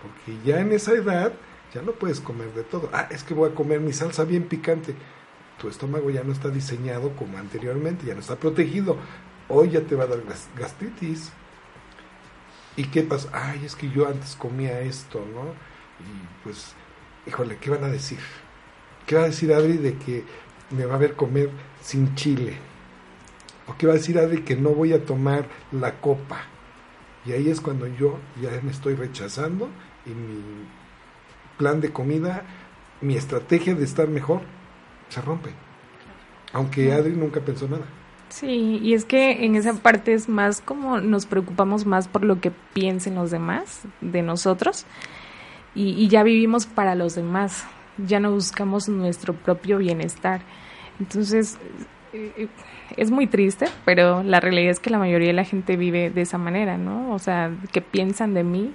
porque 0.02 0.36
ya 0.44 0.60
en 0.60 0.72
esa 0.72 0.92
edad 0.92 1.32
ya 1.72 1.82
no 1.82 1.92
puedes 1.92 2.20
comer 2.20 2.52
de 2.54 2.64
todo. 2.64 2.90
Ah, 2.92 3.06
es 3.10 3.22
que 3.22 3.32
voy 3.32 3.50
a 3.50 3.54
comer 3.54 3.80
mi 3.80 3.92
salsa 3.92 4.24
bien 4.24 4.44
picante. 4.48 4.96
Tu 5.60 5.68
estómago 5.68 6.10
ya 6.10 6.24
no 6.24 6.32
está 6.32 6.48
diseñado 6.48 7.14
como 7.14 7.38
anteriormente, 7.38 8.04
ya 8.04 8.14
no 8.14 8.20
está 8.20 8.34
protegido. 8.34 8.96
Hoy 9.48 9.70
ya 9.70 9.82
te 9.82 9.94
va 9.94 10.04
a 10.04 10.08
dar 10.08 10.22
gastritis. 10.56 11.30
¿Y 12.76 12.84
qué 12.84 13.02
pasa? 13.02 13.28
Ay, 13.32 13.64
es 13.64 13.76
que 13.76 13.90
yo 13.90 14.08
antes 14.08 14.34
comía 14.34 14.80
esto, 14.80 15.24
¿no? 15.32 15.42
Y 16.00 16.42
pues, 16.42 16.74
híjole, 17.26 17.58
¿qué 17.58 17.70
van 17.70 17.84
a 17.84 17.88
decir? 17.88 18.18
¿Qué 19.06 19.14
va 19.14 19.22
a 19.22 19.26
decir 19.26 19.52
Adri 19.52 19.76
de 19.76 19.94
que 19.94 20.24
me 20.70 20.86
va 20.86 20.94
a 20.94 20.98
ver 20.98 21.14
comer 21.14 21.50
sin 21.80 22.14
chile? 22.16 22.69
¿O 23.70 23.76
qué 23.78 23.86
va 23.86 23.92
a 23.92 23.96
decir 23.96 24.18
Adri 24.18 24.42
que 24.42 24.56
no 24.56 24.70
voy 24.70 24.92
a 24.92 25.04
tomar 25.04 25.46
la 25.70 26.00
copa? 26.00 26.40
Y 27.24 27.32
ahí 27.32 27.48
es 27.48 27.60
cuando 27.60 27.86
yo 27.86 28.18
ya 28.42 28.50
me 28.62 28.72
estoy 28.72 28.96
rechazando 28.96 29.68
y 30.04 30.10
mi 30.10 30.42
plan 31.56 31.80
de 31.80 31.92
comida, 31.92 32.42
mi 33.00 33.14
estrategia 33.16 33.76
de 33.76 33.84
estar 33.84 34.08
mejor, 34.08 34.40
se 35.08 35.20
rompe. 35.20 35.50
Aunque 36.52 36.92
Adri 36.92 37.12
nunca 37.12 37.40
pensó 37.40 37.68
nada. 37.68 37.84
Sí, 38.28 38.80
y 38.82 38.94
es 38.94 39.04
que 39.04 39.44
en 39.44 39.54
esa 39.54 39.74
parte 39.74 40.14
es 40.14 40.28
más 40.28 40.60
como 40.60 41.00
nos 41.00 41.26
preocupamos 41.26 41.86
más 41.86 42.08
por 42.08 42.24
lo 42.24 42.40
que 42.40 42.50
piensen 42.50 43.14
los 43.14 43.30
demás 43.30 43.82
de 44.00 44.22
nosotros 44.22 44.84
y, 45.76 45.90
y 45.90 46.08
ya 46.08 46.24
vivimos 46.24 46.66
para 46.66 46.96
los 46.96 47.14
demás. 47.14 47.64
ya 47.98 48.18
no 48.18 48.32
buscamos 48.32 48.88
nuestro 48.88 49.34
propio 49.34 49.78
bienestar. 49.78 50.40
Entonces, 50.98 51.58
es 52.96 53.10
muy 53.10 53.26
triste, 53.26 53.66
pero 53.84 54.22
la 54.22 54.40
realidad 54.40 54.70
es 54.70 54.80
que 54.80 54.90
la 54.90 54.98
mayoría 54.98 55.28
de 55.28 55.34
la 55.34 55.44
gente 55.44 55.76
vive 55.76 56.10
de 56.10 56.22
esa 56.22 56.38
manera, 56.38 56.76
¿no? 56.76 57.14
O 57.14 57.18
sea, 57.18 57.52
que 57.72 57.80
piensan 57.80 58.34
de 58.34 58.44
mí, 58.44 58.72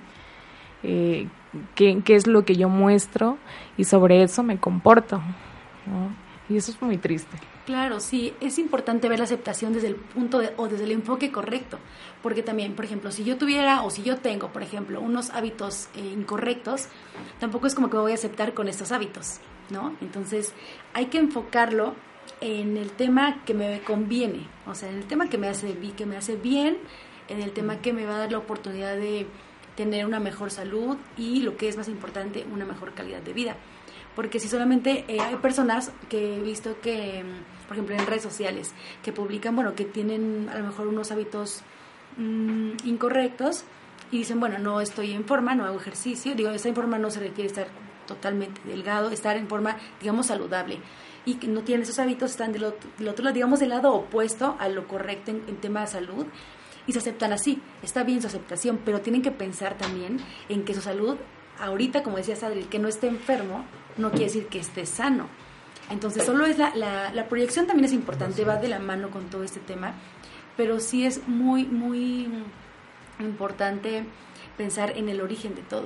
eh, 0.84 1.28
qué, 1.76 2.02
es 2.08 2.28
lo 2.28 2.46
que 2.46 2.56
yo 2.56 2.70
muestro 2.70 3.38
y 3.78 3.86
sobre 3.86 4.24
eso 4.24 4.44
me 4.44 4.58
comporto, 4.58 5.22
Y 6.48 6.58
eso 6.58 6.72
es 6.72 6.82
muy 6.82 6.98
triste. 6.98 7.38
Claro, 7.66 8.00
sí, 8.00 8.36
es 8.40 8.60
importante 8.60 9.10
ver 9.10 9.18
la 9.18 9.26
aceptación 9.26 9.74
desde 9.74 9.88
el 9.88 9.96
punto 9.96 10.40
o 10.58 10.68
desde 10.68 10.84
el 10.84 10.92
enfoque 10.92 11.32
correcto, 11.32 11.80
porque 12.22 12.44
también, 12.44 12.76
por 12.76 12.86
ejemplo, 12.86 13.12
si 13.12 13.24
yo 13.24 13.38
tuviera 13.38 13.82
o 13.82 13.90
si 13.90 14.04
yo 14.04 14.18
tengo, 14.18 14.50
por 14.50 14.62
ejemplo, 14.62 15.02
unos 15.02 15.32
hábitos 15.32 15.90
eh, 15.96 16.06
incorrectos, 16.14 16.88
tampoco 17.40 17.66
es 17.66 17.74
como 17.74 17.90
que 17.90 17.98
me 17.98 18.04
voy 18.04 18.12
a 18.12 18.16
aceptar 18.16 18.54
con 18.54 18.68
estos 18.68 18.92
hábitos, 18.92 19.40
¿no? 19.72 19.96
Entonces, 20.02 20.54
hay 20.94 21.08
que 21.08 21.18
enfocarlo 21.18 21.96
en 22.42 22.78
el 22.78 22.92
tema 22.92 23.44
que 23.46 23.54
me 23.54 23.82
conviene, 23.82 24.48
o 24.68 24.76
sea, 24.76 24.90
en 24.90 24.98
el 24.98 25.06
tema 25.06 25.30
que 25.30 25.38
me 25.38 25.48
hace, 25.48 25.76
que 25.96 26.06
me 26.06 26.18
hace 26.18 26.36
bien, 26.36 26.78
en 27.28 27.42
el 27.42 27.52
tema 27.52 27.78
que 27.82 27.94
me 27.94 28.06
va 28.06 28.16
a 28.16 28.20
dar 28.20 28.32
la 28.32 28.38
oportunidad 28.38 28.96
de 28.96 29.28
tener 29.76 30.06
una 30.06 30.20
mejor 30.20 30.52
salud 30.52 30.98
y 31.18 31.42
lo 31.42 31.58
que 31.58 31.68
es 31.68 31.78
más 31.78 31.88
importante, 31.88 32.46
una 32.52 32.66
mejor 32.66 32.94
calidad 32.94 33.22
de 33.22 33.34
vida. 33.34 33.56
Porque 34.16 34.40
si 34.40 34.48
solamente 34.48 35.04
eh, 35.08 35.20
hay 35.20 35.36
personas 35.36 35.92
que 36.10 36.38
he 36.38 36.42
visto 36.42 36.80
que, 36.82 37.24
mm, 37.24 37.68
por 37.68 37.74
ejemplo, 37.74 37.96
en 37.96 38.08
redes 38.08 38.24
sociales, 38.24 38.74
que 39.04 39.12
publican, 39.12 39.56
bueno, 39.56 39.76
que 39.76 39.84
tienen 39.84 40.50
a 40.50 40.58
lo 40.58 40.66
mejor 40.66 40.88
unos 40.88 41.12
hábitos 41.12 41.62
mm, 42.18 42.72
incorrectos 42.86 43.66
y 44.12 44.20
dicen, 44.20 44.40
bueno, 44.40 44.58
no 44.60 44.80
estoy 44.80 45.12
en 45.12 45.26
forma, 45.26 45.56
no 45.56 45.66
hago 45.66 45.78
ejercicio. 45.78 46.34
Digo, 46.36 46.50
esa 46.52 46.74
forma 46.74 46.98
no 46.98 47.10
se 47.10 47.20
requiere 47.20 47.48
estar 47.48 47.68
totalmente 48.08 48.62
delgado, 48.66 49.10
estar 49.10 49.36
en 49.36 49.48
forma, 49.48 49.78
digamos, 50.00 50.28
saludable 50.28 50.80
y 51.26 51.36
que 51.36 51.48
no 51.48 51.62
tienen 51.62 51.84
esos 51.84 52.00
hábitos 52.00 52.32
están 52.32 52.52
del 52.52 52.64
otro, 52.64 52.90
lado, 53.00 53.34
digamos, 53.34 53.60
del 53.60 53.70
lado 53.70 53.94
opuesto 53.94 54.56
a 54.60 54.70
lo 54.70 54.88
correcto 54.88 55.32
en, 55.32 55.58
tema 55.58 55.82
de 55.82 55.88
salud 55.88 56.26
y 56.88 56.94
se 56.94 57.00
aceptan 57.00 57.34
así. 57.34 57.62
Está 57.82 58.04
bien 58.04 58.22
su 58.22 58.28
aceptación, 58.28 58.80
pero 58.86 59.02
tienen 59.02 59.22
que 59.22 59.32
pensar 59.32 59.78
también 59.78 60.20
en 60.50 60.64
que 60.64 60.74
su 60.74 60.82
salud, 60.82 61.18
ahorita, 61.60 62.04
como 62.04 62.18
decía 62.18 62.36
Sadri, 62.36 62.64
que 62.66 62.80
no 62.80 62.88
esté 62.88 63.08
enfermo, 63.08 63.66
no 63.98 64.12
quiere 64.12 64.26
decir 64.26 64.48
que 64.48 64.60
esté 64.60 64.86
sano. 64.86 65.28
Entonces, 65.90 66.24
solo 66.24 66.46
es 66.46 66.58
la, 66.58 66.74
la 66.76 67.28
proyección 67.28 67.68
también 67.68 67.86
es 67.86 67.94
importante, 67.94 68.44
va 68.44 68.58
de 68.58 68.68
la 68.68 68.80
mano 68.80 69.10
con 69.12 69.30
todo 69.30 69.44
este 69.44 69.60
tema, 69.60 69.94
pero 70.58 70.80
sí 70.80 71.06
es 71.06 71.28
muy, 71.28 71.66
muy 71.66 72.28
importante 73.20 74.06
pensar 74.58 74.98
en 74.98 75.10
el 75.10 75.22
origen 75.22 75.56
de 75.56 75.62
todo. 75.62 75.86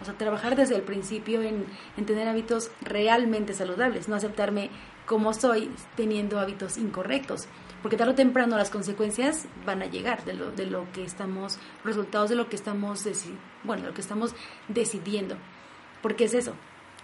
O 0.00 0.04
sea, 0.04 0.14
trabajar 0.14 0.56
desde 0.56 0.76
el 0.76 0.82
principio 0.82 1.42
en, 1.42 1.66
tener 2.06 2.28
hábitos 2.28 2.70
realmente 2.80 3.54
saludables, 3.54 4.08
no 4.08 4.16
aceptarme 4.16 4.70
como 5.06 5.32
soy 5.34 5.70
teniendo 5.96 6.38
hábitos 6.38 6.78
incorrectos. 6.78 7.48
Porque 7.82 7.96
tarde 7.96 8.12
o 8.12 8.16
temprano 8.16 8.56
las 8.56 8.70
consecuencias 8.70 9.46
van 9.64 9.82
a 9.82 9.86
llegar 9.86 10.24
de 10.24 10.34
lo, 10.34 10.50
de 10.50 10.66
lo 10.66 10.90
que 10.92 11.04
estamos, 11.04 11.58
resultados 11.84 12.28
de 12.30 12.36
lo 12.36 12.48
que 12.48 12.56
estamos, 12.56 13.04
bueno, 13.64 13.86
lo 13.86 13.94
que 13.94 14.00
estamos 14.00 14.34
decidiendo. 14.68 15.36
Porque 16.02 16.24
es 16.24 16.34
eso. 16.34 16.54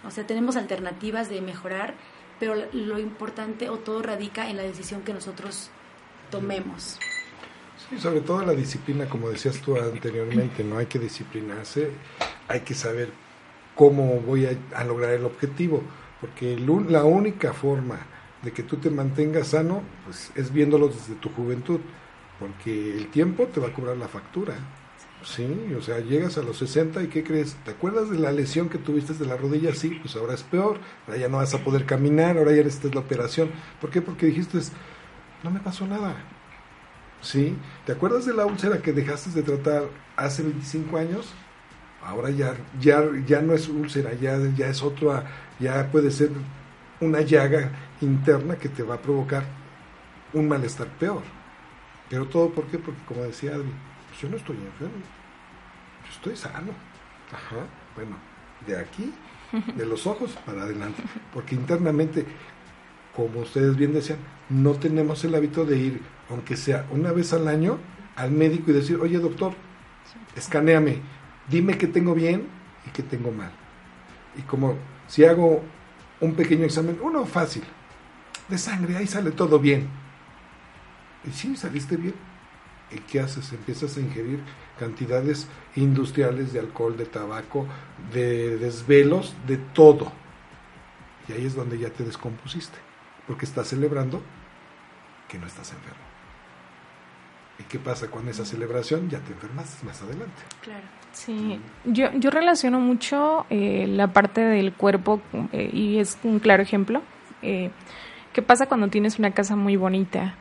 O 0.05 0.11
sea, 0.11 0.27
tenemos 0.27 0.55
alternativas 0.55 1.29
de 1.29 1.41
mejorar, 1.41 1.95
pero 2.39 2.55
lo 2.73 2.99
importante 2.99 3.69
o 3.69 3.77
todo 3.79 4.01
radica 4.01 4.49
en 4.49 4.57
la 4.57 4.63
decisión 4.63 5.01
que 5.01 5.13
nosotros 5.13 5.69
tomemos. 6.29 6.99
Sí, 7.89 7.99
sobre 7.99 8.21
todo 8.21 8.43
la 8.45 8.53
disciplina, 8.53 9.07
como 9.07 9.29
decías 9.29 9.61
tú 9.61 9.77
anteriormente, 9.77 10.63
no 10.63 10.77
hay 10.77 10.85
que 10.85 10.99
disciplinarse, 10.99 11.91
hay 12.47 12.61
que 12.61 12.73
saber 12.73 13.09
cómo 13.75 14.21
voy 14.21 14.45
a, 14.45 14.83
lograr 14.83 15.11
el 15.11 15.25
objetivo, 15.25 15.83
porque 16.21 16.57
la 16.57 17.03
única 17.03 17.53
forma 17.53 17.99
de 18.41 18.51
que 18.51 18.63
tú 18.63 18.77
te 18.77 18.89
mantengas 18.89 19.49
sano 19.49 19.83
pues, 20.05 20.31
es 20.35 20.51
viéndolo 20.51 20.87
desde 20.87 21.15
tu 21.15 21.29
juventud, 21.29 21.79
porque 22.39 22.95
el 22.95 23.07
tiempo 23.07 23.47
te 23.47 23.59
va 23.59 23.67
a 23.67 23.73
cobrar 23.73 23.97
la 23.97 24.07
factura. 24.07 24.55
Sí, 25.23 25.73
o 25.75 25.81
sea, 25.81 25.99
llegas 25.99 26.37
a 26.37 26.43
los 26.43 26.57
60 26.59 27.01
y 27.01 27.07
¿qué 27.07 27.23
crees? 27.23 27.55
¿Te 27.65 27.71
acuerdas 27.71 28.11
de 28.11 28.19
la 28.19 28.31
lesión 28.31 28.69
que 28.69 28.77
tuviste 28.77 29.13
de 29.13 29.25
la 29.25 29.35
rodilla? 29.35 29.73
Sí, 29.73 29.97
pues 30.01 30.15
ahora 30.15 30.35
es 30.35 30.43
peor, 30.43 30.77
ahora 31.07 31.19
ya 31.19 31.27
no 31.27 31.37
vas 31.37 31.53
a 31.55 31.63
poder 31.63 31.85
caminar, 31.85 32.37
ahora 32.37 32.51
ya 32.51 32.63
necesitas 32.63 32.93
la 32.93 33.01
operación. 33.01 33.49
¿Por 33.81 33.89
qué? 33.89 34.03
Porque 34.03 34.27
dijiste, 34.27 34.59
no 35.43 35.49
me 35.49 35.59
pasó 35.59 35.87
nada, 35.87 36.15
¿sí? 37.21 37.55
¿Te 37.87 37.93
acuerdas 37.93 38.25
de 38.25 38.33
la 38.33 38.45
úlcera 38.45 38.83
que 38.83 38.93
dejaste 38.93 39.31
de 39.31 39.41
tratar 39.41 39.89
hace 40.15 40.43
25 40.43 40.97
años? 40.97 41.33
Ahora 42.05 42.29
ya, 42.29 42.53
ya, 42.79 43.03
ya 43.25 43.41
no 43.41 43.53
es 43.53 43.67
úlcera, 43.67 44.13
ya, 44.13 44.37
ya 44.55 44.67
es 44.67 44.83
otra, 44.83 45.25
ya 45.59 45.89
puede 45.91 46.11
ser 46.11 46.29
una 47.01 47.21
llaga 47.21 47.71
interna 47.99 48.55
que 48.55 48.69
te 48.69 48.83
va 48.83 48.95
a 48.95 49.01
provocar 49.01 49.43
un 50.33 50.47
malestar 50.47 50.87
peor. 50.87 51.23
Pero 52.09 52.27
todo 52.27 52.49
¿por 52.51 52.65
qué? 52.65 52.77
Porque 52.77 53.01
como 53.07 53.23
decía 53.23 53.55
Adri, 53.55 53.71
pues 54.07 54.21
yo 54.21 54.29
no 54.29 54.37
estoy 54.37 54.57
enfermo, 54.57 55.03
yo 56.03 56.11
estoy 56.11 56.35
sano. 56.35 56.71
Ajá, 57.31 57.65
bueno, 57.95 58.17
de 58.67 58.77
aquí, 58.77 59.11
de 59.75 59.85
los 59.85 60.05
ojos 60.05 60.37
para 60.45 60.61
adelante. 60.61 61.01
Porque 61.33 61.55
internamente, 61.55 62.25
como 63.15 63.39
ustedes 63.39 63.75
bien 63.75 63.93
decían, 63.93 64.19
no 64.49 64.73
tenemos 64.73 65.23
el 65.23 65.33
hábito 65.33 65.65
de 65.65 65.77
ir 65.77 66.15
aunque 66.29 66.55
sea 66.55 66.85
una 66.91 67.11
vez 67.11 67.33
al 67.33 67.47
año, 67.47 67.77
al 68.15 68.31
médico 68.31 68.71
y 68.71 68.73
decir, 68.73 68.97
oye 68.97 69.17
doctor, 69.19 69.53
escaneame, 70.35 71.01
dime 71.49 71.77
qué 71.77 71.87
tengo 71.87 72.13
bien 72.13 72.47
y 72.85 72.89
qué 72.91 73.03
tengo 73.03 73.31
mal. 73.31 73.51
Y 74.37 74.41
como 74.41 74.75
si 75.07 75.25
hago 75.25 75.63
un 76.19 76.35
pequeño 76.35 76.65
examen, 76.65 76.99
uno 77.01 77.25
fácil, 77.25 77.63
de 78.47 78.57
sangre, 78.57 78.97
ahí 78.97 79.07
sale 79.07 79.31
todo 79.31 79.59
bien. 79.59 79.87
Y 81.25 81.31
sí, 81.31 81.55
saliste 81.55 81.97
bien. 81.97 82.15
¿Y 82.91 82.99
qué 82.99 83.19
haces? 83.19 83.51
Empiezas 83.51 83.97
a 83.97 83.99
ingerir 83.99 84.39
cantidades 84.77 85.47
industriales 85.75 86.53
de 86.53 86.59
alcohol, 86.59 86.95
de 86.97 87.05
tabaco, 87.05 87.65
de 88.13 88.57
desvelos, 88.57 89.33
de 89.47 89.57
todo. 89.57 90.11
Y 91.27 91.33
ahí 91.33 91.45
es 91.45 91.55
donde 91.55 91.79
ya 91.79 91.89
te 91.89 92.03
descompusiste, 92.03 92.77
porque 93.25 93.45
estás 93.45 93.69
celebrando 93.69 94.21
que 95.27 95.39
no 95.39 95.47
estás 95.47 95.71
enfermo. 95.71 96.14
¿Y 97.59 97.63
qué 97.63 97.79
pasa 97.79 98.09
con 98.11 98.27
esa 98.27 98.45
celebración? 98.45 99.09
Ya 99.09 99.19
te 99.19 99.31
enfermas 99.31 99.81
más 99.83 100.01
adelante. 100.01 100.41
Claro. 100.61 100.83
Sí, 101.15 101.61
yo, 101.85 102.11
yo 102.13 102.29
relaciono 102.29 102.81
mucho 102.81 103.45
eh, 103.49 103.87
la 103.87 104.07
parte 104.07 104.41
del 104.41 104.73
cuerpo 104.73 105.21
eh, 105.53 105.69
y 105.71 105.99
es 105.99 106.17
un 106.23 106.39
claro 106.39 106.61
ejemplo. 106.61 107.01
Eh, 107.41 107.71
¿Qué 108.33 108.41
pasa 108.41 108.65
cuando 108.65 108.89
tienes 108.89 109.17
una 109.17 109.31
casa 109.31 109.55
muy 109.55 109.77
bonita? 109.77 110.35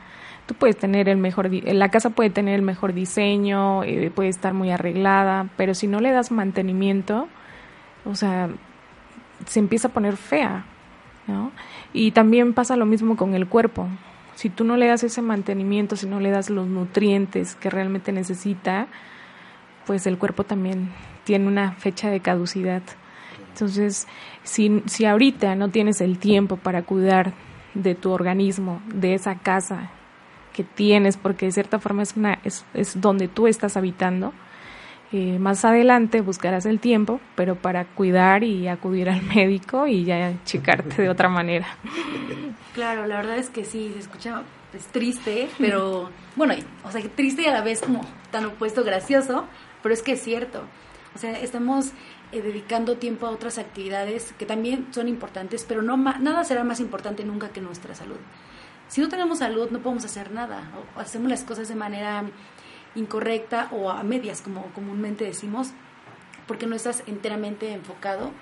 Tú 0.47 0.55
puedes 0.55 0.77
tener 0.77 1.09
el 1.09 1.17
mejor, 1.17 1.49
la 1.53 1.91
casa 1.91 2.11
puede 2.11 2.31
tener 2.31 2.57
el 2.57 2.63
mejor 2.63 2.93
diseño, 2.93 3.83
puede 4.15 4.29
estar 4.29 4.53
muy 4.53 4.73
arreglada, 4.73 5.49
pero 5.57 5.75
si 5.75 5.87
no 5.87 6.01
le 6.01 6.11
das 6.11 6.33
mantenimiento, 6.33 7.29
o 8.05 8.17
sea, 8.17 8.51
se 9.47 9.61
empieza 9.61 9.89
a 9.89 9.93
poner 9.93 10.17
fea, 10.17 10.65
¿no? 11.29 11.53
Y 11.93 12.11
también 12.11 12.53
pasa 12.53 12.77
lo 12.77 12.85
mismo 12.85 13.17
con 13.17 13.35
el 13.35 13.47
cuerpo. 13.47 13.89
Si 14.35 14.51
tú 14.51 14.65
no 14.65 14.77
le 14.77 14.89
das 14.89 15.05
ese 15.05 15.23
mantenimiento, 15.23 15.97
si 15.97 16.07
no 16.07 16.21
le 16.21 16.31
das 16.31 16.51
los 16.51 16.67
nutrientes 16.67 17.55
que 17.55 17.71
realmente 17.71 18.13
necesita, 18.13 18.89
pues 19.87 20.07
el 20.07 20.19
cuerpo 20.19 20.45
también 20.45 20.91
tiene 21.25 21.47
una 21.47 21.73
fecha 21.73 22.11
de 22.11 22.21
caducidad. 22.21 22.83
Entonces, 23.53 24.09
si, 24.43 24.83
si 24.87 25.05
ahorita 25.05 25.55
no 25.55 25.69
tienes 25.71 26.01
el 26.01 26.19
tiempo 26.19 26.57
para 26.57 26.83
cuidar 26.83 27.33
de 27.75 27.95
tu 27.95 28.11
organismo, 28.11 28.83
de 28.93 29.15
esa 29.15 29.37
casa 29.37 29.91
que 30.53 30.65
tienes, 30.65 31.17
porque 31.17 31.47
de 31.47 31.53
cierta 31.53 31.79
forma 31.79 32.03
es, 32.03 32.17
una, 32.17 32.39
es, 32.45 32.65
es 32.75 33.01
donde 33.01 33.29
tú 33.29 33.47
estás 33.47 33.77
habitando, 33.77 34.33
más 35.39 35.65
adelante 35.65 36.21
buscarás 36.21 36.67
el 36.67 36.81
tiempo, 36.81 37.21
pero 37.35 37.57
para 37.57 37.85
cuidar 37.85 38.45
y 38.45 38.69
acudir 38.69 39.09
al 39.09 39.23
médico 39.23 39.87
y 39.87 40.05
ya 40.05 40.33
checarte 40.45 41.03
de 41.03 41.09
otra 41.09 41.29
manera. 41.29 41.67
Claro, 42.75 43.07
la 43.07 43.17
verdad 43.17 43.39
es 43.39 43.51
que 43.51 43.65
sí, 43.65 43.91
se 43.93 44.01
escucha 44.01 44.43
es 44.77 44.87
triste, 44.87 45.49
pero 45.59 46.11
bueno, 46.37 46.55
o 46.85 46.91
sea, 46.91 47.01
triste 47.15 47.43
y 47.43 47.47
a 47.47 47.53
la 47.53 47.63
vez 47.63 47.81
como 47.81 48.05
tan 48.31 48.45
opuesto, 48.47 48.83
gracioso, 48.85 49.47
pero 49.83 49.95
es 49.95 50.03
que 50.03 50.13
es 50.13 50.23
cierto. 50.23 50.63
O 51.15 51.19
sea, 51.19 51.39
estamos 51.39 51.93
eh, 52.33 52.43
dedicando 52.43 52.97
tiempo 52.97 53.27
a 53.27 53.31
otras 53.31 53.59
actividades 53.59 54.33
que 54.37 54.47
también 54.47 54.89
son 54.93 55.09
importantes, 55.09 55.65
pero 55.67 55.83
no 55.83 55.97
nada 55.97 56.45
será 56.45 56.65
más 56.65 56.81
importante 56.81 57.25
nunca 57.25 57.51
que 57.51 57.61
nuestra 57.61 57.95
salud. 57.95 58.19
Si 58.89 59.01
no 59.01 59.09
tenemos 59.09 59.39
salud, 59.39 59.71
no 59.71 59.79
podemos 59.79 60.05
hacer 60.05 60.33
nada, 60.33 60.71
o 60.97 61.01
hacemos 61.01 61.31
las 61.31 61.45
cosas 61.45 61.69
de 61.69 61.75
manera 61.75 62.25
incorrecta 62.95 63.69
o 63.73 63.91
a 63.91 64.03
medias, 64.03 64.41
como 64.41 64.67
comúnmente 64.73 65.25
decimos, 65.25 65.73
porque 66.47 66.67
no 66.67 66.77
estás 66.77 67.03
enteramente 67.07 67.73
enfocado 67.73 68.33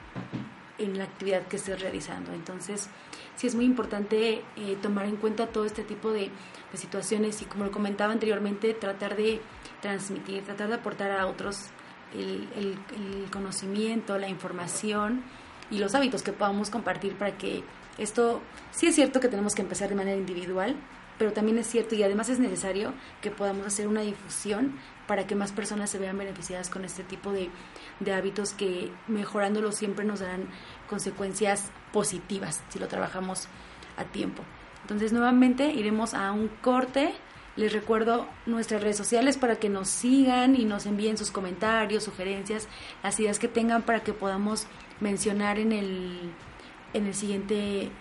en 0.79 0.99
la 0.99 1.05
actividad 1.05 1.47
que 1.47 1.57
estés 1.57 1.81
realizando. 1.81 2.33
Entonces, 2.33 2.89
sí 3.37 3.47
es 3.47 3.55
muy 3.55 3.65
importante 3.65 4.43
eh, 4.57 4.77
tomar 4.81 5.07
en 5.07 5.17
cuenta 5.17 5.47
todo 5.47 5.65
este 5.65 5.83
tipo 5.83 6.11
de, 6.11 6.31
situaciones 6.75 7.43
y, 7.43 7.45
como 7.45 7.67
lo 7.67 7.71
comentaba 7.71 8.15
anteriormente, 8.15 8.73
tratar 8.73 9.15
de 9.15 9.43
transmitir, 9.83 10.43
tratar 10.43 10.69
de 10.69 10.77
aportar 10.77 11.11
a 11.11 11.27
otros 11.27 11.67
el, 12.15 12.49
el, 12.57 13.31
conocimiento, 13.31 14.17
la 14.17 14.29
información 14.29 15.23
y 15.71 15.79
los 15.79 15.95
hábitos 15.95 16.23
que 16.23 16.33
podamos 16.33 16.71
compartir 16.71 17.15
para 17.17 17.37
que 17.37 17.63
esto, 17.99 18.41
sí 18.71 18.87
es 18.87 18.95
cierto 18.95 19.21
que 19.21 19.29
tenemos 19.29 19.55
que 19.55 19.61
empezar 19.61 19.91
de 19.91 19.97
manera 19.97 20.17
individual, 20.17 20.75
pero 21.23 21.33
también 21.33 21.57
es 21.59 21.69
cierto 21.69 21.95
y 21.95 22.03
además 22.03 22.29
es 22.31 22.41
necesario 22.41 22.95
que 23.21 23.31
podamos 23.31 23.65
hacer 23.65 23.87
una 23.87 24.01
difusión 24.01 24.77
para 25.07 25.25
que 25.25 25.37
más 25.37 25.53
personas 25.53 25.89
se 25.89 26.01
vean 26.01 26.19
beneficiadas 26.19 26.69
con 26.69 26.85
este 26.85 27.05
tipo 27.05 27.31
de, 27.31 27.49
de 28.01 28.13
hábitos 28.13 28.55
que 28.55 28.91
mejorándolos 29.07 29.77
siempre 29.77 30.05
nos 30.05 30.19
darán 30.19 30.49
consecuencias 30.89 31.71
positivas 31.93 32.61
si 32.71 32.81
lo 32.81 32.89
trabajamos 32.89 33.47
a 33.97 34.03
tiempo. 34.03 34.43
Entonces 34.81 35.13
nuevamente 35.13 35.67
iremos 35.67 36.13
a 36.13 36.33
un 36.33 36.49
corte. 36.61 37.15
Les 37.55 37.73
recuerdo 37.73 38.27
nuestras 38.45 38.83
redes 38.83 38.97
sociales 38.97 39.37
para 39.37 39.61
que 39.61 39.69
nos 39.69 39.91
sigan 39.91 40.57
y 40.57 40.65
nos 40.65 40.87
envíen 40.87 41.17
sus 41.17 41.31
comentarios, 41.31 42.03
sugerencias, 42.03 42.67
las 43.05 43.21
ideas 43.21 43.39
que 43.39 43.47
tengan 43.47 43.83
para 43.83 44.03
que 44.03 44.13
podamos 44.13 44.67
mencionar 44.99 45.61
en 45.61 45.71
el, 45.71 46.33
en 46.95 47.07
el 47.07 47.15
siguiente 47.15 47.93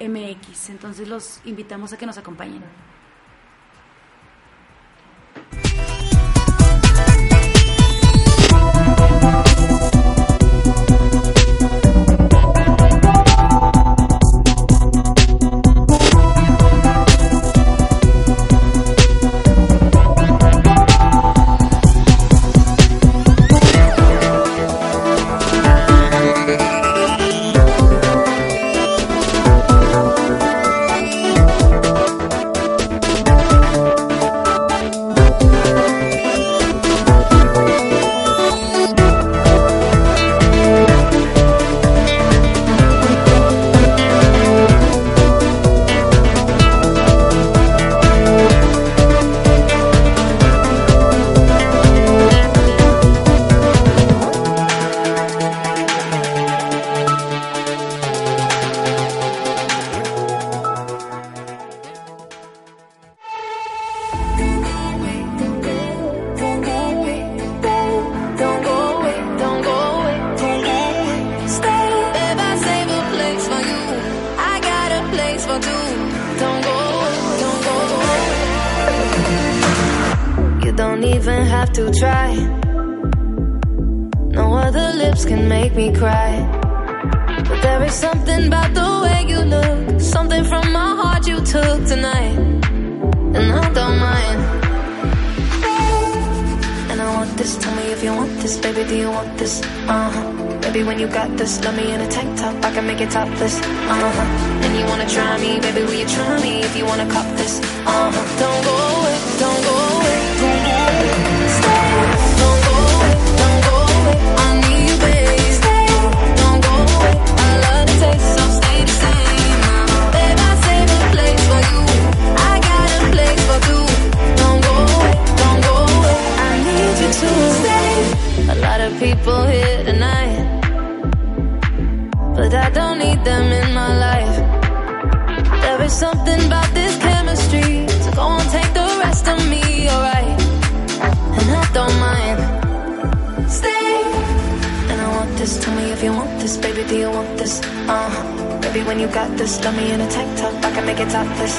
MX. 0.00 0.70
Entonces 0.70 1.06
los 1.08 1.40
invitamos 1.44 1.92
a 1.92 1.98
que 1.98 2.06
nos 2.06 2.18
acompañen. 2.18 2.89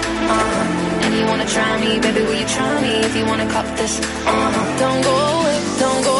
uh-huh. 0.06 1.04
And 1.04 1.12
you 1.18 1.26
wanna 1.26 1.45
try 1.45 1.72
me, 1.80 1.99
baby, 1.99 2.22
will 2.22 2.39
you 2.43 2.47
try 2.47 2.82
me 2.82 2.91
if 3.08 3.16
you 3.16 3.26
wanna 3.26 3.47
cop 3.49 3.66
this? 3.78 3.99
Uh-huh. 3.99 4.80
Don't 4.80 5.02
go 5.04 5.16
away, 5.39 5.58
don't 5.80 6.04
go 6.04 6.11